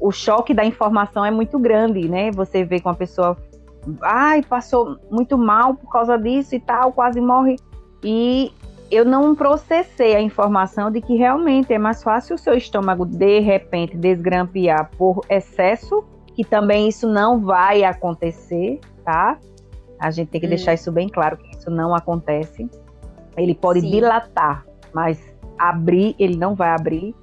[0.00, 2.30] o choque da informação é muito grande, né?
[2.32, 3.36] Você vê com a pessoa,
[4.02, 7.56] ai, passou muito mal por causa disso e tal, quase morre.
[8.02, 8.52] E
[8.90, 13.38] eu não processei a informação de que realmente é mais fácil o seu estômago de
[13.38, 16.04] repente desgrampear por excesso,
[16.34, 19.38] que também isso não vai acontecer, tá?
[19.98, 20.50] A gente tem que hum.
[20.50, 22.68] deixar isso bem claro que isso não acontece.
[23.36, 23.90] Ele pode Sim.
[23.90, 25.22] dilatar, mas
[25.58, 27.14] abrir ele não vai abrir,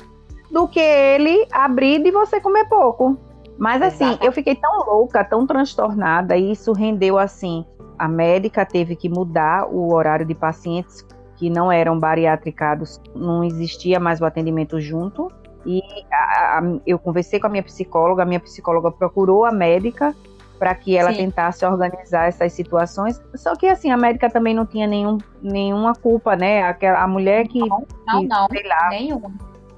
[0.51, 3.17] do que ele abrir de você comer pouco.
[3.57, 4.25] Mas assim, Exato.
[4.25, 7.65] eu fiquei tão louca, tão transtornada, e isso rendeu assim.
[7.97, 11.05] A médica teve que mudar o horário de pacientes
[11.37, 15.31] que não eram bariátricados, não existia mais o atendimento junto.
[15.65, 20.15] E a, a, eu conversei com a minha psicóloga, a minha psicóloga procurou a médica
[20.57, 21.17] para que ela Sim.
[21.17, 23.21] tentasse organizar essas situações.
[23.35, 26.63] Só que assim, a médica também não tinha nenhum, nenhuma culpa, né?
[26.63, 29.31] Aquela, a mulher que, não, não, que, não, sei lá, nenhuma.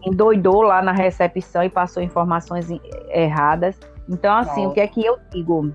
[0.05, 2.67] endoidou lá na recepção e passou informações
[3.09, 3.77] erradas.
[4.07, 4.71] Então, assim, não.
[4.71, 5.67] o que é que eu digo?
[5.67, 5.73] O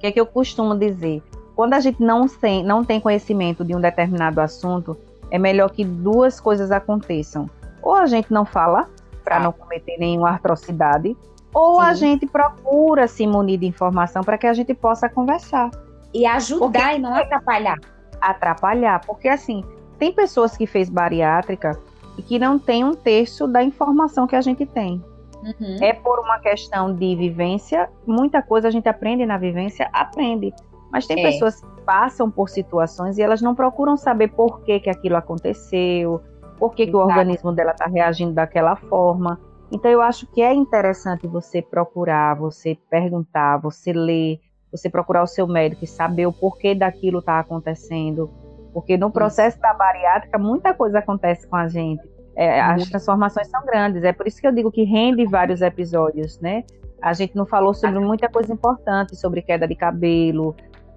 [0.00, 1.22] que é que eu costumo dizer?
[1.60, 4.96] Quando a gente não tem, não tem conhecimento de um determinado assunto,
[5.30, 7.50] é melhor que duas coisas aconteçam.
[7.82, 8.88] Ou a gente não fala,
[9.22, 9.40] para ah.
[9.40, 11.14] não cometer nenhuma atrocidade,
[11.52, 11.86] ou Sim.
[11.86, 15.70] a gente procura se munir de informação para que a gente possa conversar.
[16.14, 17.76] E ajudar porque, e não atrapalhar.
[18.18, 19.62] Atrapalhar, porque assim,
[19.98, 21.78] tem pessoas que fez bariátrica
[22.16, 25.04] e que não tem um terço da informação que a gente tem.
[25.42, 25.76] Uhum.
[25.82, 30.54] É por uma questão de vivência, muita coisa a gente aprende na vivência, aprende.
[30.92, 31.30] Mas tem é.
[31.30, 36.20] pessoas que passam por situações e elas não procuram saber por que, que aquilo aconteceu,
[36.58, 39.40] por que, que o organismo dela está reagindo daquela forma.
[39.72, 44.40] Então eu acho que é interessante você procurar, você perguntar, você ler,
[44.70, 48.30] você procurar o seu médico e saber o porquê daquilo está acontecendo.
[48.72, 49.62] Porque no processo isso.
[49.62, 52.08] da bariátrica muita coisa acontece com a gente.
[52.36, 56.40] É, as transformações são grandes, é por isso que eu digo que rende vários episódios,
[56.40, 56.64] né?
[57.02, 60.54] A gente não falou sobre muita coisa importante, sobre queda de cabelo,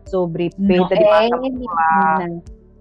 [0.08, 2.30] sobre perda de massa é, muscular.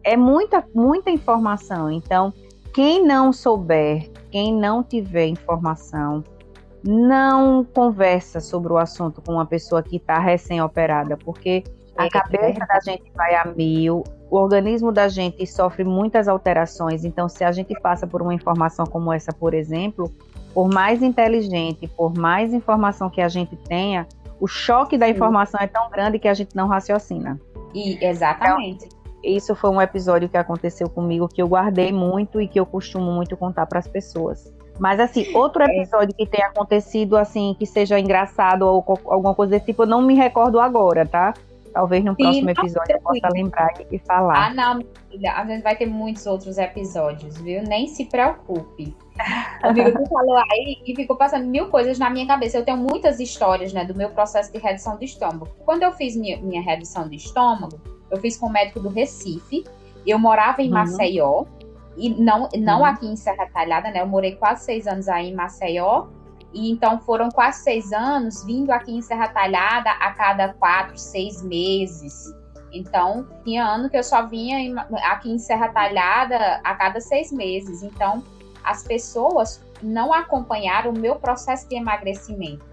[0.05, 1.91] É muita, muita informação.
[1.91, 2.33] Então,
[2.73, 6.25] quem não souber, quem não tiver informação,
[6.85, 11.63] não conversa sobre o assunto com uma pessoa que está recém-operada, porque
[11.97, 17.05] a é, cabeça da gente vai a mil, o organismo da gente sofre muitas alterações.
[17.05, 20.11] Então, se a gente passa por uma informação como essa, por exemplo,
[20.55, 24.07] por mais inteligente, por mais informação que a gente tenha,
[24.43, 27.41] o choque da informação é tão grande que a gente não raciocina.
[27.73, 28.87] E, exatamente.
[28.87, 32.67] Então, isso foi um episódio que aconteceu comigo que eu guardei muito e que eu
[32.67, 34.53] costumo muito contar para as pessoas.
[34.81, 35.67] Mas assim, outro é.
[35.67, 40.03] episódio que tenha acontecido assim, que seja engraçado ou alguma coisa desse tipo, eu não
[40.03, 41.35] me recordo agora, tá?
[41.73, 44.47] Talvez no próximo episódio eu possa lembrar e falar.
[44.47, 47.63] Ah, não, filha, a gente vai ter muitos outros episódios, viu?
[47.63, 48.93] Nem se preocupe.
[49.63, 52.59] Amigo, tu falou aí e ficou passando mil coisas na minha cabeça.
[52.59, 55.49] Eu tenho muitas histórias, né, do meu processo de redução de estômago.
[55.65, 57.81] Quando eu fiz minha, minha redução de estômago,
[58.11, 59.65] eu fiz com o médico do Recife.
[60.07, 60.75] Eu morava em uhum.
[60.75, 61.45] Maceió.
[61.97, 62.85] E não, não uhum.
[62.85, 64.01] aqui em Serra Talhada, né?
[64.01, 66.07] Eu morei quase seis anos aí em Maceió.
[66.53, 71.43] E então foram quase seis anos vindo aqui em Serra Talhada a cada quatro, seis
[71.43, 72.35] meses.
[72.73, 77.83] Então, tinha ano que eu só vinha aqui em Serra Talhada a cada seis meses.
[77.83, 78.23] Então,
[78.65, 82.65] as pessoas não acompanharam o meu processo de emagrecimento.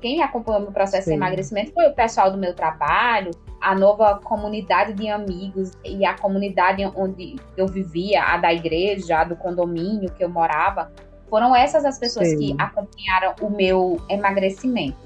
[0.00, 1.12] Quem acompanhou o meu processo Sim.
[1.12, 3.30] de emagrecimento foi o pessoal do meu trabalho,
[3.60, 9.24] a nova comunidade de amigos e a comunidade onde eu vivia, a da igreja, a
[9.24, 10.92] do condomínio que eu morava,
[11.30, 12.38] foram essas as pessoas Sim.
[12.38, 14.98] que acompanharam o meu emagrecimento.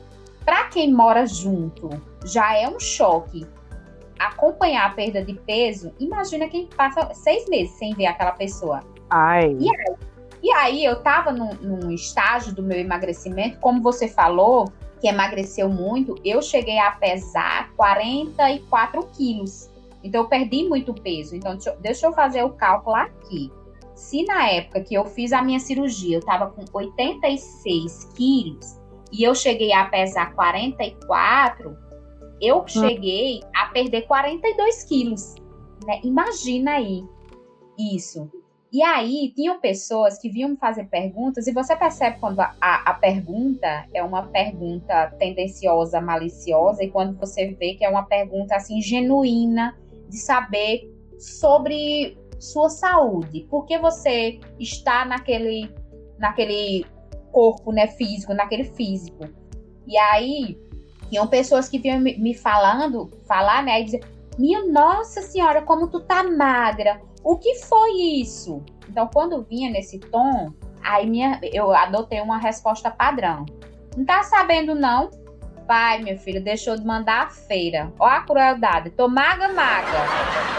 [0.44, 1.90] Para quem mora junto,
[2.24, 3.46] já é um choque
[4.18, 5.92] acompanhar a perda de peso.
[5.98, 8.82] Imagina quem passa seis meses sem ver aquela pessoa.
[9.10, 9.56] Ai.
[9.58, 9.96] E aí,
[10.42, 15.68] e aí eu tava num, num estágio do meu emagrecimento, como você falou, que emagreceu
[15.68, 19.70] muito, eu cheguei a pesar 44 quilos.
[20.02, 21.34] Então, eu perdi muito peso.
[21.34, 23.50] Então, deixa, deixa eu fazer o cálculo aqui.
[23.94, 28.78] Se na época que eu fiz a minha cirurgia, eu estava com 86 quilos
[29.10, 31.76] e eu cheguei a pesar 44,
[32.40, 32.68] eu hum.
[32.68, 35.34] cheguei a perder 42 quilos.
[35.84, 36.00] Né?
[36.04, 37.04] Imagina aí
[37.76, 38.30] isso.
[38.70, 42.94] E aí, tinham pessoas que vinham fazer perguntas, e você percebe quando a, a, a,
[42.94, 48.82] pergunta é uma pergunta tendenciosa, maliciosa, e quando você vê que é uma pergunta assim
[48.82, 49.74] genuína
[50.08, 55.70] de saber sobre sua saúde, por que você está naquele,
[56.18, 56.84] naquele
[57.32, 59.28] corpo né, físico, naquele físico.
[59.86, 60.58] E aí,
[61.08, 65.88] tinham pessoas que vinham me, me falando, falar, né, e dizer, minha nossa senhora, como
[65.88, 68.62] tu tá magra o que foi isso?
[68.88, 70.52] Então, quando vinha nesse tom,
[70.82, 73.44] aí minha, eu adotei uma resposta padrão.
[73.96, 75.10] Não tá sabendo, não?
[75.66, 77.92] Pai, meu filho, deixou de mandar a feira.
[77.98, 78.90] Ó a crueldade.
[78.90, 79.98] Tô maga, maga.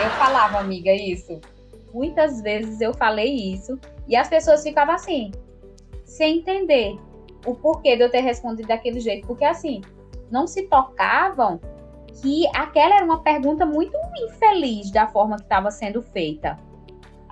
[0.04, 1.40] Eu falava, amiga, isso.
[1.94, 3.80] Muitas vezes eu falei isso.
[4.08, 5.32] E as pessoas ficavam assim,
[6.04, 7.00] sem entender
[7.46, 9.26] o porquê de eu ter respondido daquele jeito.
[9.26, 9.82] Porque assim,
[10.30, 11.60] não se tocavam
[12.22, 16.58] que aquela era uma pergunta muito infeliz da forma que estava sendo feita.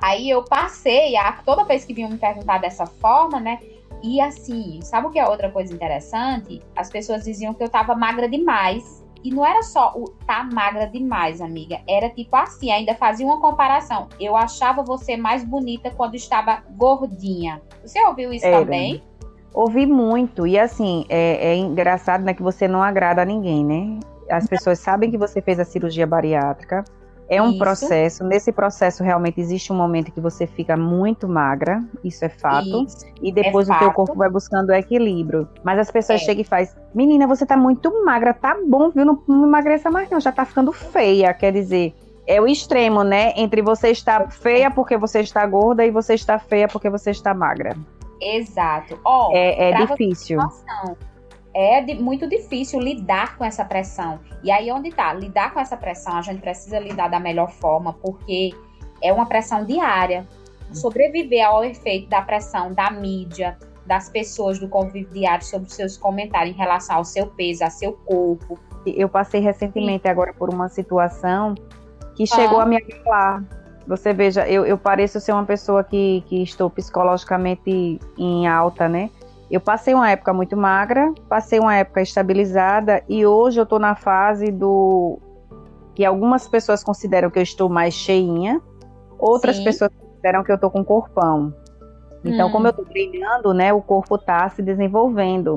[0.02, 3.60] Aí eu passei a toda vez que vinham me perguntar dessa forma, né?
[4.04, 6.62] E assim, sabe o que é outra coisa interessante?
[6.76, 9.04] As pessoas diziam que eu tava magra demais.
[9.24, 11.82] E não era só o tá magra demais, amiga.
[11.88, 14.08] Era tipo assim, ainda fazia uma comparação.
[14.20, 17.62] Eu achava você mais bonita quando estava gordinha.
[17.84, 18.60] Você ouviu isso era.
[18.60, 19.02] também?
[19.54, 20.46] Ouvi muito.
[20.46, 24.00] E assim, é, é engraçado, né, que você não agrada a ninguém, né?
[24.30, 26.84] As pessoas sabem que você fez a cirurgia bariátrica.
[27.30, 27.58] É um isso.
[27.58, 28.24] processo.
[28.24, 32.86] Nesse processo, realmente existe um momento que você fica muito magra, isso é fato.
[32.86, 33.06] Isso.
[33.22, 35.48] E depois é o teu corpo vai buscando o equilíbrio.
[35.62, 36.26] Mas as pessoas é.
[36.26, 39.04] chegam e fazem: Menina, você tá muito magra, tá bom, viu?
[39.04, 41.34] Não, não emagreça mais, não, já tá ficando feia.
[41.34, 41.94] Quer dizer,
[42.26, 43.34] é o extremo, né?
[43.36, 47.34] Entre você estar feia porque você está gorda e você está feia porque você está
[47.34, 47.76] magra.
[48.22, 48.98] Exato.
[49.06, 50.40] Oh, é é difícil.
[51.60, 54.20] É de, muito difícil lidar com essa pressão.
[54.44, 55.12] E aí, onde tá?
[55.12, 58.52] Lidar com essa pressão, a gente precisa lidar da melhor forma, porque
[59.02, 60.28] é uma pressão diária.
[60.72, 63.58] Sobreviver ao efeito da pressão da mídia,
[63.88, 67.94] das pessoas do convívio diário sobre seus comentários em relação ao seu peso, ao seu
[68.06, 68.60] corpo.
[68.86, 70.10] Eu passei recentemente Sim.
[70.10, 71.56] agora por uma situação
[72.16, 72.64] que chegou ah.
[72.64, 73.44] a me abalar.
[73.88, 79.10] Você veja, eu, eu pareço ser uma pessoa que, que estou psicologicamente em alta, né?
[79.50, 83.96] Eu passei uma época muito magra, passei uma época estabilizada e hoje eu estou na
[83.96, 85.20] fase do
[85.96, 88.62] que algumas pessoas consideram que eu estou mais cheinha,
[89.18, 89.64] outras Sim.
[89.64, 91.54] pessoas consideram que eu estou com corpão.
[92.24, 92.52] Então, hum.
[92.52, 95.56] como eu estou treinando, né, o corpo está se desenvolvendo.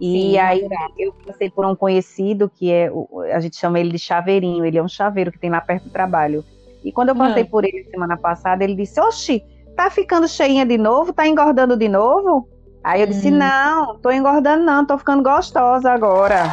[0.00, 0.68] E Sim, aí
[0.98, 2.90] eu passei por um conhecido que é,
[3.32, 5.90] a gente chama ele de chaveirinho, ele é um chaveiro que tem lá perto do
[5.90, 6.44] trabalho.
[6.84, 7.48] E quando eu passei hum.
[7.48, 9.44] por ele semana passada, ele disse: Oxi,
[9.76, 11.12] tá ficando cheinha de novo?
[11.12, 12.48] Tá engordando de novo?
[12.82, 13.36] Aí eu disse: hum.
[13.36, 16.44] Não, tô engordando, não, tô ficando gostosa agora.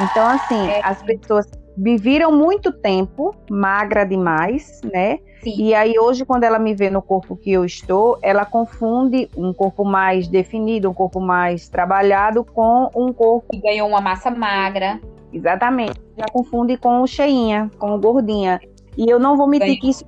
[0.00, 0.80] Então, assim, é.
[0.84, 1.46] as pessoas
[1.76, 5.18] viveram muito tempo magra demais, né?
[5.42, 5.54] Sim.
[5.56, 9.52] E aí hoje quando ela me vê no corpo que eu estou, ela confunde um
[9.52, 15.00] corpo mais definido, um corpo mais trabalhado com um corpo que ganhou uma massa magra.
[15.32, 16.00] Exatamente.
[16.16, 18.60] Já confunde com o cheinha, com o gordinha.
[18.98, 20.04] E eu não vou mentir que isso.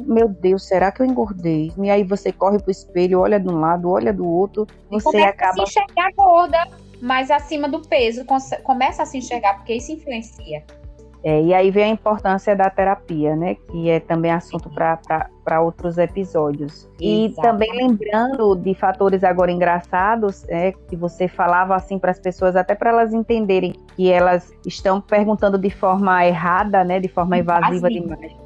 [0.00, 1.72] Meu Deus, será que eu engordei?
[1.78, 5.28] E aí você corre pro espelho, olha de um lado, olha do outro, você começa
[5.30, 5.62] acaba.
[5.62, 6.68] A se enxergar gorda,
[7.00, 8.26] mas acima do peso,
[8.62, 10.62] começa a se enxergar, porque isso influencia.
[11.24, 13.54] É, e aí vem a importância da terapia, né?
[13.54, 16.86] Que é também assunto para outros episódios.
[17.00, 22.54] E também lembrando de fatores agora engraçados, é, que você falava assim para as pessoas,
[22.56, 27.00] até para elas entenderem que elas estão perguntando de forma errada, né?
[27.00, 28.36] De forma invasiva demais.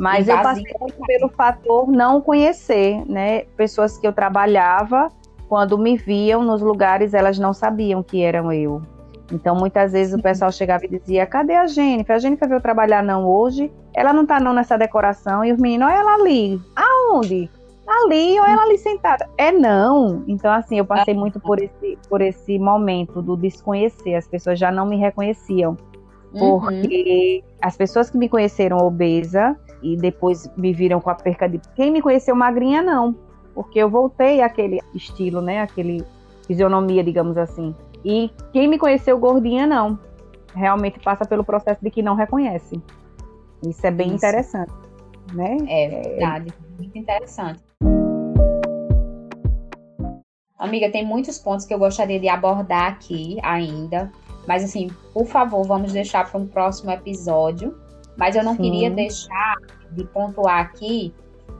[0.00, 3.42] Mas eu passei muito pelo fator não conhecer, né?
[3.54, 5.08] Pessoas que eu trabalhava,
[5.46, 8.80] quando me viam nos lugares, elas não sabiam que eram eu.
[9.32, 12.16] Então, muitas vezes o pessoal chegava e dizia: cadê a Jennifer?
[12.16, 15.44] A Jennifer veio trabalhar não hoje, ela não tá não nessa decoração.
[15.44, 16.60] E os meninos, olha ela ali.
[16.76, 17.50] Aonde?
[17.86, 19.28] Ali, ou ela ali sentada.
[19.36, 20.24] É não.
[20.26, 24.14] Então, assim, eu passei muito por esse, por esse momento do desconhecer.
[24.14, 25.76] As pessoas já não me reconheciam.
[26.32, 27.52] Porque uhum.
[27.62, 31.60] as pessoas que me conheceram obesa e depois me viram com a perca de.
[31.76, 33.14] Quem me conheceu magrinha, não.
[33.54, 35.60] Porque eu voltei àquele estilo, né?
[35.60, 36.04] Aquele
[36.46, 37.74] fisionomia, digamos assim.
[38.04, 39.98] E quem me conheceu gordinha, não.
[40.54, 42.80] Realmente passa pelo processo de que não reconhece.
[43.66, 44.16] Isso é bem Isso.
[44.16, 44.72] interessante.
[45.32, 45.56] Né?
[45.66, 46.78] É verdade, é...
[46.78, 47.62] muito interessante.
[50.58, 54.12] Amiga, tem muitos pontos que eu gostaria de abordar aqui ainda.
[54.46, 57.76] Mas, assim, por favor, vamos deixar para um próximo episódio.
[58.16, 58.62] Mas eu não Sim.
[58.62, 59.56] queria deixar
[59.92, 61.12] de pontuar aqui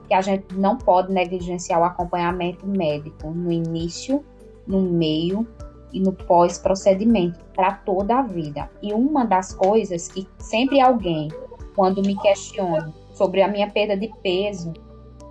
[0.07, 4.23] que a gente não pode negligenciar o acompanhamento médico no início,
[4.67, 5.47] no meio
[5.95, 8.69] e no pós-procedimento para toda a vida.
[8.83, 11.29] E uma das coisas que sempre alguém,
[11.73, 14.73] quando me questiona sobre a minha perda de peso,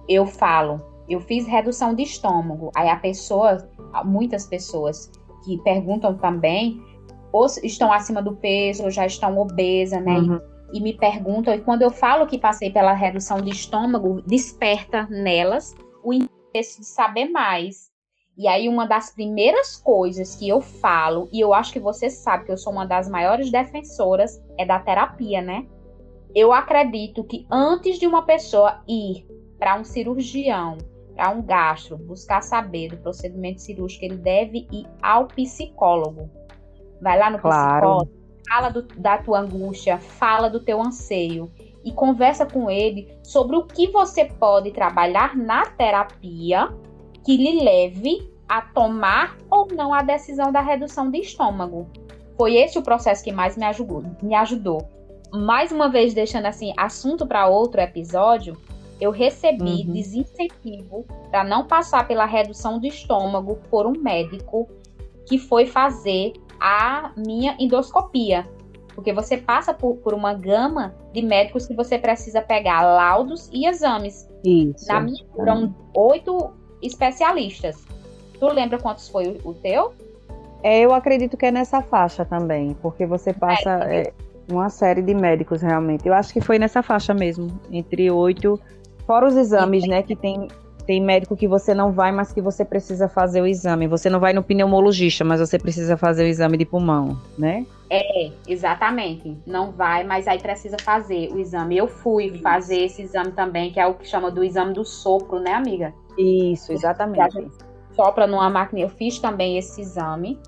[0.09, 2.70] eu falo, eu fiz redução de estômago.
[2.74, 3.69] Aí a pessoa,
[4.07, 5.12] muitas pessoas
[5.45, 6.82] que perguntam também,
[7.31, 10.19] ou estão acima do peso, ou já estão obesas, né?
[10.19, 10.41] Uhum.
[10.73, 15.07] E, e me perguntam, e quando eu falo que passei pela redução de estômago, desperta
[15.11, 17.93] nelas o interesse de saber mais.
[18.36, 22.44] E aí, uma das primeiras coisas que eu falo, e eu acho que você sabe
[22.44, 25.66] que eu sou uma das maiores defensoras, é da terapia, né?
[26.35, 29.24] Eu acredito que antes de uma pessoa ir
[29.56, 30.78] para um cirurgião,
[31.15, 36.28] para um gastro, buscar saber do procedimento cirúrgico, ele deve ir ao psicólogo.
[37.01, 37.77] Vai lá no claro.
[37.77, 38.12] psicólogo,
[38.48, 41.52] fala do, da tua angústia, fala do teu anseio
[41.85, 46.74] e conversa com ele sobre o que você pode trabalhar na terapia
[47.24, 51.86] que lhe leve a tomar ou não a decisão da redução de estômago.
[52.36, 54.05] Foi esse o processo que mais me ajudou.
[54.22, 54.88] Me ajudou.
[55.32, 58.56] Mais uma vez, deixando assim assunto para outro episódio,
[59.01, 59.92] eu recebi uhum.
[59.92, 64.68] desincentivo para não passar pela redução de estômago por um médico
[65.26, 68.46] que foi fazer a minha endoscopia.
[68.94, 73.66] Porque você passa por, por uma gama de médicos que você precisa pegar laudos e
[73.66, 74.28] exames.
[74.44, 74.86] Isso.
[74.86, 76.52] Na minha foram oito
[76.86, 77.77] especialistas.
[78.39, 79.94] Tu lembra quantos foi o, o teu?
[80.62, 84.12] É, eu acredito que é nessa faixa também, porque você passa é,
[84.51, 86.06] uma série de médicos realmente.
[86.06, 88.59] Eu acho que foi nessa faixa mesmo, entre oito,
[89.06, 90.48] fora os exames, né, que tem
[90.86, 93.86] tem médico que você não vai, mas que você precisa fazer o exame.
[93.86, 97.66] Você não vai no pneumologista, mas você precisa fazer o exame de pulmão, né?
[97.90, 99.36] É, exatamente.
[99.47, 101.77] Não vai, mas aí precisa fazer o exame.
[101.77, 105.40] Eu fui fazer esse exame também, que é o que chama do exame do sopro,
[105.40, 105.93] né, amiga?
[106.19, 107.49] Isso, exatamente.
[107.93, 108.81] Sopra numa máquina.
[108.81, 110.39] Eu fiz também esse exame.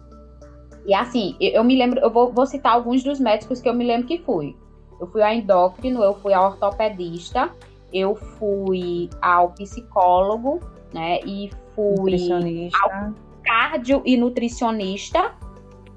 [0.85, 3.85] E assim, eu, me lembro, eu vou, vou citar alguns dos médicos que eu me
[3.85, 4.57] lembro que fui.
[5.01, 7.51] Eu fui ao endócrino, eu fui ao ortopedista,
[7.93, 10.61] eu fui ao psicólogo,
[10.95, 11.21] né?
[11.25, 13.13] E fui ao
[13.45, 15.35] cardio e nutricionista.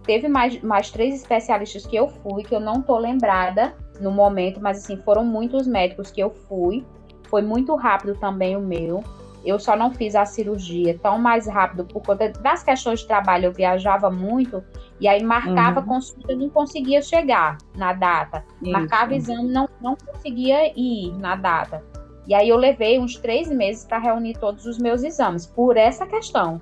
[0.03, 4.59] Teve mais, mais três especialistas que eu fui, que eu não tô lembrada no momento,
[4.59, 6.83] mas assim, foram muitos médicos que eu fui.
[7.27, 9.03] Foi muito rápido também o meu.
[9.45, 13.45] Eu só não fiz a cirurgia tão mais rápido por conta das questões de trabalho.
[13.45, 14.63] Eu viajava muito
[14.99, 15.85] e aí marcava uhum.
[15.85, 18.43] consulta e não conseguia chegar na data.
[18.61, 18.71] Isso.
[18.71, 21.83] Marcava exame não não conseguia ir na data.
[22.27, 26.05] E aí eu levei uns três meses para reunir todos os meus exames por essa
[26.05, 26.61] questão,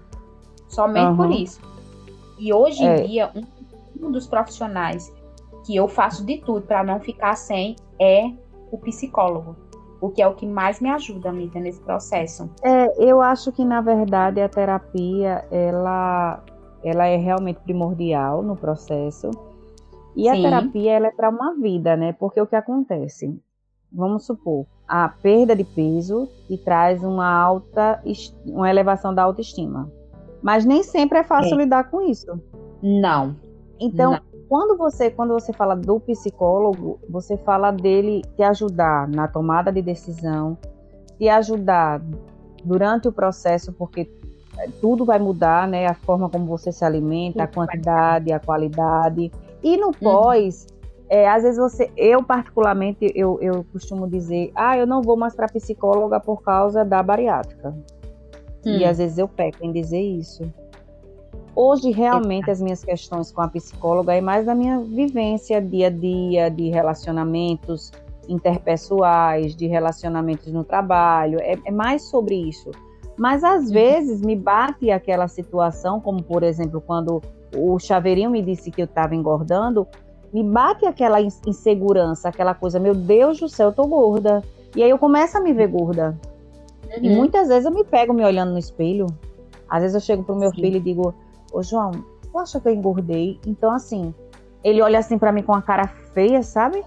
[0.69, 1.17] somente uhum.
[1.17, 1.59] por isso.
[2.37, 3.01] E hoje é.
[3.01, 5.11] em dia um, um dos profissionais
[5.65, 8.31] que eu faço de tudo para não ficar sem é
[8.71, 9.66] o psicólogo
[9.99, 12.49] o que é o que mais me ajuda, amiga, nesse processo.
[12.63, 16.43] É, eu acho que na verdade a terapia ela,
[16.83, 19.31] ela é realmente primordial no processo.
[20.15, 20.29] E Sim.
[20.29, 22.13] a terapia ela é para uma vida, né?
[22.13, 23.39] Porque o que acontece?
[23.91, 28.01] Vamos supor, a perda de peso e traz uma alta,
[28.45, 29.91] uma elevação da autoestima.
[30.41, 31.63] Mas nem sempre é fácil é.
[31.63, 32.39] lidar com isso.
[32.81, 33.35] Não.
[33.79, 34.19] Então, Não.
[34.49, 39.81] Quando você, quando você fala do psicólogo, você fala dele te ajudar na tomada de
[39.81, 40.57] decisão,
[41.17, 42.01] te ajudar
[42.63, 44.09] durante o processo, porque
[44.57, 45.85] é, tudo vai mudar, né?
[45.87, 49.31] A forma como você se alimenta, a quantidade, a qualidade.
[49.61, 49.93] E no uhum.
[49.93, 50.77] pós, uhum.
[51.09, 55.35] é, às vezes você, eu particularmente, eu, eu costumo dizer, ah, eu não vou mais
[55.35, 57.75] para psicóloga por causa da bariátrica.
[58.65, 58.89] E hum.
[58.89, 60.43] às vezes eu peco em dizer isso.
[61.59, 65.89] Hoje, realmente, as minhas questões com a psicóloga é mais da minha vivência dia a
[65.89, 67.91] dia, de relacionamentos
[68.29, 72.69] interpessoais, de relacionamentos no trabalho, é, é mais sobre isso.
[73.17, 73.73] Mas às uhum.
[73.73, 77.23] vezes me bate aquela situação, como por exemplo, quando
[77.55, 79.87] o chaveirinho me disse que eu estava engordando,
[80.31, 84.43] me bate aquela insegurança, aquela coisa, meu Deus do céu, eu tô gorda.
[84.75, 86.15] E aí eu começo a me ver gorda.
[86.85, 87.03] Uhum.
[87.03, 89.07] E muitas vezes eu me pego me olhando no espelho.
[89.67, 90.61] Às vezes eu chego pro meu Sim.
[90.61, 91.15] filho e digo,
[91.51, 91.91] Ô, João,
[92.21, 93.39] tu acha que eu engordei?
[93.45, 94.13] Então, assim,
[94.63, 96.83] ele olha assim para mim com a cara feia, sabe?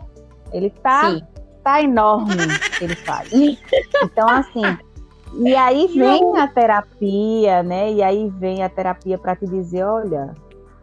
[0.53, 1.23] Ele tá, Sim.
[1.63, 2.35] tá enorme,
[2.81, 3.31] ele faz.
[3.33, 4.63] Então, assim,
[5.35, 7.93] e aí vem a terapia, né?
[7.93, 10.35] E aí vem a terapia para te dizer, olha,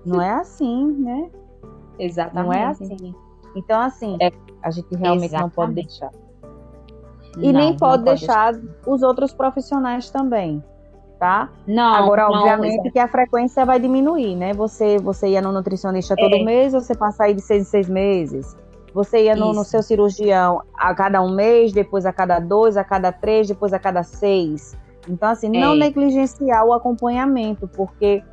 [0.06, 1.30] não é assim, né?
[1.99, 2.45] Exatamente.
[2.45, 3.16] Não é assim.
[3.56, 4.32] Então, assim, é,
[4.62, 5.41] a gente realmente exatamente.
[5.41, 6.12] não pode deixar.
[7.40, 8.54] E não, nem pode, deixar
[8.86, 10.64] os outros profissionais também
[11.19, 11.49] tá?
[11.65, 11.94] Não.
[11.94, 14.53] Agora, não, obviamente, que a frequência vai diminuir, né?
[14.53, 16.44] Você, você ia no nutricionista todo é.
[16.44, 18.56] mês, você passa aí de seis em seis meses.
[18.94, 22.84] Você ia no, no, seu cirurgião a cada um mês, depois a cada dois, a
[22.84, 24.76] cada três, depois a cada seis.
[25.07, 25.77] Então, assim, não é.
[25.77, 28.23] negligenciar o acompanhamento, porque.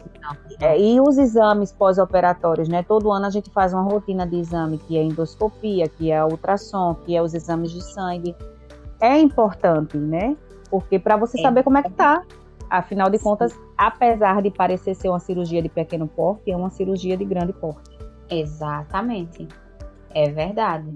[0.59, 2.82] É, e os exames pós-operatórios, né?
[2.82, 6.94] Todo ano a gente faz uma rotina de exame, que é endoscopia, que é ultrassom,
[7.05, 8.35] que é os exames de sangue.
[9.01, 10.35] É importante, né?
[10.70, 11.43] Porque para você é.
[11.43, 12.23] saber como é que tá.
[12.75, 17.17] Afinal de contas, apesar de parecer ser uma cirurgia de pequeno porte, é uma cirurgia
[17.17, 17.89] de grande porte.
[18.29, 19.47] Exatamente.
[20.11, 20.93] É verdade.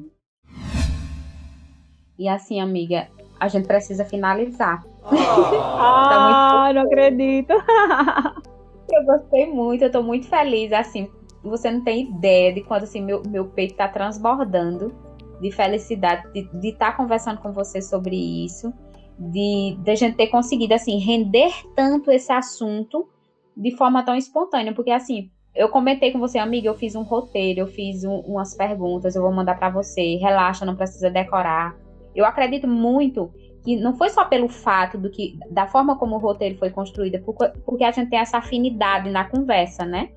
[2.18, 3.06] E assim, amiga,
[3.38, 4.84] a gente precisa finalizar.
[5.04, 7.52] ah, tá não acredito.
[8.90, 10.72] eu gostei muito, eu tô muito feliz.
[10.72, 11.08] Assim,
[11.44, 14.92] você não tem ideia de quando assim, meu, meu peito tá transbordando
[15.40, 18.74] de felicidade de estar tá conversando com você sobre isso
[19.18, 23.08] de, de a gente ter conseguido, assim, render tanto esse assunto
[23.56, 27.60] de forma tão espontânea, porque, assim, eu comentei com você, amiga, eu fiz um roteiro,
[27.60, 31.76] eu fiz um, umas perguntas, eu vou mandar para você, relaxa, não precisa decorar.
[32.14, 33.32] Eu acredito muito
[33.64, 37.18] que não foi só pelo fato do que da forma como o roteiro foi construído,
[37.64, 40.10] porque a gente tem essa afinidade na conversa, né?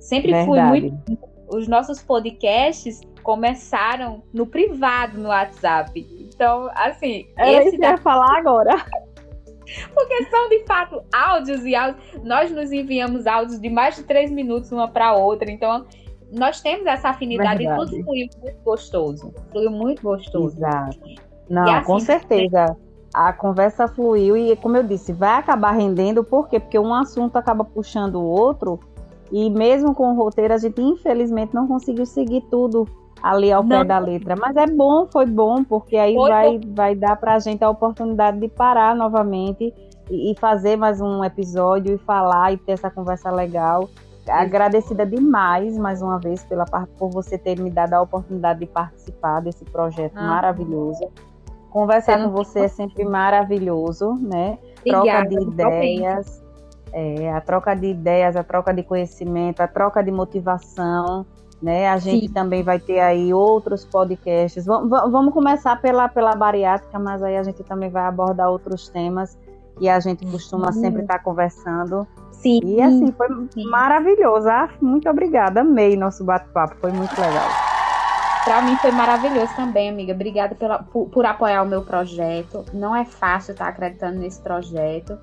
[0.00, 0.46] Sempre Verdade.
[0.46, 6.06] fui muito os nossos podcasts começaram no privado no WhatsApp.
[6.18, 7.26] Então, assim.
[7.36, 7.96] É esse que da...
[7.96, 8.84] falar agora.
[9.94, 12.22] Porque são de fato áudios e áudios.
[12.24, 15.50] Nós nos enviamos áudios de mais de três minutos uma para outra.
[15.50, 15.86] Então,
[16.32, 17.82] nós temos essa afinidade Verdade.
[17.82, 19.34] e tudo fluiu muito gostoso.
[19.50, 20.56] Fluiu muito gostoso.
[20.56, 20.98] Exato.
[21.48, 22.76] Não, assim, com certeza.
[23.12, 26.60] A conversa fluiu e, como eu disse, vai acabar rendendo, por quê?
[26.60, 28.78] Porque um assunto acaba puxando o outro,
[29.32, 32.86] e mesmo com o roteiro, a gente infelizmente não conseguiu seguir tudo
[33.22, 33.78] ali ao não.
[33.78, 34.36] pé da letra.
[34.36, 36.74] Mas é bom, foi bom, porque aí foi vai, bom.
[36.74, 39.72] vai dar para a gente a oportunidade de parar novamente
[40.10, 43.88] e fazer mais um episódio e falar e ter essa conversa legal.
[44.28, 49.40] Agradecida demais, mais uma vez, pela, por você ter me dado a oportunidade de participar
[49.40, 50.22] desse projeto ah.
[50.22, 51.08] maravilhoso.
[51.70, 54.58] Conversar com você é sempre maravilhoso, né?
[54.80, 56.42] Obrigada, troca de ideias,
[56.92, 61.24] é, a troca de ideias, a troca de conhecimento, a troca de motivação,
[61.62, 61.88] né?
[61.88, 62.32] A gente Sim.
[62.32, 64.64] também vai ter aí outros podcasts.
[64.64, 69.38] Vamos começar pela, pela bariátrica, mas aí a gente também vai abordar outros temas
[69.80, 70.80] e a gente costuma Sim.
[70.80, 72.06] sempre estar tá conversando.
[72.32, 72.60] Sim.
[72.64, 73.64] E assim, foi Sim.
[73.68, 74.48] maravilhoso.
[74.48, 75.60] Ah, muito obrigada.
[75.60, 77.48] Amei nosso bate-papo, foi muito legal.
[78.44, 80.14] Para mim foi maravilhoso também, amiga.
[80.14, 82.64] Obrigada pela, por, por, apoiar o meu projeto.
[82.72, 85.18] Não é fácil estar acreditando nesse projeto,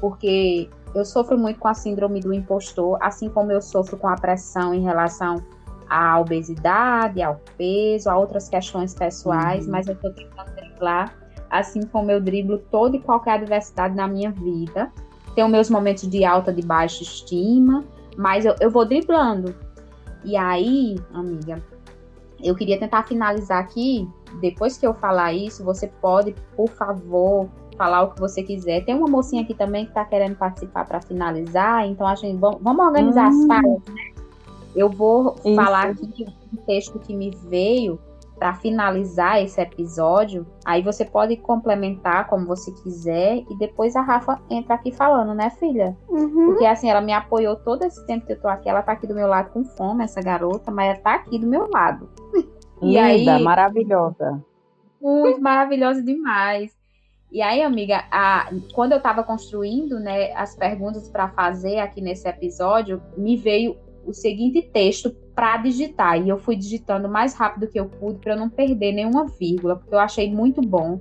[0.00, 4.14] porque eu sofro muito com a síndrome do impostor, assim como eu sofro com a
[4.14, 5.42] pressão em relação
[5.90, 9.72] à obesidade, ao peso, a outras questões pessoais, uhum.
[9.72, 11.12] mas eu estou tentando driblar,
[11.50, 14.90] assim como eu driblo toda e qualquer adversidade na minha vida.
[15.34, 17.84] Tenho meus momentos de alta, de baixa estima,
[18.16, 19.52] mas eu, eu vou driblando.
[20.24, 21.60] E aí, amiga,
[22.42, 24.08] eu queria tentar finalizar aqui.
[24.40, 28.84] Depois que eu falar isso, você pode, por favor, falar o que você quiser.
[28.84, 32.60] Tem uma mocinha aqui também que está querendo participar para finalizar, então a gente vamos,
[32.62, 33.40] vamos organizar hum.
[33.40, 34.19] as falas, né?
[34.74, 35.54] Eu vou isso.
[35.54, 37.98] falar aqui um texto que me veio
[38.40, 40.46] para finalizar esse episódio.
[40.64, 45.50] Aí você pode complementar como você quiser e depois a Rafa entra aqui falando, né,
[45.50, 45.94] filha?
[46.08, 46.46] Uhum.
[46.46, 48.68] Porque assim, ela me apoiou todo esse tempo que eu tô aqui.
[48.68, 51.46] Ela tá aqui do meu lado com fome, essa garota, mas ela tá aqui do
[51.46, 52.08] meu lado.
[52.82, 54.42] E Linda, aí, maravilhosa.
[54.98, 56.74] Muito maravilhosa demais.
[57.30, 62.26] E aí, amiga, a, quando eu estava construindo né, as perguntas para fazer aqui nesse
[62.26, 66.20] episódio, me veio o seguinte texto para digitar.
[66.20, 69.76] E eu fui digitando o mais rápido que eu pude para não perder nenhuma vírgula,
[69.76, 71.00] porque eu achei muito bom.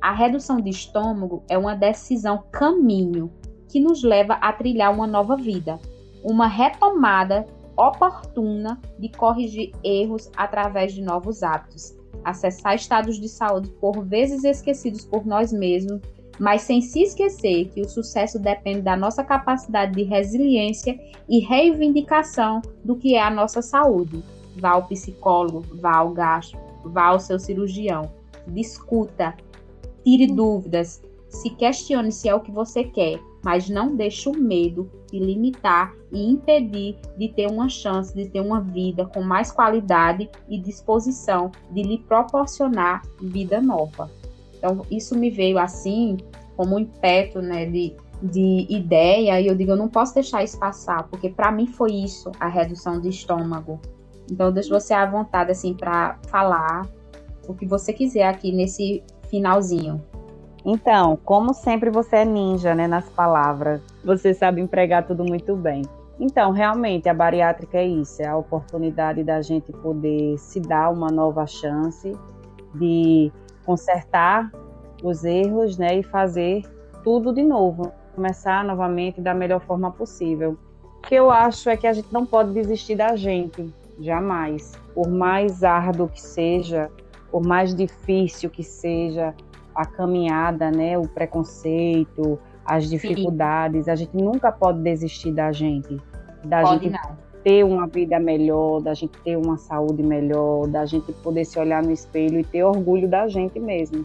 [0.00, 3.30] A redução de estômago é uma decisão caminho
[3.68, 5.80] que nos leva a trilhar uma nova vida,
[6.22, 7.46] uma retomada
[7.76, 15.04] oportuna de corrigir erros através de novos hábitos, acessar estados de saúde por vezes esquecidos
[15.04, 16.00] por nós mesmos
[16.38, 20.98] mas sem se esquecer que o sucesso depende da nossa capacidade de resiliência
[21.28, 24.22] e reivindicação do que é a nossa saúde.
[24.56, 28.10] Vá ao psicólogo, vá ao gastro, vá ao seu cirurgião,
[28.46, 29.34] discuta,
[30.04, 34.90] tire dúvidas, se questione se é o que você quer, mas não deixe o medo
[35.10, 40.28] de limitar e impedir de ter uma chance de ter uma vida com mais qualidade
[40.48, 44.10] e disposição de lhe proporcionar vida nova.
[44.66, 46.16] Então, isso me veio assim,
[46.56, 50.58] como um impeto né, de, de ideia, e eu digo, eu não posso deixar isso
[50.58, 53.80] passar, porque para mim foi isso, a redução de estômago.
[54.28, 56.84] Então, eu deixo você à vontade, assim, para falar
[57.46, 60.02] o que você quiser aqui nesse finalzinho.
[60.64, 63.80] Então, como sempre você é ninja, né, nas palavras.
[64.04, 65.82] Você sabe empregar tudo muito bem.
[66.18, 71.08] Então, realmente, a bariátrica é isso, é a oportunidade da gente poder se dar uma
[71.08, 72.10] nova chance
[72.74, 73.30] de
[73.66, 74.50] consertar
[75.02, 76.62] os erros, né, e fazer
[77.02, 80.56] tudo de novo, começar novamente da melhor forma possível.
[80.82, 84.72] O que eu acho é que a gente não pode desistir da gente, jamais.
[84.94, 86.90] Por mais árduo que seja,
[87.30, 89.34] por mais difícil que seja
[89.74, 93.90] a caminhada, né, o preconceito, as dificuldades, Sim.
[93.90, 96.00] a gente nunca pode desistir da gente,
[96.44, 97.25] da pode gente não.
[97.46, 101.80] Ter uma vida melhor, da gente ter uma saúde melhor, da gente poder se olhar
[101.80, 104.04] no espelho e ter orgulho da gente mesmo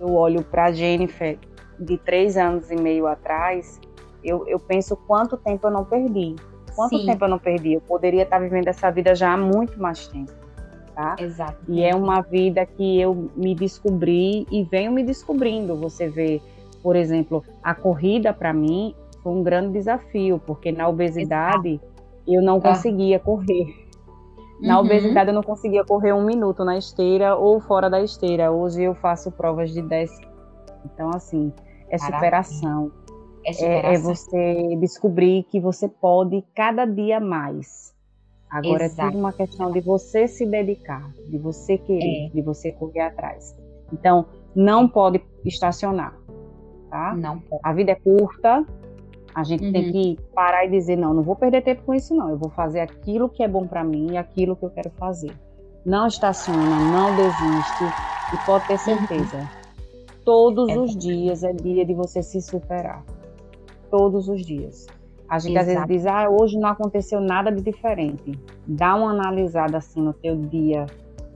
[0.00, 1.38] eu olho para a Jennifer
[1.78, 3.78] de três anos e meio atrás,
[4.24, 6.34] eu, eu penso quanto tempo eu não perdi.
[6.74, 7.06] Quanto Sim.
[7.06, 7.74] tempo eu não perdi?
[7.74, 10.32] Eu poderia estar vivendo essa vida já há muito mais tempo.
[10.94, 11.16] Tá?
[11.18, 11.56] Exato.
[11.68, 15.76] E é uma vida que eu me descobri e venho me descobrindo.
[15.76, 16.40] Você vê,
[16.82, 21.89] por exemplo, a corrida para mim foi um grande desafio, porque na obesidade Exato.
[22.34, 22.60] Eu não ah.
[22.60, 23.74] conseguia correr.
[24.60, 24.84] Na uhum.
[24.84, 28.52] obesidade eu não conseguia correr um minuto na esteira ou fora da esteira.
[28.52, 30.10] Hoje eu faço provas de 10.
[30.84, 31.52] Então, assim,
[31.88, 32.92] é superação.
[33.44, 33.90] É, superação.
[33.90, 37.94] É, é, você descobrir que você pode cada dia mais.
[38.50, 39.00] Agora Exato.
[39.00, 42.28] é tudo uma questão de você se dedicar, de você querer, é.
[42.30, 43.56] de você correr atrás.
[43.92, 46.18] Então, não pode estacionar,
[46.90, 47.14] tá?
[47.14, 47.40] Não.
[47.62, 48.66] A vida é curta,
[49.34, 49.72] a gente uhum.
[49.72, 52.30] tem que parar e dizer: não, não vou perder tempo com isso, não.
[52.30, 55.32] Eu vou fazer aquilo que é bom para mim e aquilo que eu quero fazer.
[55.84, 57.84] Não estaciona, não desiste
[58.34, 59.36] e pode ter certeza.
[59.36, 59.60] Uhum.
[60.24, 63.02] Todos é os dias é dia de você se superar.
[63.90, 64.86] Todos os dias.
[65.28, 65.70] A gente Exato.
[65.70, 68.38] às vezes diz: ah, hoje não aconteceu nada de diferente.
[68.66, 70.86] Dá uma analisada assim no teu dia,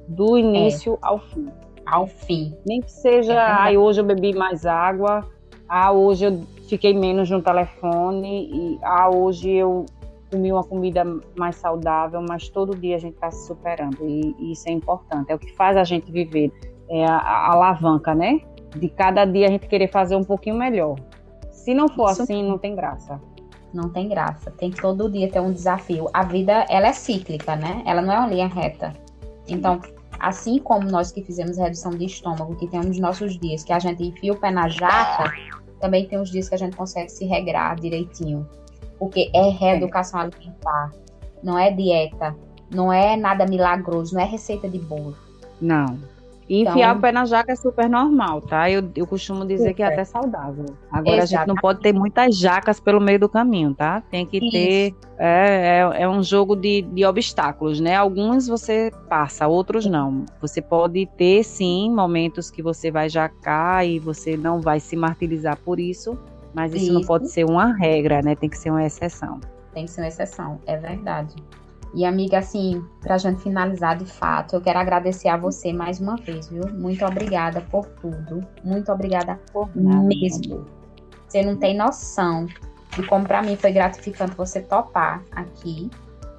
[0.08, 0.98] do início é.
[1.00, 1.48] ao fim.
[1.86, 2.56] Ao fim.
[2.66, 5.24] Nem que seja, é hoje eu bebi mais água,
[5.68, 9.86] Ah, hoje eu fiquei menos no telefone e ah, hoje eu
[10.30, 11.04] comi uma comida
[11.36, 15.30] mais saudável, mas todo dia a gente está se superando e, e, isso é importante.
[15.30, 16.52] É o que faz a gente viver,
[16.88, 18.40] é a, a, alavanca, né?
[18.76, 20.96] De cada dia a gente querer fazer um pouquinho melhor.
[21.52, 23.20] Se não for isso assim, não tem graça.
[23.72, 24.50] Não tem graça.
[24.50, 26.08] Tem que todo dia ter um desafio.
[26.12, 27.82] A vida, ela é cíclica, né?
[27.86, 28.92] Ela não é uma linha reta.
[29.48, 29.80] Então,
[30.18, 34.02] assim como nós que fizemos redução de estômago, que temos nossos dias que a gente
[34.02, 35.32] enfia o pé na jaca,
[35.84, 38.48] também tem os dias que a gente consegue se regrar direitinho.
[38.98, 40.90] Porque é reeducação alimentar,
[41.42, 42.34] não é dieta,
[42.74, 45.14] não é nada milagroso, não é receita de bolo.
[45.60, 45.98] Não.
[46.48, 48.70] E enfiar então, o pé na jaca é super normal, tá?
[48.70, 49.74] Eu, eu costumo dizer super.
[49.74, 50.66] que é até saudável.
[50.90, 51.22] Agora Exatamente.
[51.22, 54.02] a gente não pode ter muitas jacas pelo meio do caminho, tá?
[54.10, 54.50] Tem que Isso.
[54.50, 54.94] ter.
[55.18, 57.96] É, é, é, um jogo de, de obstáculos, né?
[57.96, 60.26] Alguns você passa, outros não.
[60.40, 65.56] Você pode ter, sim, momentos que você vai jacar e você não vai se martirizar
[65.64, 66.18] por isso,
[66.52, 66.92] mas isso, isso.
[66.92, 68.34] não pode ser uma regra, né?
[68.34, 69.40] Tem que ser uma exceção.
[69.72, 71.34] Tem que ser uma exceção, é verdade.
[71.94, 76.16] E, amiga, assim, pra gente finalizar de fato, eu quero agradecer a você mais uma
[76.16, 76.64] vez, viu?
[76.72, 78.44] Muito obrigada por tudo.
[78.64, 80.66] Muito obrigada por Nada, mesmo.
[81.28, 82.46] Você não tem noção
[82.96, 85.88] de como para mim foi gratificante você topar aqui.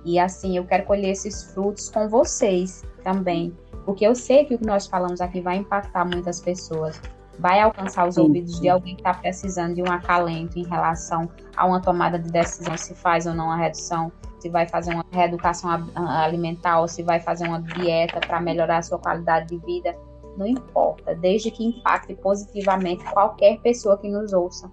[0.03, 3.55] E assim, eu quero colher esses frutos com vocês também.
[3.85, 6.99] Porque eu sei que o que nós falamos aqui vai impactar muitas pessoas.
[7.39, 11.65] Vai alcançar os ouvidos de alguém que está precisando de um acalento em relação a
[11.65, 14.11] uma tomada de decisão, se faz ou não a redução
[14.45, 18.81] se vai fazer uma reeducação alimentar ou se vai fazer uma dieta para melhorar a
[18.83, 19.95] sua qualidade de vida,
[20.37, 24.69] não importa, desde que impacte positivamente qualquer pessoa que nos ouça,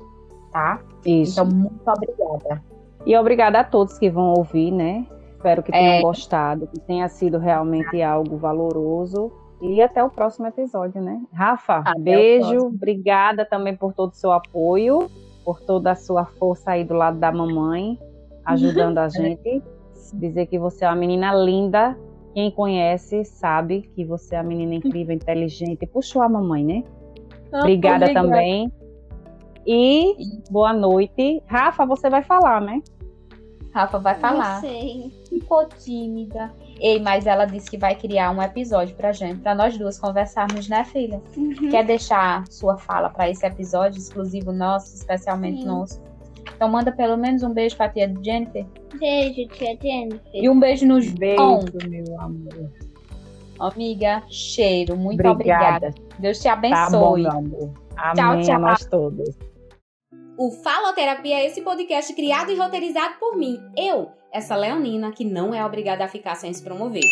[0.52, 0.82] tá?
[1.06, 1.40] Isso.
[1.40, 2.62] Então, muito obrigada.
[3.06, 5.06] E obrigada a todos que vão ouvir, né?
[5.36, 6.02] Espero que tenham é...
[6.02, 9.32] gostado, que tenha sido realmente algo valoroso.
[9.62, 11.22] E até o próximo episódio, né?
[11.32, 12.66] Rafa, até beijo.
[12.66, 15.08] Obrigada também por todo o seu apoio,
[15.44, 17.96] por toda a sua força aí do lado da mamãe
[18.44, 19.62] ajudando a gente.
[20.14, 21.96] Dizer que você é uma menina linda.
[22.34, 25.86] Quem conhece sabe que você é uma menina incrível, inteligente.
[25.86, 26.84] Puxou a mamãe, né?
[27.52, 28.72] Ah, obrigada, obrigada também.
[29.64, 30.16] E
[30.50, 31.42] boa noite.
[31.46, 32.82] Rafa, você vai falar, né?
[33.72, 34.54] Rafa vai falar.
[34.54, 35.12] Não sei.
[35.28, 36.52] Ficou tímida.
[36.82, 40.68] Ei, mas ela disse que vai criar um episódio pra gente, pra nós duas conversarmos,
[40.68, 41.22] né, filha?
[41.36, 41.70] Uhum.
[41.70, 45.68] Quer deixar sua fala para esse episódio exclusivo nosso, especialmente Sim.
[45.68, 46.02] nosso?
[46.56, 48.66] Então manda pelo menos um beijo pra tia Jennifer.
[48.98, 50.20] Beijo, tia Jennifer.
[50.34, 52.68] E um beijo nos beijos, meu amor.
[53.60, 54.96] Amiga, cheiro.
[54.96, 55.86] Muito obrigada.
[55.86, 55.94] obrigada.
[56.18, 56.74] Deus te abençoe.
[56.74, 57.70] Tá bom, meu amor.
[57.96, 58.54] Amém tchau, tchau.
[58.56, 59.51] a nós todos.
[60.36, 65.54] O Faloterapia é esse podcast criado e roteirizado por mim, eu, essa leonina que não
[65.54, 67.04] é obrigada a ficar sem se promover.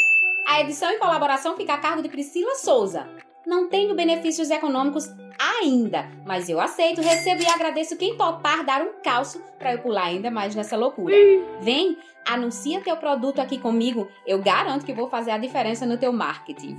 [0.47, 3.07] A edição e colaboração fica a cargo de Priscila Souza.
[3.47, 9.03] Não tenho benefícios econômicos ainda, mas eu aceito, recebo e agradeço quem topar dar um
[9.03, 11.15] calço para eu pular ainda mais nessa loucura.
[11.61, 16.13] Vem, anuncia teu produto aqui comigo, eu garanto que vou fazer a diferença no teu
[16.13, 16.79] marketing.